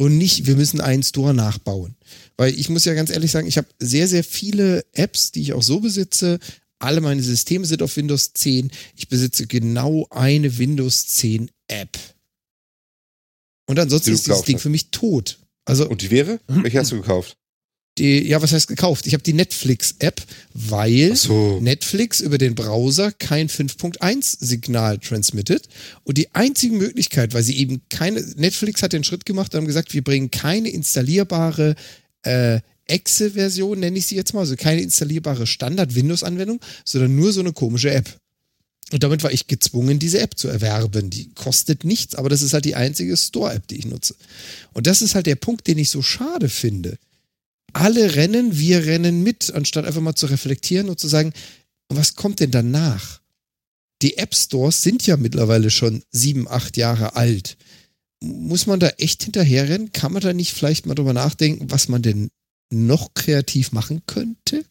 [0.00, 1.94] Und nicht, wir müssen einen Store nachbauen.
[2.38, 5.52] Weil ich muss ja ganz ehrlich sagen, ich habe sehr, sehr viele Apps, die ich
[5.52, 6.38] auch so besitze.
[6.78, 8.70] Alle meine Systeme sind auf Windows 10.
[8.96, 11.98] Ich besitze genau eine Windows 10 App.
[13.68, 14.62] Und ansonsten ist dieses Ding hast.
[14.62, 15.38] für mich tot.
[15.66, 16.40] Also Und die wäre?
[16.46, 17.36] Welche hast du gekauft?
[18.00, 19.06] Die, ja, was heißt gekauft?
[19.06, 20.22] Ich habe die Netflix-App,
[20.54, 21.60] weil so.
[21.60, 25.68] Netflix über den Browser kein 5.1-Signal transmittet.
[26.02, 29.66] Und die einzige Möglichkeit, weil sie eben keine, Netflix hat den Schritt gemacht und haben
[29.66, 31.76] gesagt, wir bringen keine installierbare
[32.22, 37.52] äh, Exe-Version, nenne ich sie jetzt mal, also keine installierbare Standard-Windows-Anwendung, sondern nur so eine
[37.52, 38.18] komische App.
[38.92, 41.10] Und damit war ich gezwungen, diese App zu erwerben.
[41.10, 44.16] Die kostet nichts, aber das ist halt die einzige Store-App, die ich nutze.
[44.72, 46.98] Und das ist halt der Punkt, den ich so schade finde.
[47.72, 51.32] Alle rennen, wir rennen mit, anstatt einfach mal zu reflektieren und zu sagen,
[51.88, 53.20] was kommt denn danach?
[54.02, 57.56] Die App Stores sind ja mittlerweile schon sieben, acht Jahre alt.
[58.22, 59.92] Muss man da echt hinterherrennen?
[59.92, 62.30] Kann man da nicht vielleicht mal drüber nachdenken, was man denn
[62.72, 64.64] noch kreativ machen könnte?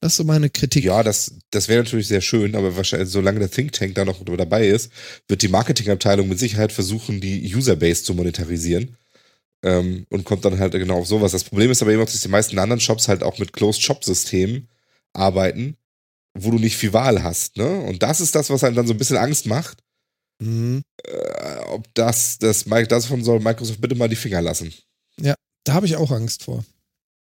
[0.00, 0.84] Das ist so meine Kritik.
[0.84, 4.22] Ja, das, das wäre natürlich sehr schön, aber wahrscheinlich, solange der Think Tank da noch
[4.22, 4.90] dabei ist,
[5.28, 8.96] wird die Marketingabteilung mit Sicherheit versuchen, die Userbase zu monetarisieren.
[9.64, 11.32] Ähm, und kommt dann halt genau auf sowas.
[11.32, 14.68] Das Problem ist aber eben auch, dass die meisten anderen Shops halt auch mit Closed-Shop-Systemen
[15.14, 15.76] arbeiten,
[16.34, 17.56] wo du nicht viel Wahl hast.
[17.56, 17.80] Ne?
[17.80, 19.78] Und das ist das, was einem dann so ein bisschen Angst macht.
[20.38, 20.82] Mhm.
[21.04, 24.72] Äh, ob das, das, davon soll Microsoft bitte mal die Finger lassen.
[25.64, 26.64] Da habe ich auch Angst vor.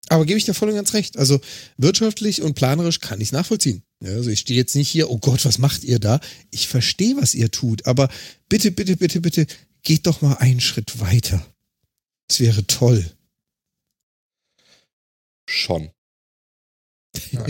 [0.08, 1.16] Aber gebe ich dir voll und ganz recht.
[1.16, 1.40] Also
[1.78, 3.82] wirtschaftlich und planerisch kann ich es nachvollziehen.
[4.00, 6.20] Ja, also ich stehe jetzt nicht hier, oh Gott, was macht ihr da?
[6.50, 8.08] Ich verstehe, was ihr tut, aber
[8.48, 9.46] bitte, bitte, bitte, bitte,
[9.82, 11.44] geht doch mal einen Schritt weiter.
[12.28, 13.10] Das wäre toll.
[15.48, 15.90] Schon.
[17.30, 17.46] Ja.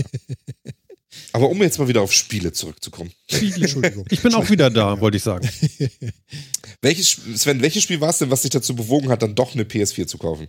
[1.32, 3.12] aber um jetzt mal wieder auf Spiele zurückzukommen.
[3.28, 4.06] Entschuldigung.
[4.10, 5.48] Ich bin auch wieder da, wollte ich sagen.
[6.82, 9.64] Welches, Sven, welches Spiel war es denn, was dich dazu bewogen hat, dann doch eine
[9.64, 10.46] PS4 zu kaufen?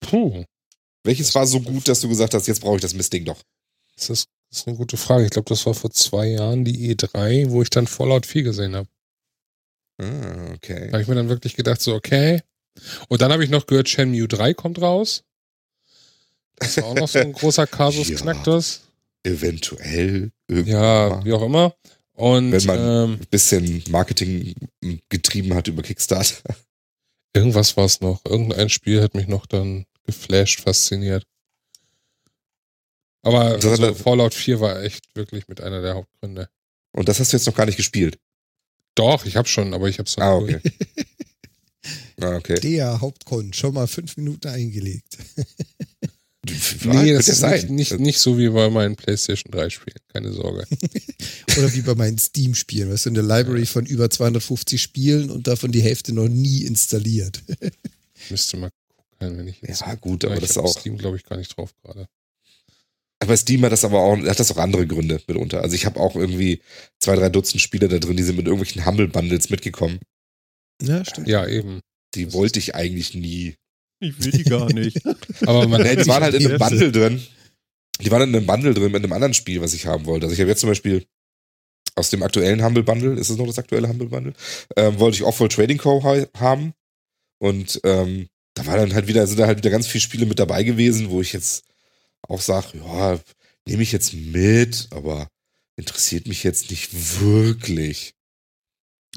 [0.00, 0.44] Puh,
[1.04, 3.42] Welches war so gut, dass du gesagt hast, jetzt brauche ich das Mistding doch?
[3.98, 5.24] das ist, das ist eine gute Frage.
[5.24, 8.76] Ich glaube, das war vor zwei Jahren die E3, wo ich dann Fallout 4 gesehen
[8.76, 8.88] habe.
[10.00, 10.88] Ah, Da okay.
[10.92, 12.40] habe ich mir dann wirklich gedacht, so, okay.
[13.08, 15.24] Und dann habe ich noch gehört, Shenmue 3 kommt raus.
[16.56, 18.16] Das war auch noch so ein großer Kasus Ja.
[18.16, 18.82] Knacktus.
[19.24, 21.24] Eventuell Ja, mal.
[21.24, 21.74] wie auch immer.
[22.14, 24.54] Und Wenn man- ähm, ein bisschen Marketing
[25.08, 26.36] getrieben hat über Kickstarter.
[27.34, 28.24] irgendwas war es noch.
[28.24, 31.24] Irgendein Spiel hat mich noch dann geflasht, fasziniert.
[33.22, 36.48] Aber also Fallout 4 war echt wirklich mit einer der Hauptgründe.
[36.92, 38.18] Und das hast du jetzt noch gar nicht gespielt.
[38.98, 40.60] Doch, ich habe schon, aber ich habe es Ah, okay.
[42.20, 42.58] ah, okay.
[42.58, 45.16] Der Hauptgrund, schon mal fünf Minuten eingelegt.
[46.84, 50.66] Nee, das ist nicht, nicht, nicht so wie bei meinen PlayStation 3 Spielen, keine Sorge.
[51.58, 52.90] Oder wie bei meinen Steam-Spielen.
[52.90, 57.42] Weißt du, eine Library von über 250 Spielen und davon die Hälfte noch nie installiert.
[58.30, 59.82] Müsste mal gucken, wenn ich jetzt.
[59.82, 60.78] Ja, gut, aber ich das auch.
[60.78, 62.08] Steam, glaube ich, gar nicht drauf gerade.
[63.20, 65.60] Aber Steam hat das aber auch, hat das auch andere Gründe mitunter.
[65.62, 66.60] Also ich habe auch irgendwie
[67.00, 69.98] zwei, drei Dutzend Spiele da drin, die sind mit irgendwelchen Humble Bundles mitgekommen.
[70.80, 71.26] Ja, stimmt.
[71.28, 71.80] Ja, eben.
[72.14, 73.56] Die Das wollte ich eigentlich nie.
[74.00, 75.04] Ich will die gar nicht.
[75.46, 76.58] Aber man Nee, die waren halt in einem.
[76.58, 77.26] Bundle drin.
[78.00, 80.26] Die waren in einem Bundle drin mit einem anderen Spiel, was ich haben wollte.
[80.26, 81.04] Also ich habe jetzt zum Beispiel
[81.96, 84.34] aus dem aktuellen Humble Bundle, ist es noch das aktuelle Humble Bundle,
[84.76, 86.04] ähm, wollte ich Off-World Trading Co.
[86.04, 86.72] ha- haben.
[87.40, 90.38] Und ähm, da war dann halt wieder, sind da halt wieder ganz viele Spiele mit
[90.38, 91.64] dabei gewesen, wo ich jetzt
[92.26, 93.18] auch sage, ja,
[93.66, 95.28] nehme ich jetzt mit, aber
[95.76, 98.14] interessiert mich jetzt nicht wirklich.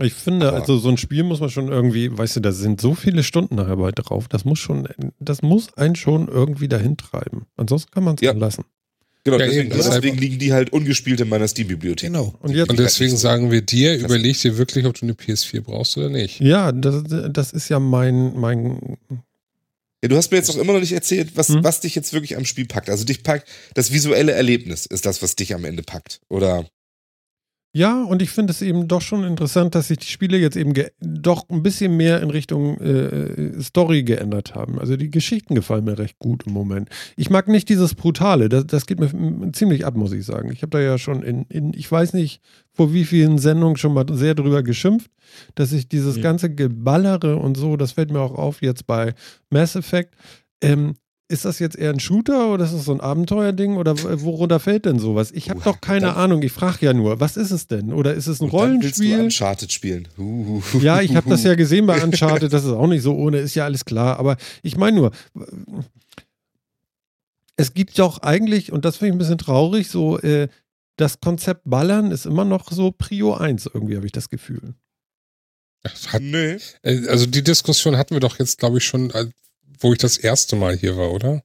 [0.01, 2.79] Ich finde, Aber- also so ein Spiel muss man schon irgendwie, weißt du, da sind
[2.79, 4.27] so viele Stunden nachher bei drauf.
[4.29, 4.87] Das muss schon,
[5.19, 7.45] das muss einen schon irgendwie dahin treiben.
[7.57, 8.31] Ansonsten kann man es Ja.
[8.31, 8.63] lassen.
[9.23, 12.07] Genau, Ja, deswegen, deswegen liegen die halt ungespielt in meiner Steam-Bibliothek.
[12.11, 12.33] Genau.
[12.39, 15.95] Und jetzt, Und deswegen sagen wir dir, überleg dir wirklich, ob du eine PS4 brauchst
[15.97, 16.39] oder nicht.
[16.39, 18.97] ja, das, das ist ja mein, mein,
[20.03, 21.63] Ja, du hast mir jetzt noch immer noch nicht erzählt, was, Hm?
[21.63, 22.89] was dich jetzt wirklich am Spiel packt.
[22.89, 26.21] Also dich packt, das visuelle Erlebnis ist das, was dich am Ende packt.
[26.29, 26.67] Oder
[27.73, 30.73] Ja, und ich finde es eben doch schon interessant, dass sich die Spiele jetzt eben
[30.99, 34.77] doch ein bisschen mehr in Richtung äh, Story geändert haben.
[34.77, 36.89] Also die Geschichten gefallen mir recht gut im Moment.
[37.15, 40.51] Ich mag nicht dieses Brutale, das, das geht mir ziemlich ab, muss ich sagen.
[40.51, 42.41] Ich habe da ja schon in, in, ich weiß nicht,
[42.73, 45.09] vor wie vielen Sendungen schon mal sehr drüber geschimpft,
[45.55, 46.21] dass ich dieses Mhm.
[46.23, 49.13] ganze Geballere und so, das fällt mir auch auf jetzt bei
[49.49, 50.13] Mass Effect.
[50.61, 50.95] Ähm,
[51.31, 54.85] ist das jetzt eher ein Shooter oder ist das so ein Abenteuerding oder worunter fällt
[54.85, 55.31] denn sowas?
[55.31, 57.91] Ich habe doch keine dann- Ahnung, ich frage ja nur, was ist es denn?
[57.93, 59.19] Oder ist es ein und dann willst du Rollenspiel?
[59.25, 60.07] Uncharted spielen.
[60.81, 63.55] Ja, ich habe das ja gesehen bei Uncharted, das ist auch nicht so ohne, ist
[63.55, 64.19] ja alles klar.
[64.19, 65.11] Aber ich meine nur,
[67.55, 70.47] es gibt doch eigentlich, und das finde ich ein bisschen traurig, so äh,
[70.97, 74.73] das Konzept Ballern ist immer noch so Prio 1, irgendwie habe ich das Gefühl.
[76.07, 76.57] Hat, Nee.
[76.83, 79.25] äh, also die Diskussion hatten wir doch jetzt, glaube ich, schon, äh,
[79.81, 81.43] wo ich das erste Mal hier war, oder?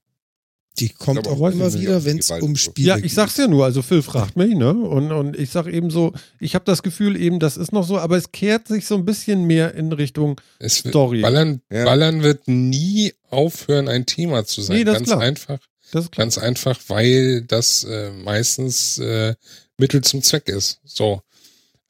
[0.79, 2.55] Die kommt Aber auch immer wieder, wenn es um.
[2.55, 4.75] Spiele Ja, ich sag's ja nur, also Phil fragt mich, ne?
[4.75, 7.97] Und, und ich sag eben so, ich habe das Gefühl eben, das ist noch so,
[7.99, 11.23] aber es kehrt sich so ein bisschen mehr in Richtung Es wird- Story.
[11.23, 11.85] Ballern, Ja.
[11.87, 14.77] Ballern wird nie aufhören, ein Thema zu sein.
[14.77, 15.21] Nee, das ist ganz klar.
[15.23, 15.59] einfach.
[15.93, 16.25] Das ist klar.
[16.27, 19.35] Ganz einfach, weil das äh, meistens äh,
[19.79, 20.81] Mittel zum Zweck ist.
[20.85, 21.23] So.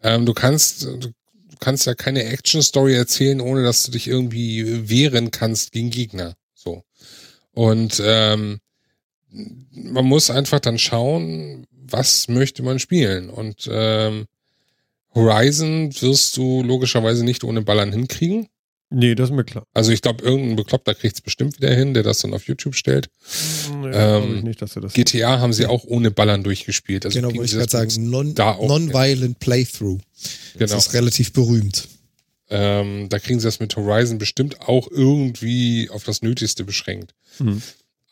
[0.00, 1.10] Ähm, du kannst, du
[1.60, 6.34] kannst ja keine Action-Story erzählen, ohne dass du dich irgendwie wehren kannst gegen Gegner.
[6.54, 6.82] So.
[7.52, 8.60] Und ähm,
[9.30, 13.30] man muss einfach dann schauen, was möchte man spielen.
[13.30, 14.26] Und ähm,
[15.14, 18.48] Horizon wirst du logischerweise nicht ohne Ballern hinkriegen.
[18.88, 19.64] Nee, das ist mir klar.
[19.74, 22.76] Also ich glaube, irgendein Bekloppter kriegt es bestimmt wieder hin, der das dann auf YouTube
[22.76, 23.08] stellt.
[23.80, 27.04] Nee, Ähm, glaub ich nicht, das GTA haben sie auch ohne Ballern durchgespielt.
[27.04, 30.00] Also genau, wollte ich gerade das sagen, non, Non-Violent Playthrough.
[30.58, 30.76] Das Genau.
[30.78, 31.88] ist relativ berühmt.
[32.48, 37.12] Ähm, da kriegen sie das mit Horizon bestimmt auch irgendwie auf das Nötigste beschränkt.
[37.40, 37.60] Mhm.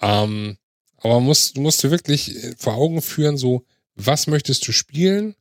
[0.01, 0.57] Ähm,
[0.99, 3.65] aber man muss, du musst dir wirklich äh, vor Augen führen, so,
[3.95, 5.37] was möchtest du spielen?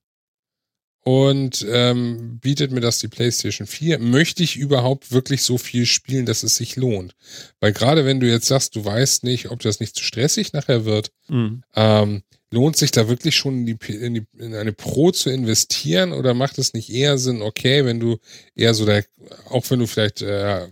[1.06, 4.00] Und ähm, bietet mir das die PlayStation 4?
[4.00, 7.14] Möchte ich überhaupt wirklich so viel spielen, dass es sich lohnt?
[7.60, 10.86] Weil gerade wenn du jetzt sagst, du weißt nicht, ob das nicht zu stressig nachher
[10.86, 11.64] wird, Mhm.
[11.76, 16.14] ähm, lohnt sich da wirklich schon in, die, in, die, in eine Pro zu investieren
[16.14, 18.18] oder macht es nicht eher Sinn, okay, wenn du
[18.56, 19.04] eher so der,
[19.50, 20.68] auch wenn du vielleicht äh,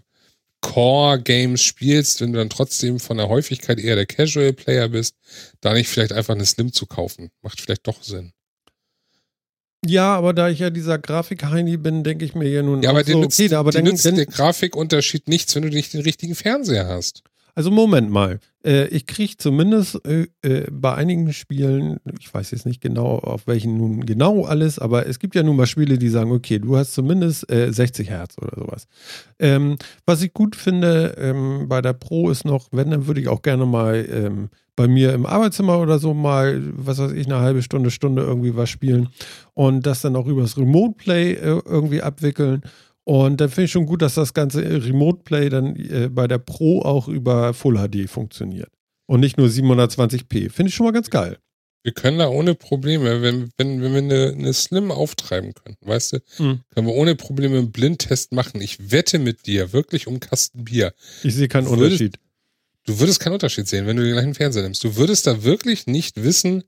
[0.61, 5.15] Core-Games spielst, wenn du dann trotzdem von der Häufigkeit eher der Casual-Player bist,
[5.59, 7.31] da nicht vielleicht einfach eine Slim zu kaufen.
[7.41, 8.31] Macht vielleicht doch Sinn.
[9.85, 13.03] Ja, aber da ich ja dieser Grafik-Heini bin, denke ich mir ja nun Ja, aber
[13.03, 16.01] dir so, nützt, okay, aber dann, nützt dann, der Grafikunterschied nichts, wenn du nicht den
[16.01, 17.23] richtigen Fernseher hast.
[17.55, 18.39] Also Moment mal.
[18.63, 23.47] Äh, ich kriege zumindest äh, äh, bei einigen Spielen, ich weiß jetzt nicht genau, auf
[23.47, 26.77] welchen nun genau alles, aber es gibt ja nun mal Spiele, die sagen, okay, du
[26.77, 28.87] hast zumindest äh, 60 Hertz oder sowas.
[29.39, 33.27] Ähm, was ich gut finde ähm, bei der Pro ist noch, wenn, dann würde ich
[33.27, 34.49] auch gerne mal ähm,
[34.81, 38.55] bei mir im Arbeitszimmer oder so mal, was weiß ich, eine halbe Stunde, Stunde irgendwie
[38.55, 39.09] was spielen
[39.53, 42.61] und das dann auch übers Remote Play äh, irgendwie abwickeln.
[43.03, 46.37] Und dann finde ich schon gut, dass das ganze Remote Play dann äh, bei der
[46.39, 48.69] Pro auch über Full HD funktioniert.
[49.07, 50.49] Und nicht nur 720p.
[50.49, 51.37] Finde ich schon mal ganz geil.
[51.83, 56.13] Wir können da ohne Probleme, wenn, wenn, wenn wir eine, eine Slim auftreiben können, weißt
[56.13, 56.59] du, Mhm.
[56.73, 58.61] können wir ohne Probleme einen Blindtest machen.
[58.61, 60.93] Ich wette mit dir, wirklich um Kasten Bier.
[61.23, 62.19] Ich sehe keinen Würdest- Unterschied.
[62.85, 64.83] Du würdest keinen Unterschied sehen, wenn du den gleichen Fernseher nimmst.
[64.83, 66.63] Du würdest da wirklich nicht wissen,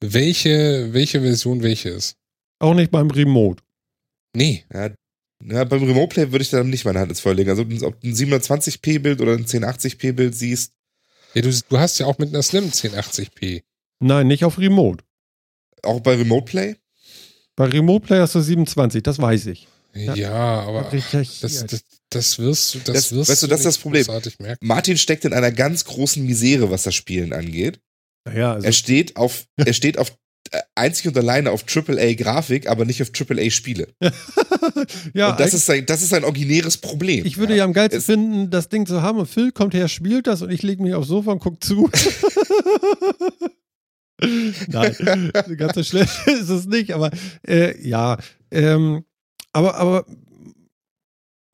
[0.00, 2.16] welche, welche Version welche ist.
[2.58, 3.62] Auch nicht beim Remote.
[4.34, 4.64] Nee.
[4.72, 4.90] Ja,
[5.44, 7.50] ja, beim Remote Play würde ich dann nicht meine Hand ins Feuer legen.
[7.50, 10.72] Also ob du ein 720p-Bild oder ein 1080p-Bild siehst.
[11.34, 13.62] Ja, du, du hast ja auch mit einer Slim 1080p.
[14.00, 15.04] Nein, nicht auf Remote.
[15.82, 16.76] Auch bei Remote Play?
[17.56, 19.66] Bei Remote Play hast du 27, das weiß ich.
[19.94, 20.60] Ja, Ja.
[20.60, 21.40] aber Richtig.
[21.40, 21.82] das, das,
[22.14, 24.06] das wirst du, das, Das- wirst weißt du, das ist das Problem.
[24.60, 27.80] Martin steckt in einer ganz großen Misere, was das Spielen angeht.
[28.34, 30.12] ja, also, Er steht auf, er steht auf
[30.50, 33.88] äh, einzig und alleine auf AAA-Grafik, aber nicht auf AAA-Spiele.
[35.14, 37.24] ja und das ist, sein, das ist sein originäres Problem.
[37.24, 39.88] ich würde ja am geilsten Es- finden, das Ding zu haben und Phil kommt her,
[39.88, 41.88] spielt das und ich lege mich aufs Sofa und guck zu.
[44.68, 47.10] Nein, ganz so schlecht ist es nicht, aber
[47.46, 48.18] äh, ja,
[48.52, 49.04] ähm,
[49.52, 50.06] aber, aber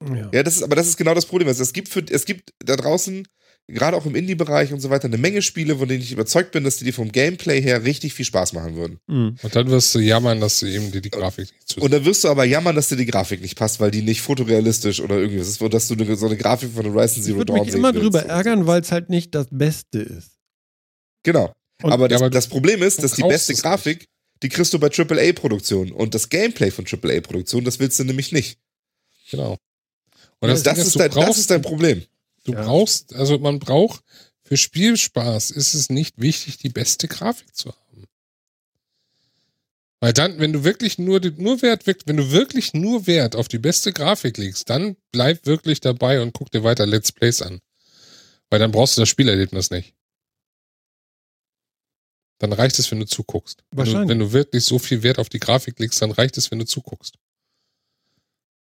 [0.05, 0.31] ja.
[0.33, 1.49] Ja, das ist, aber das ist genau das Problem.
[1.49, 3.27] Also es gibt für, es gibt da draußen,
[3.71, 6.65] gerade auch im Indie-Bereich und so weiter, eine Menge Spiele, von denen ich überzeugt bin,
[6.65, 8.99] dass die dir vom Gameplay her richtig viel Spaß machen würden.
[9.07, 9.37] Mhm.
[9.43, 12.05] Und dann wirst du jammern, dass du eben dir die Grafik nicht zu Und dann
[12.05, 15.17] wirst du aber jammern, dass dir die Grafik nicht passt, weil die nicht fotorealistisch oder
[15.19, 17.71] irgendwas ist, dass du eine, so eine Grafik von Horizon Ich Zero würde Dawn mich
[17.73, 18.05] sehen immer willst.
[18.05, 20.31] drüber ärgern, weil es halt nicht das Beste ist.
[21.25, 21.53] Genau.
[21.83, 24.07] Und- aber, das, Ja, aber das Problem ist, dass die beste es Grafik,
[24.43, 25.93] die kriegst du bei AAA-Produktionen.
[25.93, 28.59] Und das Gameplay von AAA-Produktionen, das willst du nämlich nicht.
[29.31, 29.59] Genau.
[30.41, 32.05] Und das, Ding ist du dein, das brauchst- ist dein Problem.
[32.45, 32.63] Du Ja.
[32.63, 34.03] brauchst, also man braucht,
[34.45, 38.05] für Spielspaß ist es nicht wichtig, die beste Grafik zu haben.
[40.01, 43.59] Weil dann, wenn du wirklich nur, nur Wert, wenn du wirklich nur Wert auf die
[43.59, 47.61] beste Grafik legst, dann bleib wirklich dabei und guck dir weiter Let's Plays an.
[48.49, 49.95] Weil dann brauchst du das Spielerlebnis nicht.
[52.39, 53.65] Dann reicht es, wenn du zuguckst.
[53.71, 54.09] Wenn du, Wahrscheinlich.
[54.11, 56.65] wenn du wirklich so viel Wert auf die Grafik legst, dann reicht es, wenn du
[56.65, 57.17] zuguckst.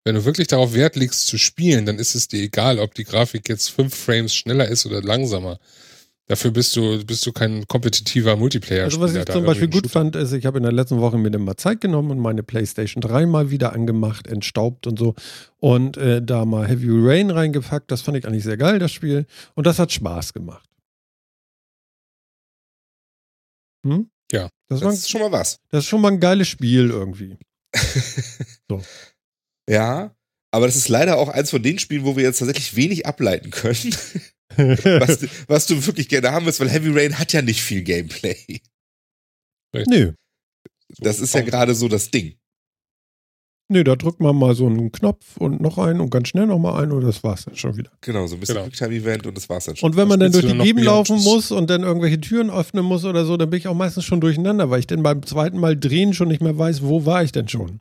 [0.05, 3.05] Wenn du wirklich darauf Wert legst zu spielen, dann ist es dir egal, ob die
[3.05, 5.59] Grafik jetzt fünf Frames schneller ist oder langsamer.
[6.27, 8.85] Dafür bist du, bist du kein kompetitiver Multiplayer.
[8.85, 11.31] Also was ich zum Beispiel gut fand, ist, ich habe in der letzten Woche mir
[11.31, 15.15] dann mal Zeit genommen und meine Playstation 3 mal wieder angemacht, entstaubt und so
[15.59, 17.91] und äh, da mal Heavy Rain reingepackt.
[17.91, 19.27] Das fand ich eigentlich sehr geil, das Spiel.
[19.55, 20.67] Und das hat Spaß gemacht.
[23.87, 24.09] Hm?
[24.33, 24.49] Ja.
[24.69, 25.59] Das, war, Das ist schon mal was.
[25.71, 27.37] das ist schon mal ein geiles Spiel irgendwie.
[29.69, 30.15] Ja,
[30.53, 33.51] aber das ist leider auch eins von den Spielen, wo wir jetzt tatsächlich wenig ableiten
[33.51, 33.95] können,
[34.57, 37.83] was, du- was du wirklich gerne haben willst, weil Heavy Rain hat ja nicht viel
[37.83, 38.37] Gameplay.
[39.89, 40.13] Nö.
[40.99, 42.37] Das ist ja gerade so das Ding.
[43.73, 46.59] Nö, da drückt man mal so einen Knopf und noch einen und ganz schnell noch
[46.59, 47.91] mal einen und das war's dann schon wieder.
[48.03, 48.67] Genau, so ein bisschen Genau.
[48.67, 49.91] Quicktime-Event und das war's dann schon.
[49.91, 53.05] Und wenn man dann durch die Gegend laufen muss und dann irgendwelche Türen öffnen muss
[53.07, 55.77] oder so, dann bin ich auch meistens schon durcheinander, weil ich dann beim zweiten Mal
[55.79, 57.81] drehen schon nicht mehr weiß, wo war ich denn schon.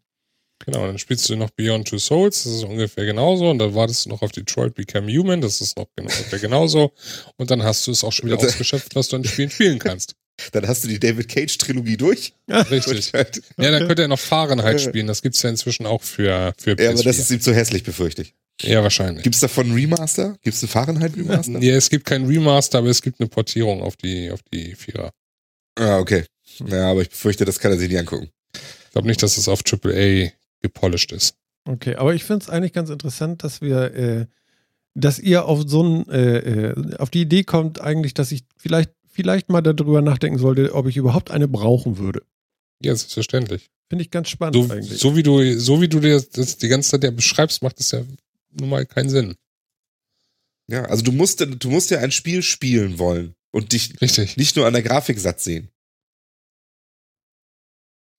[0.66, 3.50] Genau, dann spielst du noch Beyond Two Souls, das ist ungefähr genauso.
[3.50, 6.92] Und dann wartest du noch auf Detroit Become Human, das ist noch genau- ungefähr genauso.
[7.38, 10.16] Und dann hast du es auch schon wieder ausgeschöpft, was du an Spielen spielen kannst.
[10.52, 12.34] Dann hast du die David Cage-Trilogie durch.
[12.50, 13.12] Richtig.
[13.14, 13.20] ja,
[13.60, 15.06] Ja, dann könnte er noch Fahrenheit spielen.
[15.06, 16.90] Das gibt's ja inzwischen auch für, für PS4.
[16.90, 18.34] aber das ist ihm zu hässlich, befürchte ich.
[18.64, 19.24] ja, wahrscheinlich.
[19.24, 20.36] Gibt's davon einen Remaster?
[20.42, 21.60] Gibt's einen Fahrenheit-Remaster?
[21.60, 25.12] Ja, es gibt kein Remaster, aber es gibt eine Portierung auf die, auf die Vierer.
[25.76, 26.26] Ah, okay.
[26.66, 28.30] Ja, aber ich befürchte, das kann er sich nicht angucken.
[28.56, 30.32] Ich glaube nicht, dass es auf AAA
[30.64, 31.36] gepolished ist.
[31.66, 34.26] Okay, aber ich finde es eigentlich ganz interessant, dass wir, äh,
[34.96, 38.92] dass ihr auf so ein, äh, äh, auf die Idee kommt, eigentlich, dass ich vielleicht,
[39.08, 42.24] vielleicht mal darüber nachdenken sollte, ob ich überhaupt eine brauchen würde.
[42.82, 43.70] Ja, selbstverständlich.
[43.90, 45.00] Finde ich ganz spannend So, eigentlich.
[45.00, 47.92] so wie du, so wie du dir das die ganze Zeit ja beschreibst, macht das
[47.92, 48.02] ja
[48.52, 49.36] nun mal keinen Sinn.
[50.68, 54.38] Ja, also du musst, du musst ja ein Spiel spielen wollen und dich Richtig.
[54.38, 55.70] nicht nur an der Grafik satt sehen.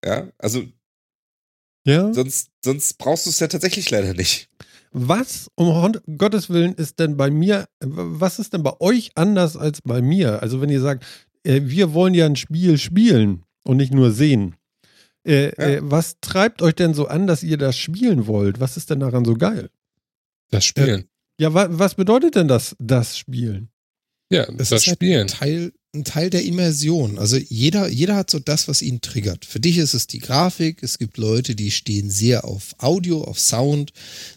[0.05, 0.65] Ja, also
[1.85, 2.13] ja?
[2.13, 4.49] sonst, sonst brauchst du es ja tatsächlich leider nicht.
[4.93, 9.81] Was um Gottes Willen ist denn bei mir, was ist denn bei euch anders als
[9.83, 10.41] bei mir?
[10.43, 11.05] Also wenn ihr sagt,
[11.45, 14.55] äh, wir wollen ja ein Spiel spielen und nicht nur sehen.
[15.27, 15.69] Äh, Ja.
[15.69, 18.61] äh, was treibt euch denn so an, dass ihr das spielen wollt?
[18.61, 19.71] Was ist denn daran so geil?
[20.51, 21.09] Das Spielen.
[21.41, 23.71] Ja, wa was bedeutet denn das, das Spielen?
[24.31, 25.23] Ja, Das das ist halt Spielen.
[25.23, 27.19] ein Teil, ein Teil der Immersion.
[27.19, 29.45] Also jeder, jeder hat so das, was ihn triggert.
[29.45, 30.83] Für dich ist es die Grafik.
[30.83, 33.93] Es gibt Leute, die stehen sehr auf Audio, auf Sound.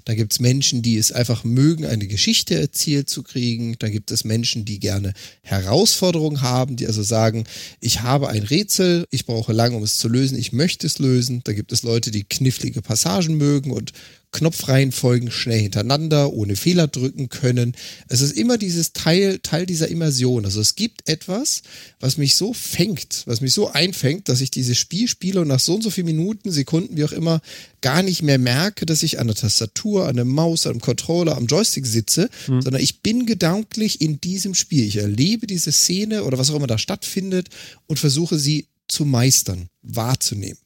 [0.05, 3.75] Da gibt es Menschen, die es einfach mögen, eine Geschichte erzählt zu kriegen.
[3.79, 7.45] Da gibt es Menschen, die gerne Herausforderungen haben, die also sagen,
[7.79, 11.41] ich habe ein Rätsel, ich brauche lange, um es zu lösen, ich möchte es lösen.
[11.43, 13.93] Da gibt es Leute, die knifflige Passagen mögen und
[14.31, 17.75] Knopfreihenfolgen schnell hintereinander, ohne Fehler drücken können.
[18.07, 20.45] Es ist immer dieses Teil, Teil dieser Immersion.
[20.45, 21.63] Also es gibt etwas,
[21.99, 25.59] was mich so fängt, was mich so einfängt, dass ich dieses Spiel spiele und nach
[25.59, 27.41] so und so vielen Minuten, Sekunden, wie auch immer,
[27.81, 31.37] gar nicht mehr merke, dass ich an der Tastatur, an der Maus, an dem Controller,
[31.37, 32.61] am Joystick sitze, Hm.
[32.61, 34.83] sondern ich bin gedanklich in diesem Spiel.
[34.85, 37.49] Ich erlebe diese Szene oder was auch immer da stattfindet
[37.87, 40.57] und versuche sie zu meistern, wahrzunehmen.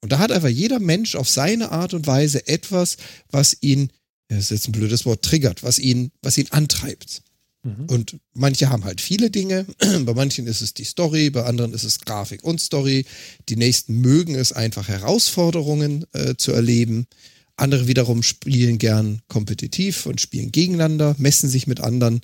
[0.00, 2.96] Und da hat einfach jeder Mensch auf seine Art und Weise etwas,
[3.30, 3.90] was ihn,
[4.28, 7.22] das ist jetzt ein blödes Wort, triggert, was ihn, was ihn antreibt.
[7.62, 7.84] Mhm.
[7.88, 9.66] Und manche haben halt viele Dinge.
[10.04, 13.04] Bei manchen ist es die Story, bei anderen ist es Grafik und Story.
[13.48, 17.06] Die nächsten mögen es einfach Herausforderungen äh, zu erleben.
[17.56, 22.22] Andere wiederum spielen gern kompetitiv und spielen gegeneinander, messen sich mit anderen.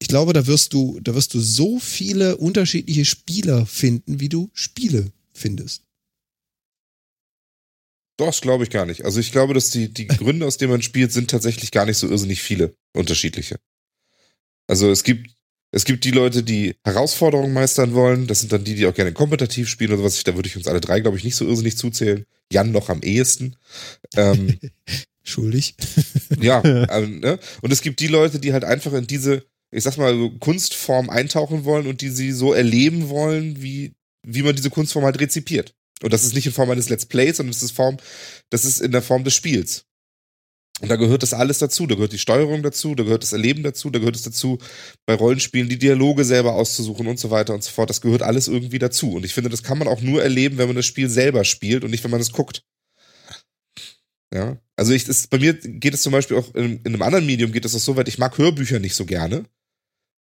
[0.00, 4.50] Ich glaube, da wirst du, da wirst du so viele unterschiedliche Spieler finden, wie du
[4.52, 5.85] Spiele findest.
[8.16, 9.04] Das glaube ich gar nicht.
[9.04, 11.98] Also ich glaube, dass die, die Gründe, aus denen man spielt, sind tatsächlich gar nicht
[11.98, 13.56] so irrsinnig viele unterschiedliche.
[14.66, 15.30] Also es gibt,
[15.70, 18.26] es gibt die Leute, die Herausforderungen meistern wollen.
[18.26, 20.22] Das sind dann die, die auch gerne kompetitiv spielen oder was.
[20.24, 22.24] Da würde ich uns alle drei, glaube ich, nicht so irrsinnig zuzählen.
[22.50, 23.56] Jan noch am ehesten.
[24.16, 24.58] Ähm,
[25.22, 25.74] Schuldig.
[26.40, 27.38] ja, ähm, ne?
[27.60, 31.64] und es gibt die Leute, die halt einfach in diese, ich sag mal, Kunstform eintauchen
[31.64, 35.74] wollen und die sie so erleben wollen, wie, wie man diese Kunstform halt rezipiert.
[36.02, 37.96] Und das ist nicht in Form eines Let's Plays, sondern das ist Form,
[38.50, 39.86] das ist in der Form des Spiels.
[40.80, 41.86] Und da gehört das alles dazu.
[41.86, 44.58] Da gehört die Steuerung dazu, da gehört das Erleben dazu, da gehört es dazu,
[45.06, 47.88] bei Rollenspielen die Dialoge selber auszusuchen und so weiter und so fort.
[47.88, 49.12] Das gehört alles irgendwie dazu.
[49.14, 51.82] Und ich finde, das kann man auch nur erleben, wenn man das Spiel selber spielt
[51.82, 52.62] und nicht, wenn man es guckt.
[54.34, 54.58] Ja.
[54.76, 57.52] Also ich, das, bei mir geht es zum Beispiel auch in, in einem anderen Medium
[57.52, 59.44] geht es auch so weit, ich mag Hörbücher nicht so gerne.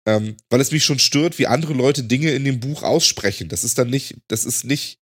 [0.07, 3.49] Ähm, weil es mich schon stört, wie andere Leute Dinge in dem Buch aussprechen.
[3.49, 4.97] Das ist dann nicht, das ist nicht,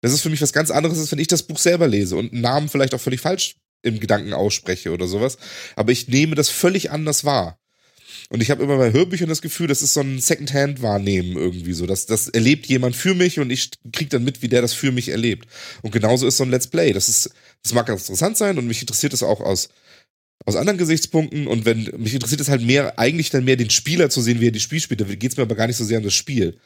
[0.00, 2.32] das ist für mich was ganz anderes, als wenn ich das Buch selber lese und
[2.32, 5.38] einen Namen vielleicht auch völlig falsch im Gedanken ausspreche oder sowas.
[5.74, 7.58] Aber ich nehme das völlig anders wahr.
[8.28, 11.86] Und ich habe immer bei Hörbüchern das Gefühl, das ist so ein Secondhand-Wahrnehmen irgendwie so.
[11.86, 14.90] Das, das erlebt jemand für mich und ich krieg dann mit, wie der das für
[14.90, 15.46] mich erlebt.
[15.82, 16.92] Und genauso ist so ein Let's Play.
[16.92, 17.30] Das ist,
[17.62, 19.68] das mag ganz interessant sein und mich interessiert es auch aus,
[20.44, 21.46] aus anderen Gesichtspunkten.
[21.46, 24.48] Und wenn, mich interessiert es halt mehr, eigentlich dann mehr den Spieler zu sehen, wie
[24.48, 25.00] er die Spiel spielt.
[25.00, 26.58] Da geht es mir aber gar nicht so sehr um das Spiel.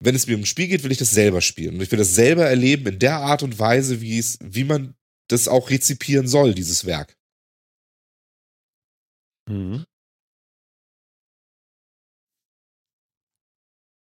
[0.00, 1.74] Wenn es mir um ein Spiel geht, will ich das selber spielen.
[1.76, 4.94] Und ich will das selber erleben in der Art und Weise, wie es, wie man
[5.28, 7.14] das auch rezipieren soll, dieses Werk.
[9.48, 9.84] Mhm.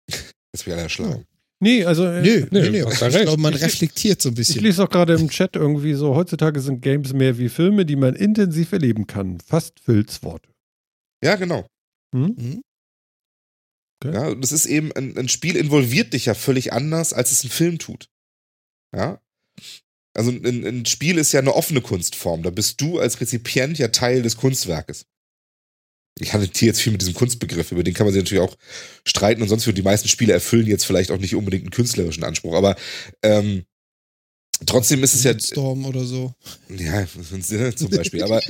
[0.53, 1.25] Jetzt bin ich alle erschlagen.
[1.61, 2.85] Nee, also äh, Nö, nö, nö, nö.
[2.85, 4.61] hast ja Ich glaube, man Ich- reflektiert so ein ich bisschen.
[4.63, 8.15] lese auch gerade im Chat irgendwie so, heutzutage sind Games mehr wie Filme, die man
[8.15, 9.39] intensiv erleben kann.
[9.39, 10.49] Fast Phils Worte.
[11.23, 11.65] Ja, genau.
[12.13, 12.35] Hm?
[12.37, 12.61] Mhm.
[14.03, 17.43] Ja, und das ist eben, ein, ein Spiel involviert dich ja völlig anders, als es
[17.43, 18.09] ein Film tut.
[18.95, 19.21] Ja.
[20.13, 22.43] Also ein, ein Spiel ist ja eine offene Kunstform.
[22.43, 25.05] Da bist du als Rezipient ja Teil des Kunstwerkes.
[26.19, 28.55] Ich hantiere jetzt viel mit diesem Kunstbegriff, über den kann man sich natürlich auch
[29.05, 29.67] streiten und sonst.
[29.67, 32.77] Und die meisten Spiele erfüllen jetzt vielleicht auch nicht unbedingt einen künstlerischen Anspruch, aber
[33.21, 33.65] ähm,
[34.65, 36.33] trotzdem ist es ja Storm oder so.
[36.69, 37.05] ja,
[37.75, 38.23] zum Beispiel.
[38.23, 38.41] Aber,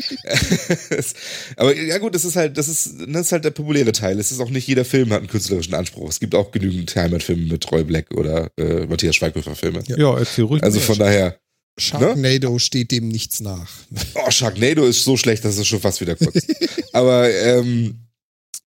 [1.57, 4.19] aber ja gut, das ist halt, das ist, das ist halt der populäre Teil.
[4.19, 6.10] Es ist auch nicht jeder Film hat einen künstlerischen Anspruch.
[6.10, 9.84] Es gibt auch genügend Heimatfilme mit Roy Black oder äh, Matthias Schweighöfer Filme.
[9.88, 9.98] Ja.
[9.98, 10.64] Ja, erzähl ruhig.
[10.64, 11.40] Also von daher,
[11.77, 13.72] Sharknado steht dem nichts nach.
[14.15, 16.45] oh, Sharknado ist so schlecht, dass es schon fast wieder kurz.
[16.94, 17.99] aber ähm,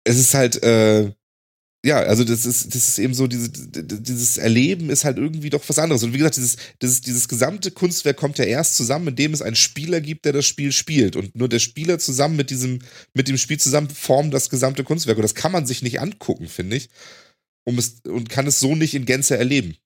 [0.04, 1.12] es ist halt, äh,
[1.88, 5.64] ja, also das ist, das ist eben so, diese, dieses Erleben ist halt irgendwie doch
[5.70, 6.04] was anderes.
[6.04, 9.56] Und wie gesagt, dieses, dieses, dieses gesamte Kunstwerk kommt ja erst zusammen, indem es einen
[9.56, 11.16] Spieler gibt, der das Spiel spielt.
[11.16, 12.80] Und nur der Spieler zusammen mit diesem,
[13.14, 15.18] mit dem Spiel zusammen formen das gesamte Kunstwerk.
[15.18, 16.90] Und das kann man sich nicht angucken, finde ich.
[17.64, 19.78] Um es, und kann es so nicht in Gänze erleben.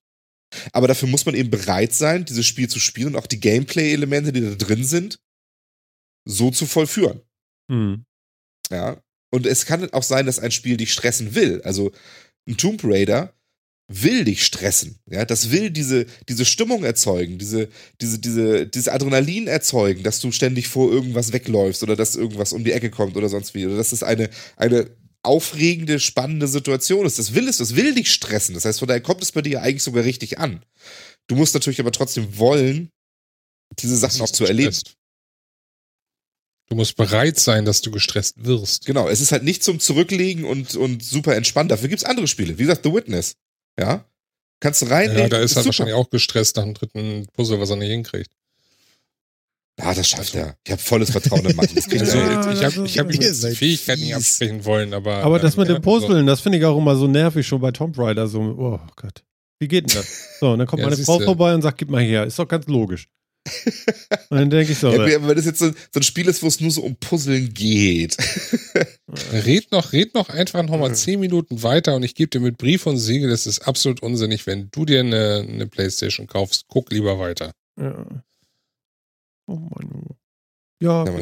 [0.73, 4.33] Aber dafür muss man eben bereit sein, dieses Spiel zu spielen und auch die Gameplay-Elemente,
[4.33, 5.19] die da drin sind,
[6.25, 7.21] so zu vollführen.
[7.69, 8.05] Hm.
[8.71, 8.99] Ja.
[9.31, 11.61] Und es kann auch sein, dass ein Spiel dich stressen will.
[11.63, 11.91] Also
[12.47, 13.33] ein Tomb Raider
[13.87, 14.99] will dich stressen.
[15.09, 20.31] Ja, das will diese, diese Stimmung erzeugen, diese, diese, diese, dieses Adrenalin erzeugen, dass du
[20.31, 23.65] ständig vor irgendwas wegläufst oder dass irgendwas um die Ecke kommt oder sonst wie.
[23.65, 24.89] Oder dass es eine, eine
[25.23, 27.19] aufregende, spannende Situation ist.
[27.19, 28.55] Das will es, das will dich stressen.
[28.55, 30.63] Das heißt, von daher kommt es bei dir eigentlich sogar richtig an.
[31.27, 32.89] Du musst natürlich aber trotzdem wollen,
[33.79, 34.69] diese Sachen auch zu erleben.
[34.69, 34.97] gestresst.
[36.71, 38.85] Du musst bereit sein, dass du gestresst wirst.
[38.85, 41.69] Genau, es ist halt nicht zum Zurücklegen und, und super entspannt.
[41.69, 42.57] Dafür gibt's andere Spiele.
[42.57, 43.35] Wie gesagt, The Witness.
[43.77, 44.05] Ja.
[44.61, 45.23] Kannst du reinlegen.
[45.23, 45.65] Ja, da ist er super.
[45.65, 48.31] wahrscheinlich auch gestresst nach dem dritten Puzzle, was er nicht hinkriegt.
[49.79, 50.55] Ja, das schafft er.
[50.65, 51.77] Ich habe volles Vertrauen in Martin.
[51.77, 52.31] Also, er.
[52.31, 54.93] Ja, ich habe ist- ich hab ihm Ihr jetzt die seid Fähigkeit nicht absprechen wollen,
[54.93, 55.15] aber.
[55.25, 57.71] Aber das mit ja, dem Puzzeln, das finde ich auch immer so nervig, schon bei
[57.71, 58.29] Tomb Raider.
[58.29, 59.25] So, oh Gott.
[59.59, 60.07] Wie geht denn das?
[60.39, 61.11] So, und dann kommt Ja, meine siehste.
[61.11, 62.23] Frau vorbei und sagt, gib mal her.
[62.25, 63.09] Ist doch ganz logisch.
[64.29, 66.47] Und dann denke ich so, Ja, wenn das jetzt so, so ein Spiel ist, wo
[66.47, 68.15] es nur so um Puzzeln geht.
[69.33, 70.93] Red noch, red noch einfach noch mal Ja.
[70.93, 74.45] zehn Minuten weiter und ich gebe dir mit Brief und Siegel, das ist absolut unsinnig.
[74.47, 77.51] Wenn du dir eine, eine Playstation kaufst, guck lieber weiter.
[77.79, 78.05] ja.
[79.47, 80.05] Oh Mann.
[80.81, 81.13] Ja, Ja.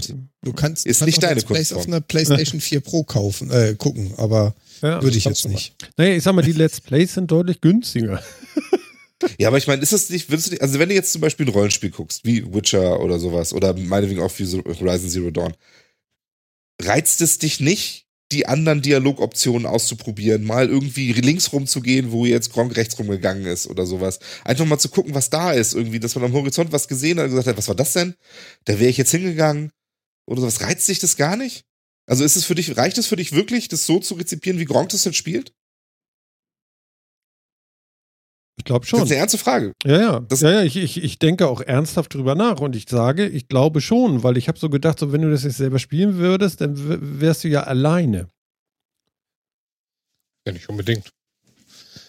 [0.41, 1.79] Du kannst, Ist kannst nicht deine Let's Plays Kunstform.
[1.81, 5.73] auf einer PlayStation 4 Pro kaufen, äh, gucken, aber ja, würde ich jetzt nicht.
[5.97, 8.21] Naja, ich sag mal, die Let's Plays sind deutlich günstiger.
[9.37, 11.21] Ja, aber ich meine, ist das nicht, würdest du nicht, also wenn du jetzt zum
[11.21, 15.53] Beispiel ein Rollenspiel guckst, wie Witcher oder sowas, oder meinetwegen auch wie Horizon Zero Dawn,
[16.81, 22.77] reizt es dich nicht, die anderen Dialogoptionen auszuprobieren, mal irgendwie links rumzugehen, wo jetzt Gronk
[22.77, 24.19] rechts rumgegangen ist oder sowas.
[24.45, 27.25] Einfach mal zu gucken, was da ist, irgendwie, dass man am Horizont was gesehen hat
[27.25, 28.13] und gesagt hat, was war das denn?
[28.65, 29.71] Da wäre ich jetzt hingegangen
[30.27, 30.61] oder sowas.
[30.61, 31.65] Reizt dich das gar nicht?
[32.05, 34.65] Also ist es für dich, reicht es für dich wirklich, das so zu rezipieren, wie
[34.65, 35.53] Gronk das denn spielt?
[38.59, 39.03] Ich glaube Das schon.
[39.03, 39.73] ist eine ernste Frage.
[39.85, 40.19] Ja, ja.
[40.19, 43.47] Das- ja, ja ich, ich, ich denke auch ernsthaft drüber nach und ich sage, ich
[43.47, 46.61] glaube schon, weil ich habe so gedacht, so wenn du das jetzt selber spielen würdest,
[46.61, 46.73] dann
[47.19, 48.27] wärst du ja alleine.
[50.45, 51.09] Ja, nicht unbedingt.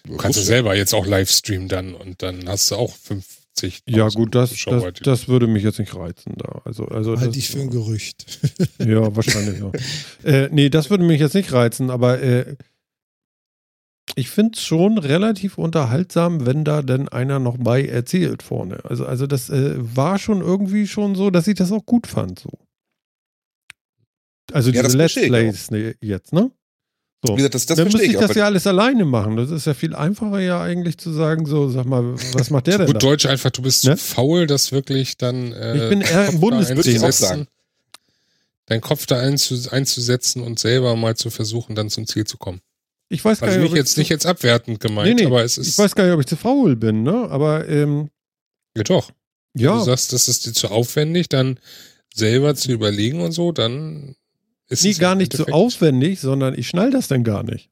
[0.06, 3.82] Du kannst ja selber jetzt auch Livestreamen dann und dann hast du auch 50.
[3.86, 6.62] Ja, gut, das, das, das würde mich jetzt nicht reizen da.
[6.64, 8.24] Also, also Halte das, ich für ein Gerücht.
[8.78, 9.70] Ja, wahrscheinlich ja.
[10.24, 12.56] äh, nee, das würde mich jetzt nicht reizen, aber äh,
[14.16, 18.80] ich finde es schon relativ unterhaltsam, wenn da denn einer noch bei erzählt vorne.
[18.84, 22.38] Also, also das äh, war schon irgendwie schon so, dass ich das auch gut fand.
[22.38, 22.50] So.
[24.52, 26.50] Also Ja, diese Let's Plays ne, jetzt, ne?
[27.24, 27.34] So.
[27.34, 29.36] Wie gesagt, das, das dann müsste ich ich das ja alles alleine machen.
[29.36, 32.78] Das ist ja viel einfacher ja eigentlich zu sagen, so, sag mal, was macht der
[32.78, 32.92] denn da?
[32.92, 33.96] Gut Deutsch einfach, du bist Ne?
[33.98, 35.52] zu faul, das wirklich dann.
[35.52, 36.40] Äh, Ich bin eher im
[37.12, 37.46] sagen.
[38.66, 42.60] Deinen Kopf da einzu, einzusetzen und selber mal zu versuchen, dann zum Ziel zu kommen.
[43.12, 45.14] Ich weiß gar Also nicht, nicht ob ich jetzt, zu- nicht jetzt abwertend gemeint, Nee,
[45.14, 45.78] nee, aber es ich ist.
[45.78, 47.28] weiß gar nicht, ob ich zu faul bin, ne?
[47.28, 48.08] Aber ähm,
[48.76, 49.10] ja, doch.
[49.56, 49.76] ja.
[49.78, 51.58] Du sagst, das ist dir zu aufwendig, dann
[52.14, 54.14] selber zu überlegen und so, dann
[54.68, 57.68] ist Nee, es gar nicht so Endeffekt- aufwendig, sondern ich schnall das dann gar nicht.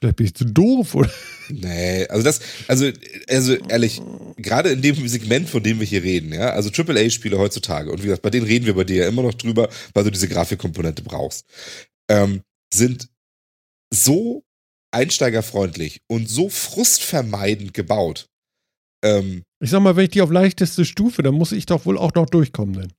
[0.00, 1.10] Vielleicht bin ich zu doof oder.
[1.48, 2.88] Nee, also das, also,
[3.28, 4.00] also ehrlich,
[4.36, 8.06] gerade in dem Segment, von dem wir hier reden, ja, also AAA-Spiele heutzutage, und wie
[8.06, 11.02] gesagt, bei denen reden wir bei dir ja immer noch drüber, weil du diese Grafikkomponente
[11.02, 11.46] brauchst,
[12.08, 12.42] ähm,
[12.72, 13.08] sind
[13.92, 14.42] so
[14.90, 18.26] einsteigerfreundlich und so frustvermeidend gebaut.
[19.04, 21.98] Ähm, Ich sag mal, wenn ich die auf leichteste Stufe, dann muss ich doch wohl
[21.98, 22.92] auch noch durchkommen denn.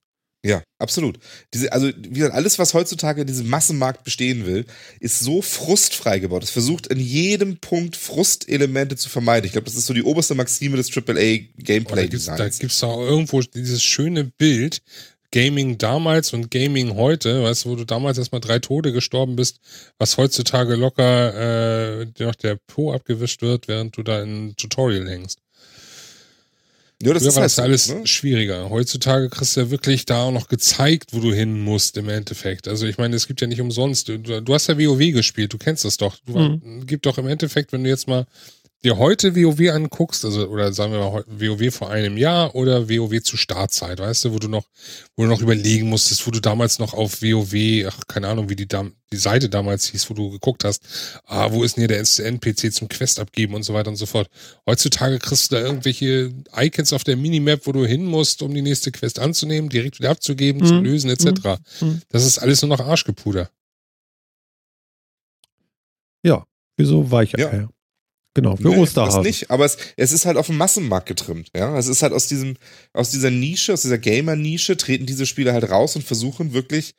[0.45, 1.19] ja, absolut.
[1.53, 4.65] Diese, also, wie gesagt, alles, was heutzutage in diesem Massenmarkt bestehen will,
[5.01, 6.43] ist so frustfrei gebaut.
[6.43, 9.45] Es versucht in jedem Punkt Frustelemente zu vermeiden.
[9.47, 12.59] Ich glaube, das ist so die oberste Maxime des Oh, da AAA-Gameplay-Designs.
[12.59, 14.81] gibt's auch irgendwo dieses schöne Bild,
[15.31, 19.59] Gaming damals und Gaming heute, weißt du, wo du damals erstmal drei Tode gestorben bist,
[19.99, 25.07] was heutzutage locker äh, noch der Po abgewischt wird, während du da in ein Tutorial
[25.07, 25.39] hängst.
[27.01, 28.07] Ja, das Früher ist war halt das alles ne?
[28.07, 28.69] schwieriger.
[28.69, 32.67] Heutzutage kriegst du ja wirklich da auch noch gezeigt, wo du hin musst im Endeffekt.
[32.67, 34.09] Also ich meine, es gibt ja nicht umsonst.
[34.09, 36.17] Du, du hast ja WoW gespielt, du kennst das doch.
[36.25, 36.85] Du Mhm.
[36.87, 38.25] gibt doch im Endeffekt, wenn du jetzt mal
[38.83, 43.21] dir heute WoW anguckst, also oder sagen wir mal WoW vor einem Jahr oder WoW
[43.21, 44.65] zu Startzeit, weißt du, wo du noch,
[45.17, 48.55] wo du noch überlegen musstest, wo du damals noch auf WoW, ach keine Ahnung, wie
[48.55, 48.67] die
[49.11, 50.83] die Seite damals hieß, wo du geguckt hast,
[51.25, 54.05] ah, wo ist denn hier der NPC zum Quest abgeben und so weiter und so
[54.05, 54.29] fort.
[54.65, 58.61] Heutzutage kriegst du da irgendwelche Icons auf der Minimap, wo du hin musst, um die
[58.61, 60.83] nächste Quest anzunehmen, direkt wieder abzugeben, zu Mhm.
[60.85, 61.59] lösen, etc.
[61.81, 62.01] Mhm.
[62.09, 63.49] Das ist alles nur noch Arschgepuder.
[66.23, 66.45] Ja,
[66.77, 67.39] wieso weicher?
[67.39, 67.69] Ja.
[68.35, 69.21] Genau, für das Osterhasen.
[69.23, 71.49] nicht, aber es, es ist halt auf dem Massenmarkt getrimmt.
[71.55, 72.57] Ja, es ist halt aus diesem,
[72.93, 76.93] aus dieser Nische, aus dieser Gamer-Nische treten diese Spiele halt raus und versuchen wirklich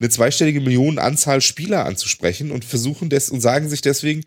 [0.00, 4.24] eine zweistellige Millionenanzahl Spieler anzusprechen und versuchen des und sagen sich deswegen,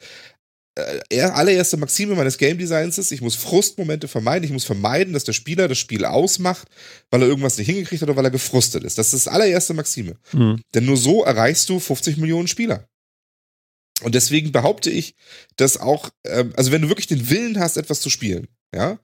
[0.75, 5.13] äh, er- allererste Maxime meines Game Designs ist, ich muss Frustmomente vermeiden, ich muss vermeiden,
[5.13, 6.67] dass der Spieler das Spiel ausmacht,
[7.11, 8.97] weil er irgendwas nicht hingekriegt hat oder weil er gefrustet ist.
[8.97, 10.15] Das ist das allererste Maxime.
[10.31, 10.61] Mhm.
[10.73, 12.87] Denn nur so erreichst du 50 Millionen Spieler.
[14.03, 15.15] Und deswegen behaupte ich,
[15.55, 18.99] dass auch, ähm, also wenn du wirklich den Willen hast, etwas zu spielen, ja,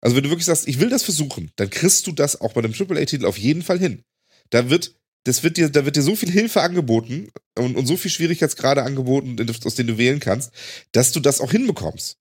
[0.00, 2.62] also wenn du wirklich sagst, ich will das versuchen, dann kriegst du das auch bei
[2.62, 4.04] dem AAA-Titel auf jeden Fall hin.
[4.50, 4.94] Da wird,
[5.24, 8.82] das wird dir, da wird dir so viel Hilfe angeboten und, und so viel Schwierigkeitsgrade
[8.82, 10.52] angeboten, aus denen du wählen kannst,
[10.92, 12.16] dass du das auch hinbekommst.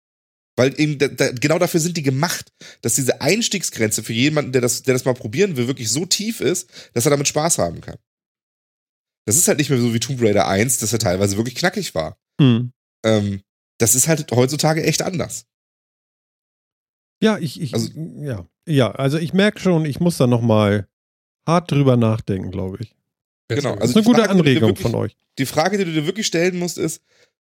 [0.57, 2.51] Weil eben da, da, genau dafür sind die gemacht,
[2.81, 6.41] dass diese Einstiegsgrenze für jemanden, der das, der das mal probieren will, wirklich so tief
[6.41, 7.97] ist, dass er damit Spaß haben kann.
[9.27, 11.93] Das ist halt nicht mehr so wie Tomb Raider 1, dass er teilweise wirklich knackig
[11.93, 12.17] war.
[12.39, 12.71] Mhm.
[13.05, 13.41] Ähm,
[13.77, 15.45] das ist halt heutzutage echt anders.
[17.21, 17.91] Ja, ich, ich also,
[18.21, 20.87] ja, ja, also ich merke schon, ich muss da nochmal
[21.45, 22.95] hart drüber nachdenken, glaube ich.
[23.49, 25.17] Genau, also das ist eine gute Frage, Anregung wirklich, von euch.
[25.39, 27.03] Die Frage, die du dir wirklich stellen musst, ist: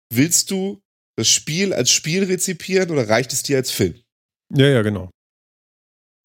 [0.09, 0.81] Willst du
[1.17, 3.95] das Spiel als Spiel rezipieren oder reicht es dir als Film?
[4.53, 5.09] Ja, ja, genau.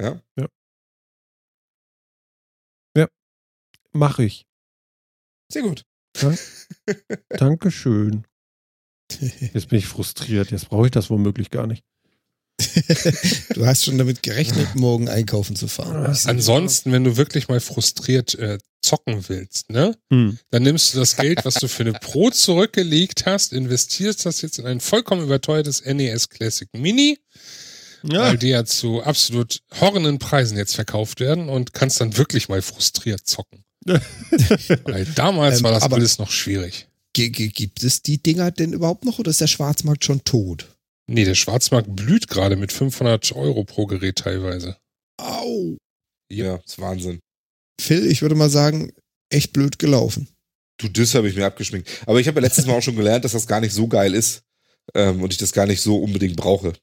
[0.00, 0.20] Ja?
[0.38, 0.48] Ja.
[2.96, 3.08] Ja.
[3.92, 4.46] Mach ich.
[5.52, 5.84] Sehr gut.
[7.30, 8.24] Dankeschön.
[9.54, 10.50] Jetzt bin ich frustriert.
[10.50, 11.84] Jetzt brauche ich das womöglich gar nicht.
[13.54, 16.14] du hast schon damit gerechnet, morgen einkaufen zu fahren.
[16.26, 19.96] Ansonsten, wenn du wirklich mal frustriert äh, zocken willst, ne?
[20.12, 20.38] Hm.
[20.50, 24.58] Dann nimmst du das Geld, was du für eine Pro zurückgelegt hast, investierst das jetzt
[24.58, 27.18] in ein vollkommen überteuertes NES Classic Mini,
[28.02, 28.24] Ja.
[28.24, 32.60] weil die ja zu absolut horrenden Preisen jetzt verkauft werden und kannst dann wirklich mal
[32.62, 33.64] frustriert zocken.
[34.84, 36.86] weil damals Ähm, war das aber- alles noch schwierig.
[37.12, 40.76] Gibt es die Dinger denn überhaupt noch oder ist der Schwarzmarkt schon tot?
[41.08, 44.76] Nee, der Schwarzmarkt blüht gerade mit 500 Euro pro Gerät teilweise.
[45.20, 45.76] Au.
[46.30, 47.18] Ja, ist Wahnsinn.
[47.80, 48.92] Phil, ich würde mal sagen,
[49.28, 50.28] echt blöd gelaufen.
[50.78, 51.88] Du, das habe ich mir abgeschminkt.
[52.06, 54.14] Aber ich habe ja letztes Mal auch schon gelernt, dass das gar nicht so geil
[54.14, 54.42] ist
[54.94, 56.74] ähm, und ich das gar nicht so unbedingt brauche.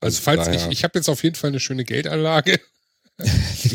[0.00, 2.60] Also falls daher- ich, ich habe jetzt auf jeden Fall eine schöne Geldanlage.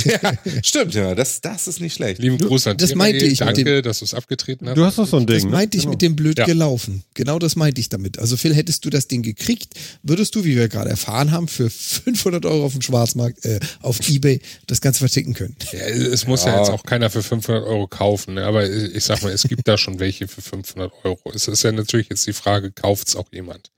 [0.06, 2.22] Ja, stimmt, ja, das, das ist nicht schlecht.
[2.22, 4.76] Lieben Gruß an das meinte ich Danke, dem- dass du es abgetreten hast.
[4.78, 5.38] Du hast doch so ein Ding.
[5.42, 5.92] Das meinte ich ne?
[5.92, 6.46] mit dem blöd Ja.
[6.46, 7.04] gelaufen.
[7.16, 8.20] Genau das meinte ich damit.
[8.20, 9.74] Also Phil, hättest du das Ding gekriegt,
[10.04, 14.00] würdest du, wie wir gerade erfahren haben, für 500 Euro auf dem Schwarzmarkt, äh, auf
[14.08, 15.56] Ebay das Ganze verticken können.
[15.72, 16.52] Ja, es muss ja.
[16.54, 16.60] Ja.
[16.60, 18.46] jetzt auch keiner für 500 Euro kaufen, ne?
[18.46, 21.32] aber ich sag mal, es gibt da schon welche für 500 Euro.
[21.34, 23.72] Es ist ja natürlich jetzt die Frage, kauft's auch jemand?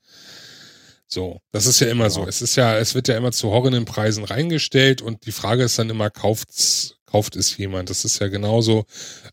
[1.14, 2.26] So, das ist ja immer so.
[2.26, 5.78] Es ist ja, es wird ja immer zu horrenden Preisen reingestellt und die Frage ist
[5.78, 7.88] dann immer, kauft's, kauft es jemand?
[7.88, 8.84] Das ist ja genauso.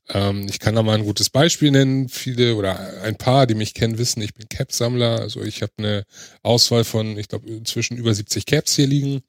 [0.09, 2.07] Ähm, ich kann da mal ein gutes Beispiel nennen.
[2.07, 5.21] Viele oder ein paar, die mich kennen, wissen, ich bin Cap-Sammler.
[5.21, 6.03] Also ich habe eine
[6.43, 9.21] Auswahl von, ich glaube, inzwischen über 70 Caps hier liegen.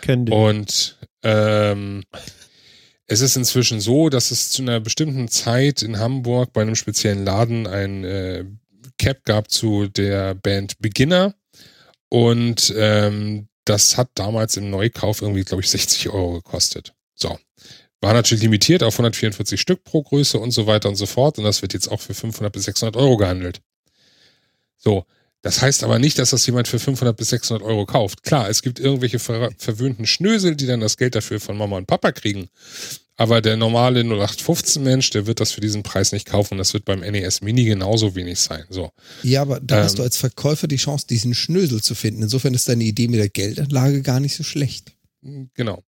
[0.00, 0.32] Kenn den.
[0.32, 2.04] Und ähm,
[3.06, 7.26] es ist inzwischen so, dass es zu einer bestimmten Zeit in Hamburg bei einem speziellen
[7.26, 8.46] Laden ein äh,
[8.96, 11.34] Cap gab zu der Band Beginner.
[12.08, 16.94] Und ähm, das hat damals im Neukauf irgendwie, glaube ich, 60 Euro gekostet.
[17.14, 17.38] So.
[18.00, 21.38] War natürlich limitiert auf 144 Stück pro Größe und so weiter und so fort.
[21.38, 23.60] Und das wird jetzt auch für 500 bis 600 Euro gehandelt.
[24.76, 25.04] So.
[25.42, 28.24] Das heißt aber nicht, dass das jemand für 500 bis 600 Euro kauft.
[28.24, 31.86] Klar, es gibt irgendwelche ver verwöhnten Schnösel, die dann das Geld dafür von Mama und
[31.86, 32.48] Papa kriegen.
[33.18, 36.56] Aber der normale 0815 Mensch, der wird das für diesen Preis nicht kaufen.
[36.56, 38.64] Das wird beim NES Mini genauso wenig sein.
[38.70, 38.90] So.
[39.24, 39.84] Ja, aber da Ähm.
[39.84, 42.22] hast du als Verkäufer die Chance, diesen Schnösel zu finden.
[42.22, 44.92] Insofern ist deine Idee mit der Geldanlage gar nicht so schlecht.
[45.54, 45.82] Genau.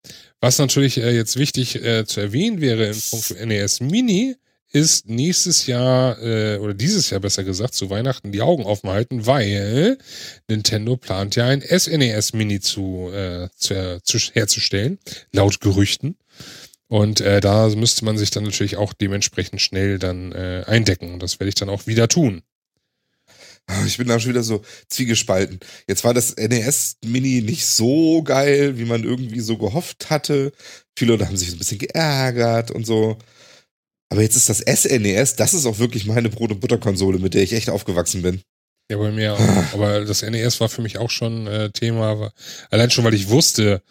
[0.41, 4.37] Was natürlich äh, jetzt wichtig äh, zu erwähnen wäre in puncto NES Mini,
[4.73, 9.27] ist nächstes Jahr äh, oder dieses Jahr besser gesagt zu Weihnachten die Augen offen halten,
[9.27, 9.99] weil
[10.49, 14.99] Nintendo plant ja ein SNES Mini zu, äh, zu, zu herzustellen,
[15.33, 16.17] laut Gerüchten.
[16.89, 21.13] Und äh, da müsste man sich dann natürlich auch dementsprechend schnell dann äh, eindecken.
[21.15, 22.43] Und das werde ich dann auch wieder tun.
[23.67, 25.59] Ah, Ich bin da schon wieder so zwiegespalten.
[25.89, 30.53] Jetzt war das NES Mini nicht so geil, wie man irgendwie so gehofft hatte.
[30.97, 33.19] Viele Leute haben sich ein bisschen geärgert und so.
[34.09, 37.43] Aber jetzt ist das SNES, das ist auch wirklich meine Brot- und Butterkonsole, mit der
[37.43, 38.41] ich echt aufgewachsen bin.
[38.89, 39.73] Ja, bei mir auch.
[39.73, 42.33] Aber das NES war für mich auch schon äh, Thema.
[42.71, 43.83] Allein schon, weil ich wusste,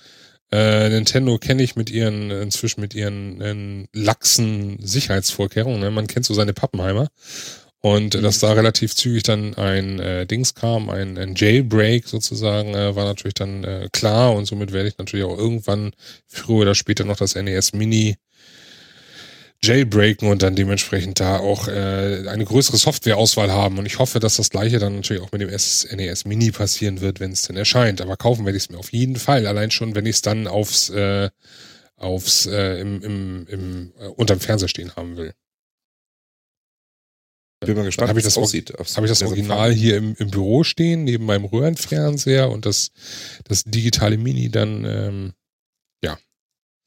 [0.55, 5.81] äh, Nintendo kenne ich mit ihren, inzwischen mit ihren äh, laxen Sicherheitsvorkehrungen.
[5.81, 5.91] Ne?
[5.91, 7.09] Man kennt so seine Pappenheimer.
[7.81, 12.73] Und äh, dass da relativ zügig dann ein äh, Dings kam, ein, ein Jailbreak sozusagen,
[12.73, 14.33] äh, war natürlich dann äh, klar.
[14.33, 15.91] Und somit werde ich natürlich auch irgendwann
[16.27, 18.15] früher oder später noch das NES Mini
[19.65, 23.77] jailbreaken und dann dementsprechend da auch äh, eine größere Softwareauswahl haben.
[23.77, 27.19] Und ich hoffe, dass das gleiche dann natürlich auch mit dem SNES Mini passieren wird,
[27.19, 28.01] wenn es denn erscheint.
[28.01, 29.47] Aber kaufen werde ich es mir auf jeden Fall.
[29.47, 31.29] Allein schon, wenn ich es dann aufs, äh,
[31.95, 35.33] aufs äh, im, im, im, äh, unterm Fernseher stehen haben will.
[37.61, 38.73] Bin mal gespannt, Hab ich wie es das aussieht.
[38.73, 42.91] Habe ich das Original hier im, im Büro stehen, neben meinem Röhrenfernseher und das,
[43.45, 45.33] das digitale Mini dann ähm,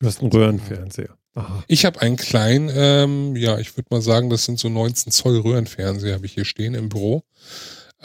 [0.01, 1.18] Du hast einen Röhrenfernseher.
[1.39, 1.63] Aha.
[1.69, 5.39] Ich habe einen kleinen, ähm, ja, ich würde mal sagen, das sind so 19 Zoll
[5.39, 7.23] Röhrenfernseher, habe ich hier stehen im Büro.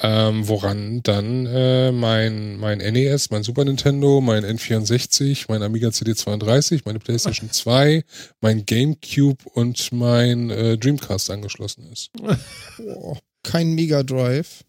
[0.02, 6.82] Ähm, woran dann äh, mein, mein NES, mein Super Nintendo, mein N64, mein Amiga CD32,
[6.86, 8.04] meine PlayStation 2,
[8.42, 12.12] mein GameCube und mein äh, Dreamcast angeschlossen ist.
[12.14, 14.64] Boah, kein Mega Drive.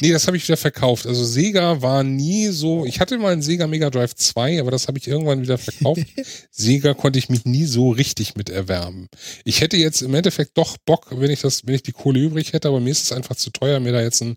[0.00, 1.06] Nee, das habe ich wieder verkauft.
[1.06, 2.84] Also Sega war nie so.
[2.84, 6.02] Ich hatte mal einen Sega Mega Drive 2, aber das habe ich irgendwann wieder verkauft.
[6.50, 9.08] Sega konnte ich mich nie so richtig mit erwärmen.
[9.44, 12.52] Ich hätte jetzt im Endeffekt doch Bock, wenn ich das, wenn ich die Kohle übrig
[12.52, 14.36] hätte, aber mir ist es einfach zu teuer, mir da jetzt einen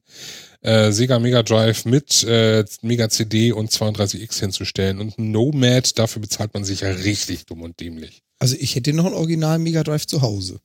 [0.61, 4.99] äh, Sega Mega Drive mit äh, Mega CD und 32X hinzustellen.
[4.99, 8.21] Und ein Nomad, dafür bezahlt man sich ja richtig dumm und dämlich.
[8.39, 10.59] Also ich hätte noch einen Original Mega Drive zu Hause.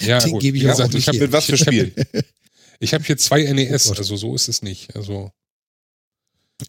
[0.00, 0.42] Ja, Den gut.
[0.42, 1.24] gebe ich Wie auch gesagt, nicht ich habe her.
[1.26, 1.92] Mit was für hab- Spielen?
[2.80, 3.98] ich hab hier zwei NES, Oh Gott.
[3.98, 4.94] also so ist es nicht.
[4.96, 5.30] Also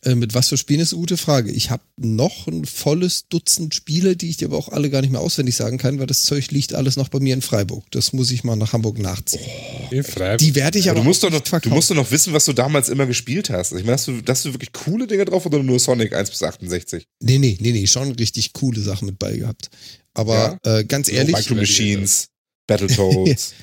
[0.04, 1.52] Äh, mit was für Spielen ist eine gute Frage.
[1.52, 5.10] Ich habe noch ein volles Dutzend Spiele, die ich dir aber auch alle gar nicht
[5.10, 7.90] mehr auswendig sagen kann, weil das Zeug liegt alles noch bei mir in Freiburg.
[7.90, 9.42] Das muss ich mal nach Hamburg nachziehen.
[9.90, 10.38] In Freiburg.
[10.38, 12.54] Die werde ich aber du musst, doch noch, du musst doch noch wissen, was du
[12.54, 13.72] damals immer gespielt hast.
[13.72, 16.44] Ich meine, hast du, hast du wirklich coole Dinge drauf oder nur Sonic 1 bis
[16.44, 17.06] 68?
[17.22, 19.72] Nee, nee, nee, nee, schon richtig coole Sachen mit bei gehabt.
[20.14, 22.28] Aber äh, ganz ehrlich, Micro Machines,
[22.68, 23.54] Battletoads.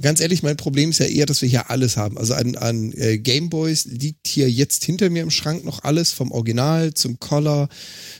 [0.00, 2.18] Ganz ehrlich, mein Problem ist ja eher, dass wir hier alles haben.
[2.18, 6.32] Also an, an äh, Gameboys liegt hier jetzt hinter mir im Schrank noch alles, vom
[6.32, 7.68] Original zum Collar,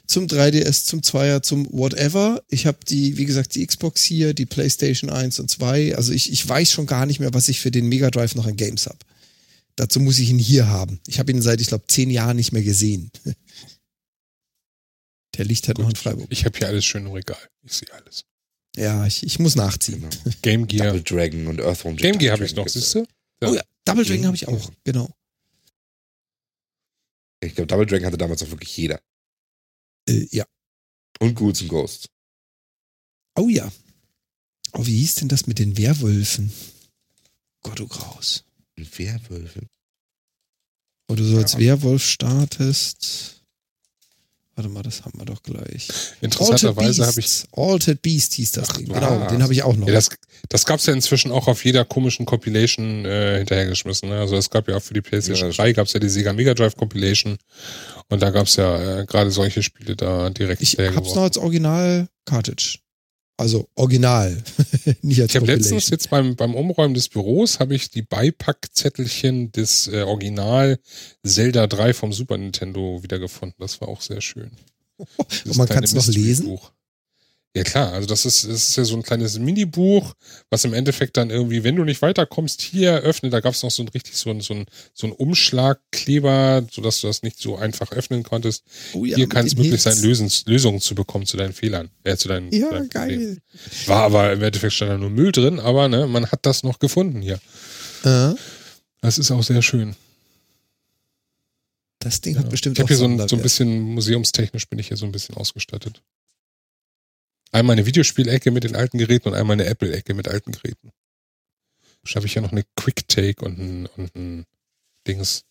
[0.07, 2.43] zum 3DS, zum Zweier, zum Whatever.
[2.49, 5.97] Ich habe die, wie gesagt, die Xbox hier, die PlayStation 1 und 2.
[5.97, 8.47] Also ich, ich weiß schon gar nicht mehr, was ich für den Mega Drive noch
[8.47, 8.99] an Games habe.
[9.77, 11.01] Dazu muss ich ihn hier haben.
[11.09, 13.11] Ich habe ihn seit, ich glaube, zehn Jahren nicht mehr gesehen.
[15.37, 16.29] Der liegt halt noch in Freiburg.
[16.31, 17.37] Ich habe hier alles schön im Regal.
[17.65, 18.25] Ich sehe alles.
[18.77, 20.01] Ja, ich, ich muss nachziehen.
[20.01, 20.37] genau.
[20.43, 20.87] Game Gear.
[20.87, 22.03] Double Dragon und Earthworm Jim.
[22.13, 23.07] Game Gear habe ich noch, siehst du?
[23.43, 23.49] Ja.
[23.49, 25.15] Oh ja, Double Dragon habe ich auch, genau.
[27.41, 29.01] Ich glaube, Double Dragon hatte damals auch wirklich jeder.
[30.09, 30.45] Äh, ja.
[31.21, 32.09] Und Ghouls and Ghosts.
[33.37, 33.71] Oh ja.
[34.73, 36.53] Oh, wie hieß denn das mit den Werwölfen?
[37.63, 38.45] Gott, du Graus.
[38.77, 39.69] Und Werwölfe.
[41.07, 41.59] Wo du so als Ja.
[41.61, 43.34] Werwolf startest.
[44.57, 45.89] Warte mal, das haben wir doch gleich.
[46.21, 47.45] Interessanterweise habe ich.
[47.53, 48.87] Altered Beast hieß das Ach, Ding.
[48.87, 49.31] Genau, hast.
[49.33, 49.89] den habe ich auch noch.
[49.89, 50.11] Ja, das
[50.49, 54.09] das gab es ja inzwischen auch auf jeder komischen Compilation äh, hinterhergeschmissen.
[54.11, 54.21] Ne?
[54.21, 56.33] Also es gab ja auch für die PlayStation Ja, 3 gab es ja die Sega
[56.33, 57.37] Mega Drive Compilation
[58.11, 61.23] und da gab es ja äh, gerade solche Spiele da direkt ich hab's noch hinterhergeworfen.
[61.23, 62.79] als Original-Cartridge.
[63.37, 64.43] Also Original.
[65.03, 69.51] Nicht als Ich habe letztens jetzt beim, beim Umräumen des Büros habe ich die Beipackzettelchen
[69.51, 70.79] des äh, Original
[71.25, 73.57] Zelda 3 vom Super Nintendo wiedergefunden.
[73.59, 74.53] Das war auch sehr schön.
[75.45, 76.47] Und man kann es noch lesen.
[76.47, 76.71] Buch.
[77.57, 80.15] Ja klar, also das ist, das ist ja so ein kleines Minibuch,
[80.51, 83.71] was im Endeffekt dann irgendwie, wenn du nicht weiterkommst, hier öffne, da gab es noch
[83.71, 87.57] so ein richtig so ein, so ein, so ein Umschlagkleber, sodass du das nicht so
[87.57, 88.65] einfach öffnen konntest.
[88.93, 89.97] Oh ja, hier kann es möglich sein.
[90.03, 91.91] Lösens, Lösungen zu bekommen zu deinen Fehlern.
[92.03, 93.19] Äh, zu deinen, Ja, deinen Problemen.
[93.21, 93.39] geil.
[93.87, 96.81] War aber im Endeffekt stand da nur Müll drin, aber ne, man hat das noch
[96.81, 97.39] gefunden hier.
[98.03, 98.35] Äh,
[99.01, 99.95] Das ist auch sehr schön.
[102.01, 102.41] das Ding Ja.
[102.41, 105.07] hat bestimmt ich habe hier so ein, so ein bisschen museumstechnisch bin ich hier so
[105.07, 106.03] ein bisschen ausgestattet.
[107.55, 110.91] Einmal eine Videospielecke mit den alten Geräten und einmal eine Apple-Ecke mit alten Geräten.
[112.03, 114.45] Da habe ich ja noch eine Quick-Take und ein, und ein
[115.07, 115.45] Dings.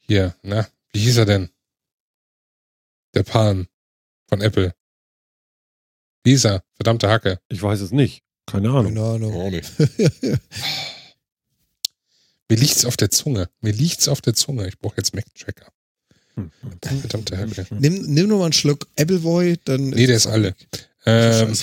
[0.00, 1.48] Hier, na, wie hieß er denn?
[3.14, 3.66] Der Palm
[4.28, 4.74] von Apple.
[6.22, 6.62] Wie hieß er?
[6.74, 7.40] Verdammte Hacke.
[7.48, 8.22] Ich weiß es nicht.
[8.44, 8.94] Keine Ahnung.
[8.94, 9.32] Keine Ahnung.
[9.32, 9.72] Auch nicht.
[12.50, 13.48] Mir liegt's auf der Zunge.
[13.62, 14.68] Mir liegt's auf der Zunge.
[14.68, 15.72] Ich brauche jetzt Mac-Tracker.
[16.36, 16.50] Hm.
[16.82, 17.66] Verdammte Hacke.
[17.70, 19.90] nimm, nimm nur mal einen Schluck Appleboy, dann.
[19.90, 20.54] Nee, der ist es alle.
[21.06, 21.52] Ähm.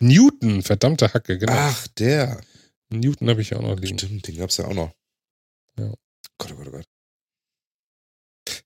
[0.00, 1.52] Newton, verdammte Hacke, genau.
[1.54, 2.40] Ach, der.
[2.90, 3.98] Newton habe ich auch noch liegen.
[3.98, 4.92] Stimmt, den gab's ja auch noch.
[5.78, 5.92] Ja.
[6.38, 6.86] Gott, oh Gott, oh Gott.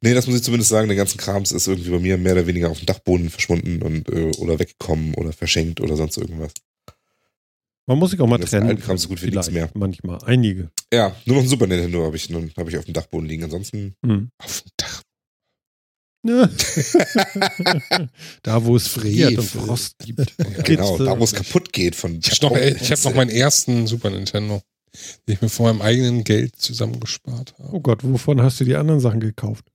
[0.00, 2.46] Nee, das muss ich zumindest sagen, der ganze Krams ist irgendwie bei mir mehr oder
[2.46, 6.52] weniger auf dem Dachboden verschwunden und äh, oder weggekommen oder verschenkt oder sonst irgendwas.
[7.86, 8.78] Man muss sich auch mal Das trennen.
[8.78, 9.68] Kram so gut wie nichts mehr.
[9.74, 10.18] Manchmal.
[10.24, 10.70] Einige.
[10.92, 13.44] Ja, nur noch ein Super Nintendo habe ich, nun- hab ich auf dem Dachboden liegen.
[13.44, 13.94] Ansonsten.
[14.04, 14.30] Hm.
[14.38, 15.02] Auf dem Dach.
[16.26, 16.48] Ja.
[18.42, 19.44] da, wo es friert und.
[19.44, 20.32] Frost gibt.
[20.38, 23.28] Ja, genau, da wo es kaputt geht von Ich habe noch, ich hab noch meinen
[23.30, 24.62] ersten Super Nintendo,
[25.28, 27.68] den ich mir von meinem eigenen Geld zusammengespart habe.
[27.72, 29.66] Oh Gott, wovon hast du die anderen Sachen gekauft?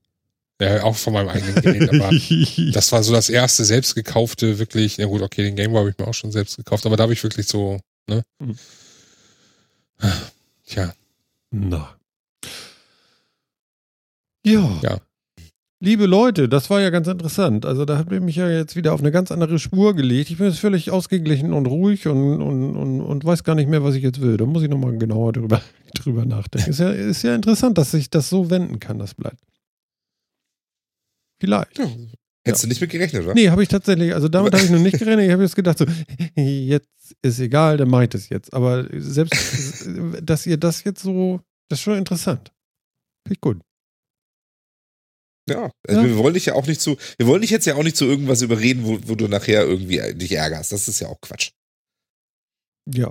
[0.62, 2.10] Ja, auch von meinem eigenen Geld, aber
[2.74, 5.90] das war so das erste selbst gekaufte, wirklich, na gut, okay, den Game Boy habe
[5.92, 7.80] ich mir auch schon selbst gekauft, aber da habe ich wirklich so,
[8.10, 8.24] ne?
[8.40, 8.56] Mhm.
[10.66, 10.94] Tja,
[11.52, 11.96] Na.
[14.46, 14.80] Ja.
[14.82, 15.00] Ja.
[15.82, 17.66] Liebe Leute, das war ja ganz interessant.
[17.66, 20.30] Also da ihr mich ja jetzt wieder auf eine ganz andere Spur gelegt.
[20.30, 23.82] Ich bin jetzt völlig ausgeglichen und ruhig und, und, und, und weiß gar nicht mehr,
[23.82, 24.36] was ich jetzt will.
[24.36, 25.62] Da muss ich nochmal genauer drüber,
[25.96, 26.70] drüber nachdenken.
[26.70, 29.38] Ist ja, ist ja interessant, dass sich das so wenden kann, das Blatt.
[31.40, 31.80] Vielleicht.
[31.80, 31.86] Ja.
[32.46, 33.34] Hättest du nicht mit gerechnet, oder?
[33.34, 35.26] Nee, habe ich tatsächlich, also damit habe ich noch nicht gerechnet.
[35.26, 35.86] Ich habe jetzt gedacht, so,
[36.36, 36.90] jetzt
[37.22, 38.54] ist egal, dann mache ich das jetzt.
[38.54, 39.86] Aber selbst,
[40.22, 42.52] dass ihr das jetzt so, das ist schon interessant.
[43.28, 43.62] Finde ich gut.
[45.50, 45.72] Ja.
[45.88, 46.08] Also Ja.
[46.08, 48.06] Wir wollen dich ja auch nicht zu, wir wollen dich jetzt ja auch nicht zu
[48.06, 50.72] irgendwas überreden, wo, wo du nachher irgendwie dich ärgerst.
[50.72, 51.52] Das ist ja auch Quatsch.
[52.88, 53.10] Ja.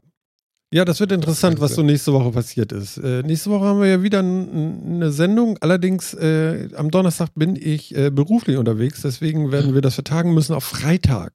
[0.70, 2.98] Ja, das wird interessant, was so nächste Woche passiert ist.
[2.98, 5.56] Äh, nächste Woche haben wir ja wieder eine Sendung.
[5.60, 10.54] Allerdings äh, am Donnerstag bin ich äh, beruflich unterwegs, deswegen werden wir das vertagen müssen
[10.54, 11.32] auf Freitag.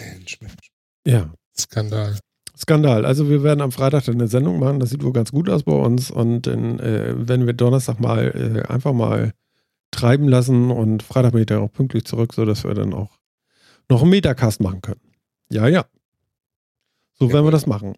[0.00, 0.72] Mensch, Mensch.
[1.06, 1.30] Ja.
[1.56, 2.18] Skandal.
[2.56, 3.04] Skandal.
[3.04, 4.80] Also wir werden am Freitag dann eine Sendung machen.
[4.80, 6.10] Das sieht wohl ganz gut aus bei uns.
[6.10, 9.32] Und dann äh, werden wir Donnerstag mal äh, einfach mal
[9.90, 10.70] treiben lassen.
[10.70, 13.18] Und Freitag bin ich dann auch pünktlich zurück, sodass wir dann auch
[13.90, 15.00] noch einen Metacast machen können.
[15.50, 15.84] Ja, ja.
[17.18, 17.94] So werden wir das machen.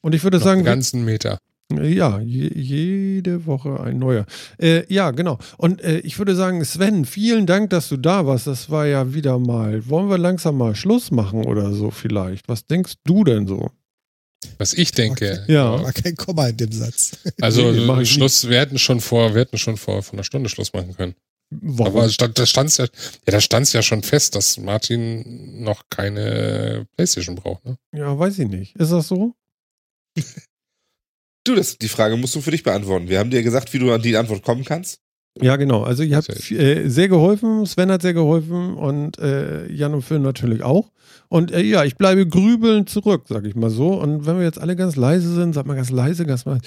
[0.00, 1.40] Und ich würde Noch sagen, einen ganzen Meter.
[1.78, 4.26] Ja, je, jede Woche ein neuer.
[4.58, 5.38] Äh, ja, genau.
[5.56, 8.46] Und äh, ich würde sagen, Sven, vielen Dank, dass du da warst.
[8.46, 9.88] Das war ja wieder mal.
[9.88, 12.48] Wollen wir langsam mal Schluss machen oder so vielleicht?
[12.48, 13.70] Was denkst du denn so?
[14.58, 15.44] Was ich denke.
[15.48, 15.82] Ja.
[15.82, 17.18] War kein Komma in dem Satz.
[17.40, 20.72] Also Nee, Schluss, wir hätten schon vor, wir hätten schon vor, vor einer Stunde Schluss
[20.72, 21.14] machen können.
[21.50, 21.96] Warum?
[21.96, 22.90] Aber stand, da stand's ja, ja,
[23.32, 27.64] da stand's ja schon fest, dass Martin noch keine Playstation braucht.
[27.64, 27.76] Ne?
[27.92, 28.76] ja, weiß ich nicht.
[28.76, 29.34] Ist das so?
[31.46, 33.08] Du, das, die Frage musst du für dich beantworten.
[33.08, 35.00] Wir haben dir gesagt, wie du an die Antwort kommen kannst.
[35.40, 35.84] Ja, genau.
[35.84, 40.02] Also ihr habt Sehr äh, sehr geholfen, Sven hat sehr geholfen und äh, Jan und
[40.02, 40.90] Phil natürlich auch.
[41.28, 43.94] Und äh, ja, ich bleibe grübelnd zurück, sag ich mal so.
[43.94, 46.58] Und wenn wir jetzt alle ganz leise sind, sag mal ganz leise, ganz mal.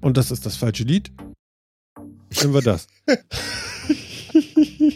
[0.00, 1.10] Und das ist das falsche Lied.
[2.40, 2.86] Nehmen wir das.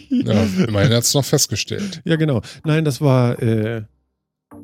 [0.09, 2.01] Ja, immerhin hat's noch festgestellt.
[2.05, 2.41] Ja, genau.
[2.63, 3.83] Nein, das war äh,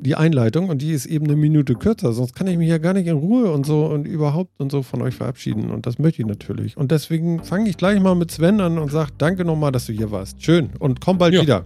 [0.00, 2.12] die Einleitung und die ist eben eine Minute kürzer.
[2.12, 4.82] Sonst kann ich mich ja gar nicht in Ruhe und so und überhaupt und so
[4.82, 5.70] von euch verabschieden.
[5.70, 6.76] Und das möchte ich natürlich.
[6.76, 9.92] Und deswegen fange ich gleich mal mit Sven an und sage Danke nochmal, dass du
[9.92, 10.42] hier warst.
[10.42, 10.70] Schön.
[10.78, 11.42] Und komm bald Ja.
[11.42, 11.64] wieder.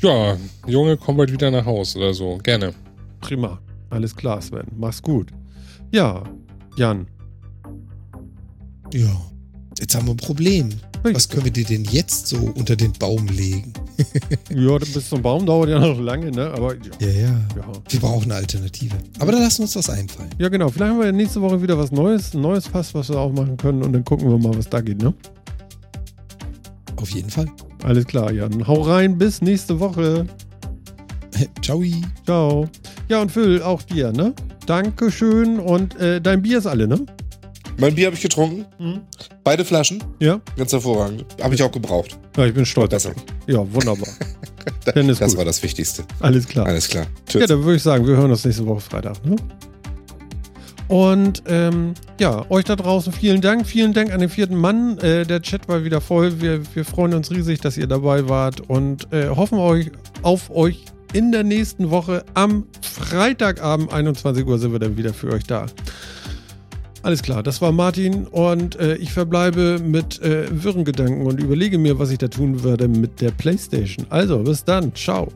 [0.00, 0.36] Ja,
[0.66, 2.38] Junge, komm bald wieder nach Haus oder so.
[2.42, 2.74] Gerne.
[3.20, 3.60] Prima.
[3.88, 4.66] Alles klar, Sven.
[4.76, 5.30] Mach's gut.
[5.92, 6.24] Ja,
[6.76, 7.06] Jan.
[8.94, 9.10] Ja.
[9.80, 10.68] Jetzt haben wir ein Problem.
[11.02, 13.72] Was können wir dir denn jetzt so unter den Baum legen?
[14.50, 16.50] Ja, bis zum Baum dauert ja noch lange, ne?
[16.52, 16.80] Aber ja.
[17.00, 17.28] Ja, ja.
[17.56, 17.72] Ja.
[17.88, 18.96] Wir brauchen eine Alternative.
[19.18, 20.30] Aber da lassen uns was einfallen.
[20.38, 20.68] ja, genau.
[20.68, 23.56] Vielleicht haben wir nächste Woche wieder was Neues, ein neues Fass, was wir auch machen
[23.56, 23.82] können.
[23.82, 25.12] Und dann gucken wir mal, was da geht, ne?
[26.96, 27.46] Auf jeden Fall.
[27.82, 28.66] Alles klar, Jan.
[28.66, 30.26] Hau rein, bis nächste Woche.
[31.62, 31.82] Ciao.
[32.24, 32.68] Ciao.
[33.08, 34.34] Ja, und Phil, auch dir, ne?
[34.66, 35.58] Dankeschön.
[35.58, 37.04] Und äh, dein Bier ist alle, ne?
[37.78, 38.64] Mein Bier habe ich getrunken.
[38.78, 39.00] Mhm.
[39.42, 40.02] Beide Flaschen.
[40.20, 40.40] Ja?
[40.56, 41.24] Ganz hervorragend.
[41.42, 42.18] Habe ich auch gebraucht.
[42.36, 42.90] Ja, ich bin stolz.
[42.90, 43.12] Besser.
[43.46, 44.08] Ja, wunderbar.
[44.94, 45.38] Dann ist Das gut.
[45.38, 46.04] war das Wichtigste.
[46.20, 46.66] Alles klar.
[46.66, 47.04] Alles klar.
[47.04, 47.46] Ja, Tschüss.
[47.48, 49.24] dann würde ich sagen, wir hören uns nächste Woche Freitag.
[49.26, 49.36] Ne?
[50.88, 53.66] Und ähm, ja, euch da draußen vielen Dank.
[53.66, 54.98] Vielen Dank an den vierten Mann.
[54.98, 56.40] Äh, der Chat war wieder voll.
[56.40, 59.90] Wir, wir freuen uns riesig, dass ihr dabei wart und äh, hoffen euch
[60.22, 60.84] auf euch
[61.14, 62.24] in der nächsten Woche.
[62.34, 65.66] Am Freitagabend 21 Uhr sind wir dann wieder für euch da.
[67.04, 71.76] Alles klar, das war Martin und äh, ich verbleibe mit äh, wirren Gedanken und überlege
[71.76, 74.06] mir, was ich da tun werde mit der Playstation.
[74.08, 74.94] Also, bis dann.
[74.94, 75.28] Ciao.